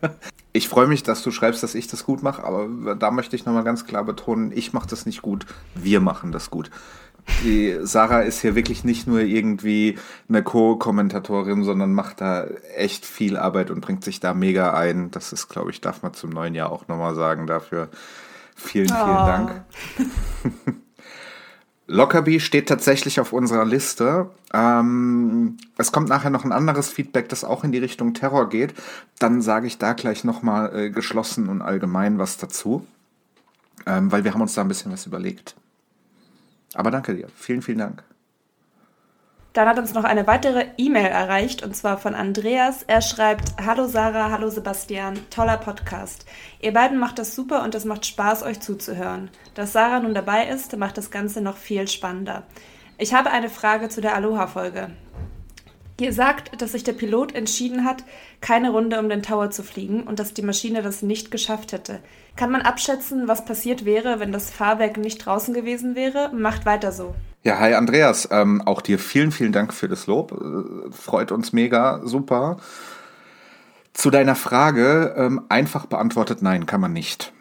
ich 0.52 0.68
freue 0.68 0.88
mich, 0.88 1.04
dass 1.04 1.22
du 1.22 1.30
schreibst, 1.30 1.62
dass 1.62 1.76
ich 1.76 1.86
das 1.86 2.04
gut 2.04 2.24
mache, 2.24 2.42
aber 2.42 2.96
da 2.96 3.12
möchte 3.12 3.36
ich 3.36 3.46
nochmal 3.46 3.62
ganz 3.62 3.86
klar 3.86 4.02
betonen, 4.02 4.50
ich 4.52 4.72
mache 4.72 4.88
das 4.88 5.06
nicht 5.06 5.22
gut, 5.22 5.46
wir 5.76 6.00
machen 6.00 6.32
das 6.32 6.50
gut 6.50 6.68
die 7.42 7.78
Sarah 7.82 8.20
ist 8.20 8.40
hier 8.40 8.54
wirklich 8.54 8.84
nicht 8.84 9.06
nur 9.06 9.20
irgendwie 9.20 9.98
eine 10.28 10.42
Co-Kommentatorin, 10.42 11.64
sondern 11.64 11.92
macht 11.92 12.20
da 12.20 12.44
echt 12.76 13.06
viel 13.06 13.36
Arbeit 13.36 13.70
und 13.70 13.80
bringt 13.80 14.04
sich 14.04 14.20
da 14.20 14.34
mega 14.34 14.74
ein. 14.74 15.10
Das 15.10 15.32
ist, 15.32 15.48
glaube 15.48 15.70
ich, 15.70 15.80
darf 15.80 16.02
man 16.02 16.14
zum 16.14 16.30
neuen 16.30 16.54
Jahr 16.54 16.70
auch 16.70 16.88
nochmal 16.88 17.14
sagen 17.14 17.46
dafür. 17.46 17.88
Vielen, 18.54 18.88
vielen 18.88 19.00
oh. 19.00 19.26
Dank. 19.26 19.64
Lockerbie 21.86 22.40
steht 22.40 22.68
tatsächlich 22.68 23.20
auf 23.20 23.32
unserer 23.32 23.64
Liste. 23.64 24.30
Ähm, 24.54 25.58
es 25.76 25.92
kommt 25.92 26.08
nachher 26.08 26.30
noch 26.30 26.44
ein 26.44 26.52
anderes 26.52 26.88
Feedback, 26.88 27.28
das 27.28 27.44
auch 27.44 27.64
in 27.64 27.72
die 27.72 27.78
Richtung 27.78 28.14
Terror 28.14 28.48
geht. 28.48 28.74
Dann 29.18 29.42
sage 29.42 29.66
ich 29.66 29.78
da 29.78 29.92
gleich 29.92 30.24
nochmal 30.24 30.74
äh, 30.74 30.90
geschlossen 30.90 31.48
und 31.48 31.60
allgemein 31.60 32.18
was 32.18 32.36
dazu, 32.38 32.86
ähm, 33.84 34.10
weil 34.12 34.24
wir 34.24 34.32
haben 34.32 34.40
uns 34.40 34.54
da 34.54 34.62
ein 34.62 34.68
bisschen 34.68 34.92
was 34.92 35.06
überlegt. 35.06 35.54
Aber 36.74 36.90
danke 36.90 37.14
dir. 37.14 37.28
Vielen, 37.34 37.62
vielen 37.62 37.78
Dank. 37.78 38.04
Dann 39.52 39.68
hat 39.68 39.78
uns 39.78 39.92
noch 39.92 40.04
eine 40.04 40.26
weitere 40.26 40.68
E-Mail 40.78 41.08
erreicht 41.08 41.62
und 41.62 41.76
zwar 41.76 41.98
von 41.98 42.14
Andreas. 42.14 42.84
Er 42.84 43.02
schreibt: 43.02 43.52
Hallo 43.62 43.86
Sarah, 43.86 44.30
hallo 44.30 44.48
Sebastian, 44.48 45.18
toller 45.28 45.58
Podcast. 45.58 46.24
Ihr 46.60 46.72
beiden 46.72 46.98
macht 46.98 47.18
das 47.18 47.34
super 47.34 47.62
und 47.62 47.74
es 47.74 47.84
macht 47.84 48.06
Spaß, 48.06 48.44
euch 48.44 48.60
zuzuhören. 48.60 49.30
Dass 49.54 49.74
Sarah 49.74 50.00
nun 50.00 50.14
dabei 50.14 50.48
ist, 50.48 50.74
macht 50.78 50.96
das 50.96 51.10
Ganze 51.10 51.42
noch 51.42 51.58
viel 51.58 51.86
spannender. 51.86 52.44
Ich 52.96 53.12
habe 53.12 53.30
eine 53.30 53.50
Frage 53.50 53.90
zu 53.90 54.00
der 54.00 54.14
Aloha-Folge. 54.14 54.90
Ihr 56.00 56.12
sagt, 56.12 56.60
dass 56.60 56.72
sich 56.72 56.84
der 56.84 56.94
Pilot 56.94 57.34
entschieden 57.34 57.84
hat, 57.84 58.04
keine 58.40 58.70
Runde 58.70 58.98
um 58.98 59.08
den 59.08 59.22
Tower 59.22 59.50
zu 59.50 59.62
fliegen 59.62 60.02
und 60.04 60.18
dass 60.18 60.34
die 60.34 60.42
Maschine 60.42 60.82
das 60.82 61.02
nicht 61.02 61.30
geschafft 61.30 61.72
hätte. 61.72 62.00
Kann 62.34 62.50
man 62.50 62.62
abschätzen, 62.62 63.28
was 63.28 63.44
passiert 63.44 63.84
wäre, 63.84 64.18
wenn 64.18 64.32
das 64.32 64.50
Fahrwerk 64.50 64.96
nicht 64.96 65.18
draußen 65.24 65.52
gewesen 65.52 65.94
wäre? 65.94 66.30
Macht 66.34 66.64
weiter 66.64 66.92
so. 66.92 67.14
Ja, 67.44 67.58
hi 67.58 67.74
Andreas, 67.74 68.28
ähm, 68.30 68.62
auch 68.62 68.80
dir 68.80 68.98
vielen, 68.98 69.32
vielen 69.32 69.52
Dank 69.52 69.74
für 69.74 69.88
das 69.88 70.06
Lob. 70.06 70.32
Äh, 70.32 70.92
freut 70.92 71.30
uns 71.30 71.52
mega, 71.52 72.00
super. 72.04 72.56
Zu 73.92 74.10
deiner 74.10 74.36
Frage, 74.36 75.14
ähm, 75.16 75.42
einfach 75.48 75.86
beantwortet, 75.86 76.40
nein, 76.40 76.66
kann 76.66 76.80
man 76.80 76.92
nicht. 76.92 77.32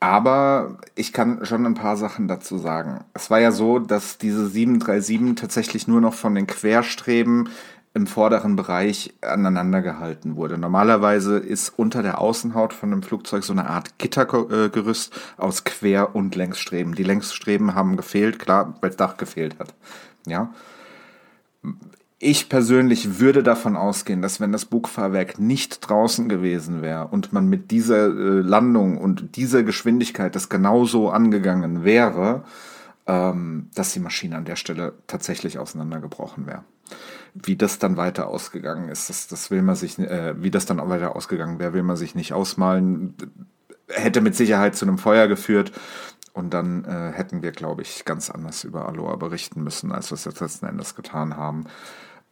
Aber 0.00 0.76
ich 0.96 1.14
kann 1.14 1.46
schon 1.46 1.64
ein 1.64 1.74
paar 1.74 1.96
Sachen 1.96 2.28
dazu 2.28 2.58
sagen. 2.58 3.04
Es 3.14 3.30
war 3.30 3.40
ja 3.40 3.52
so, 3.52 3.78
dass 3.78 4.18
diese 4.18 4.48
737 4.48 5.34
tatsächlich 5.34 5.88
nur 5.88 6.02
noch 6.02 6.12
von 6.12 6.34
den 6.34 6.46
Querstreben 6.46 7.48
im 7.94 8.08
vorderen 8.08 8.56
Bereich 8.56 9.14
aneinander 9.20 9.80
gehalten 9.80 10.34
wurde. 10.34 10.58
Normalerweise 10.58 11.38
ist 11.38 11.68
unter 11.76 12.02
der 12.02 12.20
Außenhaut 12.20 12.72
von 12.72 12.92
einem 12.92 13.04
Flugzeug 13.04 13.44
so 13.44 13.52
eine 13.52 13.70
Art 13.70 13.98
Gittergerüst 13.98 15.14
aus 15.36 15.62
Quer- 15.62 16.14
und 16.14 16.34
Längsstreben. 16.34 16.96
Die 16.96 17.04
Längsstreben 17.04 17.76
haben 17.76 17.96
gefehlt, 17.96 18.40
klar, 18.40 18.74
weil 18.80 18.90
das 18.90 18.96
Dach 18.96 19.16
gefehlt 19.16 19.60
hat. 19.60 19.74
Ja. 20.26 20.52
Ich 22.18 22.48
persönlich 22.48 23.20
würde 23.20 23.44
davon 23.44 23.76
ausgehen, 23.76 24.22
dass 24.22 24.40
wenn 24.40 24.50
das 24.50 24.64
Bugfahrwerk 24.64 25.38
nicht 25.38 25.88
draußen 25.88 26.28
gewesen 26.28 26.82
wäre 26.82 27.06
und 27.08 27.32
man 27.32 27.48
mit 27.48 27.70
dieser 27.70 28.06
äh, 28.06 28.40
Landung 28.40 28.98
und 28.98 29.36
dieser 29.36 29.62
Geschwindigkeit 29.62 30.34
das 30.34 30.48
genauso 30.48 31.10
angegangen 31.10 31.84
wäre, 31.84 32.42
ähm, 33.06 33.68
dass 33.74 33.92
die 33.92 34.00
Maschine 34.00 34.36
an 34.36 34.46
der 34.46 34.56
Stelle 34.56 34.94
tatsächlich 35.06 35.58
auseinandergebrochen 35.58 36.46
wäre 36.46 36.64
wie 37.34 37.56
das 37.56 37.78
dann 37.78 37.96
weiter 37.96 38.28
ausgegangen 38.28 38.88
ist, 38.88 39.08
das, 39.08 39.26
das 39.26 39.50
will 39.50 39.62
man 39.62 39.74
sich, 39.74 39.98
äh, 39.98 40.40
wie 40.40 40.50
das 40.50 40.66
dann 40.66 40.80
auch 40.80 40.88
weiter 40.88 41.16
ausgegangen 41.16 41.58
wäre, 41.58 41.72
will 41.72 41.82
man 41.82 41.96
sich 41.96 42.14
nicht 42.14 42.32
ausmalen. 42.32 43.14
Hätte 43.88 44.20
mit 44.20 44.34
Sicherheit 44.34 44.76
zu 44.76 44.86
einem 44.86 44.98
Feuer 44.98 45.26
geführt. 45.26 45.72
Und 46.32 46.52
dann 46.52 46.84
äh, 46.84 47.12
hätten 47.12 47.42
wir, 47.42 47.52
glaube 47.52 47.82
ich, 47.82 48.04
ganz 48.04 48.30
anders 48.30 48.64
über 48.64 48.88
Aloha 48.88 49.16
berichten 49.16 49.62
müssen, 49.62 49.92
als 49.92 50.10
wir 50.10 50.16
es 50.16 50.24
jetzt 50.24 50.40
letzten 50.40 50.66
Endes 50.66 50.96
getan 50.96 51.36
haben. 51.36 51.66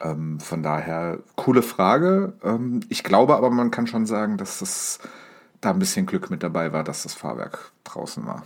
Ähm, 0.01 0.41
von 0.41 0.63
daher, 0.63 1.19
coole 1.37 1.63
Frage. 1.63 2.33
Ähm, 2.43 2.81
ich 2.89 3.05
glaube 3.05 3.37
aber, 3.37 3.51
man 3.51 3.71
kann 3.71 3.87
schon 3.87 4.07
sagen, 4.07 4.39
dass 4.39 4.61
es 4.61 4.99
da 5.61 5.71
ein 5.71 5.79
bisschen 5.79 6.07
Glück 6.07 6.31
mit 6.31 6.43
dabei 6.43 6.73
war, 6.73 6.83
dass 6.83 7.05
das 7.05 7.15
Fahrwerk 7.15 7.73
draußen 7.85 8.27
war. 8.27 8.45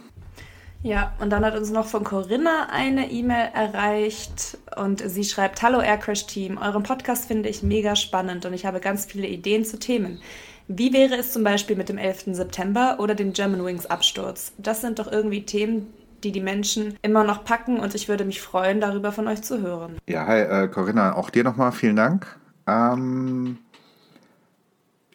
Ja, 0.83 1.15
und 1.21 1.31
dann 1.31 1.45
hat 1.45 1.57
uns 1.57 1.71
noch 1.71 1.87
von 1.87 2.05
Corinna 2.05 2.69
eine 2.71 3.11
E-Mail 3.11 3.51
erreicht 3.55 4.59
und 4.77 5.03
sie 5.09 5.25
schreibt, 5.25 5.63
Hallo 5.63 5.81
Aircrash 5.81 6.27
Team, 6.27 6.59
euren 6.59 6.83
Podcast 6.83 7.27
finde 7.27 7.49
ich 7.49 7.63
mega 7.63 7.97
spannend 7.97 8.45
und 8.47 8.53
ich 8.53 8.67
habe 8.67 8.81
ganz 8.81 9.07
viele 9.07 9.27
Ideen 9.27 9.65
zu 9.65 9.79
Themen. 9.79 10.21
Wie 10.69 10.93
wäre 10.93 11.17
es 11.17 11.33
zum 11.33 11.45
Beispiel 11.45 11.77
mit 11.77 11.89
dem 11.89 11.99
11. 11.99 12.35
September 12.35 12.97
oder 12.99 13.15
dem 13.15 13.33
Germanwings 13.33 13.87
Absturz? 13.87 14.53
Das 14.59 14.81
sind 14.81 14.99
doch 14.99 15.11
irgendwie 15.11 15.45
Themen, 15.45 15.93
die 16.25 16.33
die 16.33 16.41
Menschen 16.41 16.99
immer 17.03 17.25
noch 17.25 17.45
packen 17.45 17.79
und 17.79 17.95
ich 17.95 18.09
würde 18.09 18.25
mich 18.25 18.41
freuen, 18.41 18.81
darüber 18.81 19.13
von 19.13 19.29
euch 19.29 19.43
zu 19.43 19.61
hören. 19.61 19.97
Ja, 20.09 20.27
hi 20.27 20.41
äh, 20.41 20.69
Corinna, 20.69 21.15
auch 21.15 21.31
dir 21.31 21.45
nochmal 21.45 21.73
vielen 21.73 21.97
Dank. 21.97 22.27
Ähm, 22.67 23.59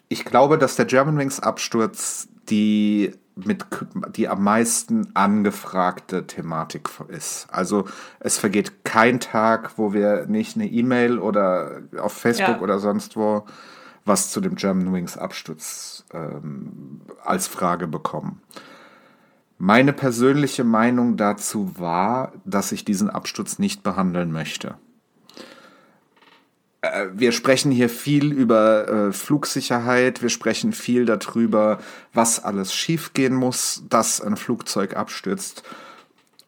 ich 0.08 0.24
glaube, 0.24 0.58
dass 0.58 0.76
der 0.76 0.86
Germanwings 0.86 1.40
Absturz 1.40 2.28
die 2.48 3.12
mit 3.34 3.64
die 4.14 4.28
am 4.28 4.42
meisten 4.42 5.10
angefragte 5.14 6.26
Thematik 6.26 6.90
ist. 7.08 7.46
Also 7.50 7.86
es 8.20 8.38
vergeht 8.38 8.81
kein 8.92 9.20
Tag, 9.20 9.78
wo 9.78 9.94
wir 9.94 10.26
nicht 10.26 10.54
eine 10.54 10.66
E-Mail 10.66 11.18
oder 11.18 11.80
auf 11.98 12.12
Facebook 12.12 12.56
ja. 12.56 12.60
oder 12.60 12.78
sonst 12.78 13.16
wo 13.16 13.46
was 14.04 14.30
zu 14.30 14.42
dem 14.42 14.54
German 14.54 14.92
Wings 14.92 15.16
Absturz 15.16 16.04
ähm, 16.12 17.00
als 17.24 17.46
Frage 17.46 17.86
bekommen. 17.86 18.42
Meine 19.56 19.94
persönliche 19.94 20.64
Meinung 20.64 21.16
dazu 21.16 21.78
war, 21.78 22.32
dass 22.44 22.70
ich 22.70 22.84
diesen 22.84 23.08
Absturz 23.08 23.58
nicht 23.58 23.82
behandeln 23.82 24.30
möchte. 24.30 24.74
Äh, 26.82 27.06
wir 27.14 27.32
sprechen 27.32 27.72
hier 27.72 27.88
viel 27.88 28.30
über 28.30 28.88
äh, 28.88 29.12
Flugsicherheit, 29.12 30.20
wir 30.20 30.28
sprechen 30.28 30.74
viel 30.74 31.06
darüber, 31.06 31.78
was 32.12 32.44
alles 32.44 32.74
schiefgehen 32.74 33.36
muss, 33.36 33.84
dass 33.88 34.20
ein 34.20 34.36
Flugzeug 34.36 34.96
abstürzt. 34.96 35.62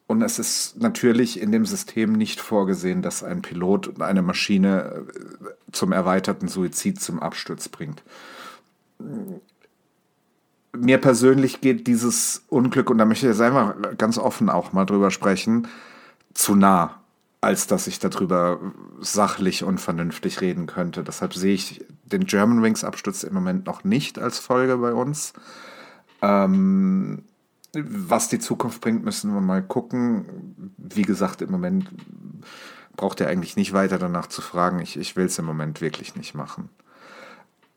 Und 0.06 0.22
es 0.22 0.38
ist 0.38 0.80
natürlich 0.80 1.40
in 1.40 1.50
dem 1.50 1.64
System 1.64 2.12
nicht 2.12 2.40
vorgesehen, 2.40 3.00
dass 3.00 3.22
ein 3.22 3.42
Pilot 3.42 4.00
eine 4.00 4.22
Maschine 4.22 5.06
äh, 5.08 5.72
zum 5.72 5.92
erweiterten 5.92 6.48
Suizid 6.48 7.00
zum 7.00 7.20
Absturz 7.20 7.68
bringt. 7.68 8.02
Mir 10.72 10.98
persönlich 10.98 11.60
geht 11.60 11.86
dieses 11.86 12.44
Unglück, 12.48 12.90
und 12.90 12.98
da 12.98 13.04
möchte 13.04 13.26
ich 13.26 13.32
jetzt 13.32 13.40
einfach 13.40 13.74
ganz 13.96 14.18
offen 14.18 14.50
auch 14.50 14.72
mal 14.72 14.84
drüber 14.84 15.10
sprechen, 15.10 15.68
zu 16.34 16.54
nah 16.54 17.00
als 17.44 17.66
dass 17.66 17.86
ich 17.86 17.98
darüber 17.98 18.58
sachlich 19.00 19.64
und 19.64 19.78
vernünftig 19.78 20.40
reden 20.40 20.66
könnte. 20.66 21.04
Deshalb 21.04 21.34
sehe 21.34 21.52
ich 21.54 21.84
den 22.04 22.24
German 22.24 22.62
Wings 22.62 22.84
Absturz 22.84 23.22
im 23.22 23.34
Moment 23.34 23.66
noch 23.66 23.84
nicht 23.84 24.18
als 24.18 24.38
Folge 24.38 24.78
bei 24.78 24.94
uns. 24.94 25.34
Ähm, 26.22 27.22
was 27.74 28.28
die 28.28 28.38
Zukunft 28.38 28.80
bringt, 28.80 29.04
müssen 29.04 29.32
wir 29.34 29.40
mal 29.40 29.62
gucken. 29.62 30.74
Wie 30.76 31.02
gesagt, 31.02 31.42
im 31.42 31.50
Moment 31.50 31.88
braucht 32.96 33.20
ihr 33.20 33.28
eigentlich 33.28 33.56
nicht 33.56 33.72
weiter 33.72 33.98
danach 33.98 34.26
zu 34.26 34.42
fragen. 34.42 34.78
Ich, 34.80 34.96
ich 34.96 35.16
will 35.16 35.26
es 35.26 35.38
im 35.38 35.44
Moment 35.44 35.80
wirklich 35.80 36.16
nicht 36.16 36.34
machen. 36.34 36.68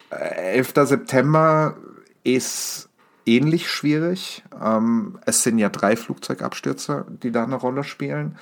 11. 0.09 0.73
September 0.83 1.75
ist 2.23 2.89
ähnlich 3.25 3.69
schwierig. 3.69 4.43
Ähm, 4.61 5.19
es 5.25 5.43
sind 5.43 5.57
ja 5.57 5.69
drei 5.69 5.95
Flugzeugabstürze, 5.95 7.05
die 7.23 7.31
da 7.31 7.43
eine 7.43 7.55
Rolle 7.55 7.83
spielen. 7.83 8.37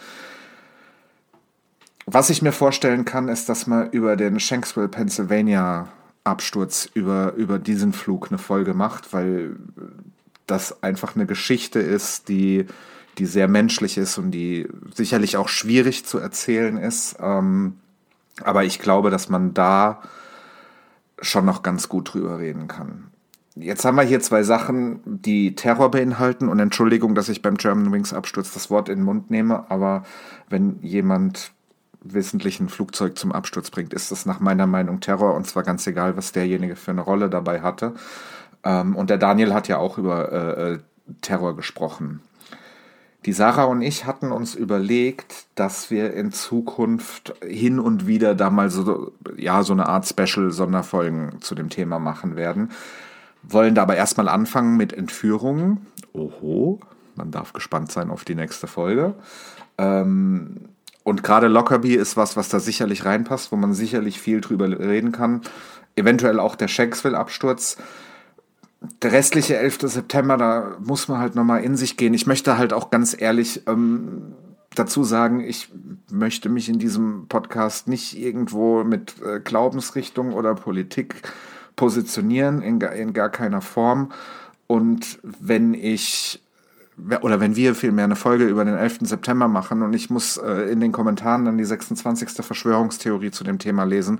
Was 2.05 2.29
ich 2.29 2.41
mir 2.41 2.51
vorstellen 2.51 3.03
kann, 3.03 3.29
ist, 3.29 3.49
dass 3.49 3.65
man 3.65 3.89
über 3.89 4.15
den 4.15 4.39
Shanksville, 4.39 4.87
Pennsylvania 4.87 5.87
Absturz, 6.23 6.89
über, 6.93 7.33
über 7.33 7.59
diesen 7.59 7.93
Flug 7.93 8.27
eine 8.29 8.37
Folge 8.37 8.73
macht, 8.73 9.13
weil 9.13 9.55
das 10.47 10.83
einfach 10.83 11.15
eine 11.15 11.25
Geschichte 11.25 11.79
ist, 11.79 12.29
die, 12.29 12.65
die 13.17 13.25
sehr 13.25 13.47
menschlich 13.47 13.97
ist 13.97 14.17
und 14.17 14.31
die 14.31 14.67
sicherlich 14.93 15.37
auch 15.37 15.49
schwierig 15.49 16.05
zu 16.05 16.17
erzählen 16.19 16.77
ist. 16.77 17.17
Ähm, 17.19 17.77
aber 18.43 18.63
ich 18.63 18.79
glaube, 18.79 19.09
dass 19.09 19.29
man 19.29 19.53
da 19.53 20.01
schon 21.21 21.45
noch 21.45 21.63
ganz 21.63 21.89
gut 21.89 22.13
drüber 22.13 22.39
reden 22.39 22.67
kann. 22.67 23.05
Jetzt 23.55 23.85
haben 23.85 23.95
wir 23.95 24.03
hier 24.03 24.19
zwei 24.19 24.43
Sachen, 24.43 24.99
die 25.05 25.55
Terror 25.55 25.89
beinhalten 25.89 26.49
und 26.49 26.59
Entschuldigung, 26.59 27.15
dass 27.15 27.29
ich 27.29 27.41
beim 27.41 27.55
German 27.55 27.93
Wings 27.93 28.13
Absturz 28.13 28.51
das 28.53 28.69
Wort 28.69 28.89
in 28.89 28.99
den 28.99 29.05
Mund 29.05 29.31
nehme, 29.31 29.71
aber 29.71 30.03
wenn 30.49 30.79
jemand 30.81 31.53
wissentlich 32.01 32.59
ein 32.59 32.67
Flugzeug 32.67 33.17
zum 33.17 33.31
Absturz 33.31 33.71
bringt, 33.71 33.93
ist 33.93 34.11
das 34.11 34.25
nach 34.25 34.41
meiner 34.41 34.67
Meinung 34.67 34.99
Terror 34.99 35.33
und 35.33 35.47
zwar 35.47 35.63
ganz 35.63 35.87
egal, 35.87 36.17
was 36.17 36.33
derjenige 36.33 36.75
für 36.75 36.91
eine 36.91 37.01
Rolle 37.01 37.29
dabei 37.29 37.61
hatte. 37.61 37.93
Ähm, 38.65 38.95
und 38.95 39.09
der 39.09 39.17
Daniel 39.17 39.53
hat 39.53 39.67
ja 39.67 39.77
auch 39.77 39.97
über 39.97 40.31
äh, 40.31 40.73
äh, 40.73 40.79
Terror 41.21 41.55
gesprochen. 41.55 42.21
Die 43.25 43.33
Sarah 43.33 43.63
und 43.63 43.81
ich 43.81 44.05
hatten 44.05 44.31
uns 44.31 44.53
überlegt, 44.53 45.47
dass 45.55 45.89
wir 45.89 46.13
in 46.13 46.31
Zukunft 46.31 47.33
hin 47.43 47.79
und 47.79 48.05
wieder 48.05 48.35
da 48.35 48.51
mal 48.51 48.69
so, 48.69 49.13
ja, 49.35 49.63
so 49.63 49.73
eine 49.73 49.87
Art 49.87 50.07
Special-Sonderfolgen 50.07 51.41
zu 51.41 51.55
dem 51.55 51.69
Thema 51.69 51.97
machen 51.97 52.35
werden. 52.35 52.69
Wollen 53.41 53.73
da 53.73 53.83
aber 53.83 53.95
erstmal 53.95 54.27
anfangen 54.27 54.77
mit 54.77 54.93
Entführungen. 54.93 55.87
Oho, 56.13 56.79
man 57.15 57.31
darf 57.31 57.53
gespannt 57.53 57.91
sein 57.91 58.11
auf 58.11 58.25
die 58.25 58.35
nächste 58.35 58.67
Folge. 58.67 59.15
Ähm, 59.79 60.69
und 61.03 61.23
gerade 61.23 61.47
Lockerbie 61.47 61.95
ist 61.95 62.17
was, 62.17 62.37
was 62.37 62.49
da 62.49 62.59
sicherlich 62.59 63.05
reinpasst, 63.05 63.51
wo 63.51 63.55
man 63.55 63.73
sicherlich 63.73 64.19
viel 64.19 64.41
drüber 64.41 64.67
reden 64.67 65.11
kann. 65.11 65.41
Eventuell 65.95 66.39
auch 66.39 66.55
der 66.55 66.67
Shanksville-Absturz. 66.67 67.77
Der 69.01 69.11
restliche 69.11 69.57
11. 69.57 69.79
September, 69.81 70.37
da 70.37 70.77
muss 70.83 71.07
man 71.07 71.19
halt 71.19 71.35
nochmal 71.35 71.63
in 71.63 71.75
sich 71.75 71.97
gehen. 71.97 72.13
Ich 72.13 72.27
möchte 72.27 72.57
halt 72.57 72.73
auch 72.73 72.89
ganz 72.89 73.15
ehrlich 73.19 73.63
ähm, 73.67 74.33
dazu 74.73 75.03
sagen, 75.03 75.41
ich 75.41 75.71
möchte 76.11 76.49
mich 76.49 76.69
in 76.69 76.79
diesem 76.79 77.27
Podcast 77.27 77.87
nicht 77.87 78.17
irgendwo 78.17 78.83
mit 78.83 79.15
äh, 79.21 79.39
Glaubensrichtung 79.39 80.33
oder 80.33 80.55
Politik 80.55 81.15
positionieren, 81.75 82.61
in, 82.61 82.81
in 82.81 83.13
gar 83.13 83.29
keiner 83.29 83.61
Form. 83.61 84.11
Und 84.67 85.19
wenn 85.23 85.73
ich 85.73 86.41
oder 87.21 87.41
wenn 87.41 87.57
wir 87.57 87.75
vielmehr 87.75 88.05
eine 88.05 88.15
Folge 88.15 88.45
über 88.45 88.63
den 88.63 88.77
11. 88.77 88.99
September 89.01 89.49
machen 89.49 89.81
und 89.81 89.93
ich 89.93 90.09
muss 90.09 90.37
äh, 90.37 90.71
in 90.71 90.79
den 90.79 90.93
Kommentaren 90.93 91.43
dann 91.43 91.57
die 91.57 91.65
26. 91.65 92.29
Verschwörungstheorie 92.45 93.31
zu 93.31 93.43
dem 93.43 93.59
Thema 93.59 93.83
lesen, 93.83 94.19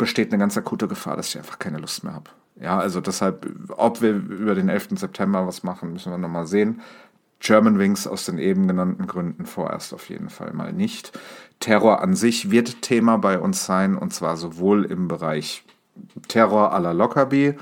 besteht 0.00 0.32
eine 0.32 0.40
ganz 0.40 0.56
akute 0.56 0.88
Gefahr, 0.88 1.16
dass 1.16 1.28
ich 1.28 1.38
einfach 1.38 1.58
keine 1.58 1.76
Lust 1.76 2.02
mehr 2.02 2.14
habe. 2.14 2.30
Ja, 2.58 2.78
also 2.78 3.02
deshalb, 3.02 3.46
ob 3.76 4.00
wir 4.00 4.12
über 4.12 4.54
den 4.54 4.70
11. 4.70 4.98
September 4.98 5.46
was 5.46 5.62
machen, 5.62 5.92
müssen 5.92 6.10
wir 6.10 6.16
nochmal 6.16 6.46
sehen. 6.46 6.80
Germanwings 7.38 8.06
aus 8.06 8.24
den 8.24 8.38
eben 8.38 8.66
genannten 8.66 9.06
Gründen 9.06 9.44
vorerst 9.44 9.92
auf 9.92 10.08
jeden 10.08 10.30
Fall 10.30 10.54
mal 10.54 10.72
nicht. 10.72 11.18
Terror 11.58 12.00
an 12.00 12.16
sich 12.16 12.50
wird 12.50 12.80
Thema 12.80 13.18
bei 13.18 13.38
uns 13.38 13.66
sein 13.66 13.94
und 13.94 14.14
zwar 14.14 14.38
sowohl 14.38 14.86
im 14.86 15.06
Bereich 15.06 15.64
Terror 16.28 16.74
à 16.74 16.78
la 16.80 16.92
Lockerbie 16.92 17.56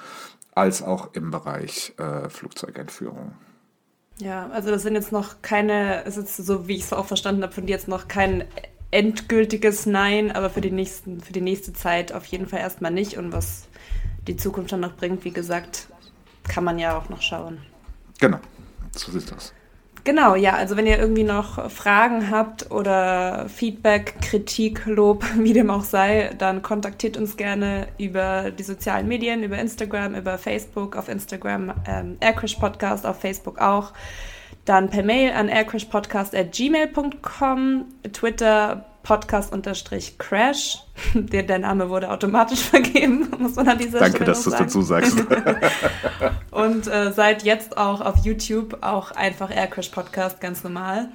als 0.54 0.82
auch 0.82 1.14
im 1.14 1.32
Bereich 1.32 1.94
äh, 1.98 2.28
Flugzeugentführung. 2.28 3.32
Ja, 4.18 4.48
also 4.50 4.70
das 4.70 4.82
sind 4.82 4.94
jetzt 4.94 5.10
noch 5.10 5.42
keine, 5.42 6.04
es 6.04 6.16
ist 6.16 6.36
so, 6.36 6.68
wie 6.68 6.76
ich 6.76 6.82
es 6.82 6.92
auch 6.92 7.06
verstanden 7.06 7.42
habe, 7.42 7.52
von 7.52 7.66
dir 7.66 7.72
jetzt 7.72 7.88
noch 7.88 8.06
kein 8.06 8.44
endgültiges 8.90 9.86
Nein, 9.86 10.32
aber 10.32 10.50
für 10.50 10.60
die, 10.60 10.70
nächsten, 10.70 11.20
für 11.20 11.32
die 11.32 11.40
nächste 11.40 11.72
Zeit 11.72 12.12
auf 12.12 12.24
jeden 12.26 12.46
Fall 12.46 12.60
erstmal 12.60 12.90
nicht. 12.90 13.18
Und 13.18 13.32
was 13.32 13.68
die 14.26 14.36
Zukunft 14.36 14.72
dann 14.72 14.80
noch 14.80 14.96
bringt, 14.96 15.24
wie 15.24 15.30
gesagt, 15.30 15.88
kann 16.48 16.64
man 16.64 16.78
ja 16.78 16.96
auch 16.96 17.08
noch 17.08 17.22
schauen. 17.22 17.58
Genau, 18.18 18.38
so 18.92 19.16
ist 19.16 19.30
das. 19.30 19.52
Genau, 20.04 20.36
ja, 20.36 20.54
also 20.54 20.76
wenn 20.78 20.86
ihr 20.86 20.98
irgendwie 20.98 21.24
noch 21.24 21.70
Fragen 21.70 22.30
habt 22.30 22.70
oder 22.70 23.46
Feedback, 23.50 24.14
Kritik, 24.22 24.86
Lob, 24.86 25.22
wie 25.36 25.52
dem 25.52 25.68
auch 25.68 25.84
sei, 25.84 26.30
dann 26.38 26.62
kontaktiert 26.62 27.18
uns 27.18 27.36
gerne 27.36 27.88
über 27.98 28.50
die 28.50 28.62
sozialen 28.62 29.06
Medien, 29.06 29.42
über 29.42 29.58
Instagram, 29.58 30.14
über 30.14 30.38
Facebook, 30.38 30.96
auf 30.96 31.10
Instagram 31.10 31.74
ähm, 31.86 32.16
Aircrash 32.20 32.54
Podcast, 32.54 33.04
auf 33.04 33.20
Facebook 33.20 33.58
auch. 33.58 33.92
Dann 34.68 34.90
per 34.90 35.02
Mail 35.02 35.32
an 35.32 35.48
aircrashpodcast.gmail.com, 35.48 37.86
Twitter 38.12 38.84
Podcast-Crash. 39.02 40.84
Der, 41.14 41.44
der, 41.44 41.58
Name 41.58 41.88
wurde 41.88 42.10
automatisch 42.10 42.60
vergeben, 42.64 43.30
muss 43.38 43.54
man 43.54 43.66
an 43.66 43.78
dieser 43.78 44.00
Danke, 44.00 44.16
Stelle 44.16 44.30
dass 44.30 44.44
du 44.44 44.50
es 44.50 44.56
dazu 44.56 44.82
sagst. 44.82 45.18
und 46.50 46.86
äh, 46.86 47.12
seit 47.12 47.44
jetzt 47.44 47.78
auch 47.78 48.02
auf 48.02 48.26
YouTube 48.26 48.76
auch 48.82 49.12
einfach 49.12 49.50
Aircrash 49.50 49.88
Podcast, 49.88 50.42
ganz 50.42 50.62
normal. 50.62 51.08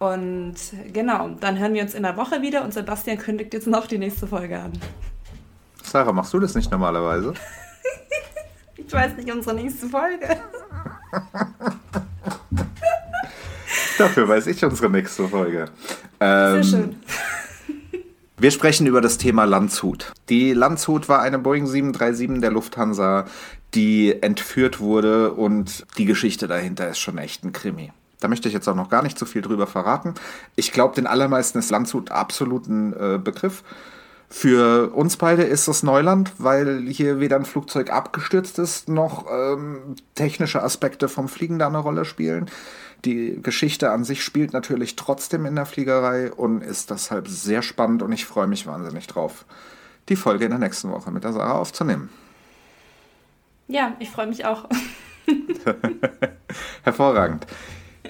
Und 0.00 0.56
genau, 0.92 1.28
dann 1.40 1.56
hören 1.56 1.74
wir 1.74 1.82
uns 1.82 1.94
in 1.94 2.02
der 2.02 2.16
Woche 2.16 2.42
wieder 2.42 2.64
und 2.64 2.74
Sebastian 2.74 3.18
kündigt 3.18 3.54
jetzt 3.54 3.68
noch 3.68 3.86
die 3.86 3.98
nächste 3.98 4.26
Folge 4.26 4.58
an. 4.58 4.72
Sarah, 5.84 6.10
machst 6.10 6.34
du 6.34 6.40
das 6.40 6.56
nicht 6.56 6.72
normalerweise? 6.72 7.34
ich 8.76 8.92
weiß 8.92 9.16
nicht, 9.16 9.30
unsere 9.30 9.54
nächste 9.54 9.88
Folge. 9.88 10.36
Dafür 13.98 14.28
weiß 14.28 14.46
ich 14.46 14.64
unsere 14.64 14.90
nächste 14.90 15.28
Folge. 15.28 15.66
Ähm, 16.20 16.62
Sehr 16.62 16.64
schön. 16.64 16.96
Wir 18.40 18.52
sprechen 18.52 18.86
über 18.86 19.00
das 19.00 19.18
Thema 19.18 19.44
Landshut. 19.44 20.12
Die 20.28 20.52
Landshut 20.52 21.08
war 21.08 21.20
eine 21.20 21.40
Boeing 21.40 21.66
737 21.66 22.40
der 22.40 22.52
Lufthansa, 22.52 23.24
die 23.74 24.22
entführt 24.22 24.78
wurde 24.78 25.32
und 25.32 25.84
die 25.98 26.04
Geschichte 26.04 26.46
dahinter 26.46 26.88
ist 26.88 27.00
schon 27.00 27.18
echt 27.18 27.42
ein 27.42 27.52
Krimi. 27.52 27.90
Da 28.20 28.28
möchte 28.28 28.46
ich 28.46 28.54
jetzt 28.54 28.68
auch 28.68 28.76
noch 28.76 28.90
gar 28.90 29.02
nicht 29.02 29.18
so 29.18 29.26
viel 29.26 29.42
drüber 29.42 29.66
verraten. 29.66 30.14
Ich 30.54 30.70
glaube, 30.70 30.94
den 30.94 31.08
allermeisten 31.08 31.58
ist 31.58 31.70
Landshut 31.70 32.12
absolut 32.12 32.68
ein 32.68 32.92
äh, 32.92 33.18
Begriff. 33.18 33.64
Für 34.30 34.92
uns 34.92 35.16
beide 35.16 35.42
ist 35.42 35.68
das 35.68 35.82
Neuland, 35.82 36.32
weil 36.38 36.86
hier 36.88 37.18
weder 37.18 37.36
ein 37.36 37.46
Flugzeug 37.46 37.90
abgestürzt 37.90 38.58
ist, 38.58 38.88
noch 38.88 39.26
ähm, 39.30 39.96
technische 40.14 40.62
Aspekte 40.62 41.08
vom 41.08 41.28
Fliegen 41.28 41.58
da 41.58 41.66
eine 41.66 41.78
Rolle 41.78 42.04
spielen. 42.04 42.50
Die 43.04 43.40
Geschichte 43.42 43.90
an 43.90 44.04
sich 44.04 44.24
spielt 44.24 44.52
natürlich 44.52 44.96
trotzdem 44.96 45.46
in 45.46 45.54
der 45.54 45.66
Fliegerei 45.66 46.32
und 46.32 46.62
ist 46.62 46.90
deshalb 46.90 47.28
sehr 47.28 47.62
spannend 47.62 48.02
und 48.02 48.12
ich 48.12 48.24
freue 48.26 48.48
mich 48.48 48.66
wahnsinnig 48.66 49.06
drauf, 49.06 49.44
die 50.08 50.16
Folge 50.16 50.44
in 50.44 50.50
der 50.50 50.58
nächsten 50.58 50.90
Woche 50.90 51.10
mit 51.10 51.24
der 51.24 51.32
Sarah 51.32 51.58
aufzunehmen. 51.58 52.10
Ja, 53.68 53.92
ich 53.98 54.10
freue 54.10 54.26
mich 54.26 54.44
auch. 54.44 54.68
Hervorragend. 56.82 57.46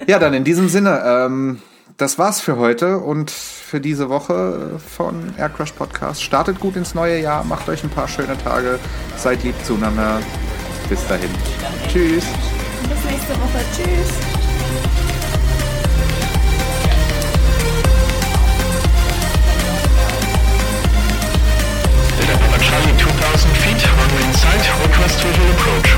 Ja, 0.07 0.17
dann 0.17 0.33
in 0.33 0.43
diesem 0.43 0.69
Sinne, 0.69 1.03
ähm, 1.05 1.61
das 1.97 2.17
war's 2.17 2.39
für 2.39 2.55
heute 2.55 2.99
und 2.99 3.29
für 3.29 3.81
diese 3.81 4.09
Woche 4.09 4.79
von 4.79 5.33
Aircrash 5.37 5.73
Podcast. 5.73 6.23
Startet 6.23 6.59
gut 6.59 6.77
ins 6.77 6.95
neue 6.95 7.19
Jahr, 7.21 7.43
macht 7.43 7.67
euch 7.67 7.83
ein 7.83 7.89
paar 7.89 8.07
schöne 8.07 8.37
Tage, 8.37 8.79
seid 9.17 9.43
lieb 9.43 9.55
zueinander. 9.65 10.21
Bis 10.87 11.05
dahin. 11.07 11.29
Tschüss. 11.89 12.25
Bis 12.83 13.03
nächste 13.03 13.33
Woche. 13.33 13.63
Tschüss. 13.75 14.38
Site 24.49 24.65
request 24.81 25.21
visual 25.21 25.51
approach. 25.51 25.89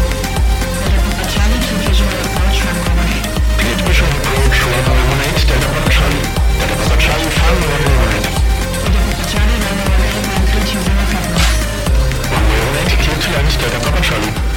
Ready 1.40 1.60
to 1.64 1.76
visual 1.88 2.12
approach 2.12 2.60
Repeat 2.68 3.80
visual 3.88 4.12
approach, 4.12 4.58
level 4.68 4.92
eliminate, 4.92 5.40
data 5.48 5.68
on 5.72 5.88
Charlie. 5.88 6.28
Data 6.60 6.76
on 6.92 7.00
Charlie, 7.00 7.32
file 7.32 7.56
level 7.64 7.80
eliminate. 7.80 8.28
One 12.28 12.46
way 12.52 12.60
eliminate, 12.60 13.00
clear 13.00 13.18
to 13.24 13.30
land, 13.32 13.52
data 13.56 13.80
on 13.88 14.51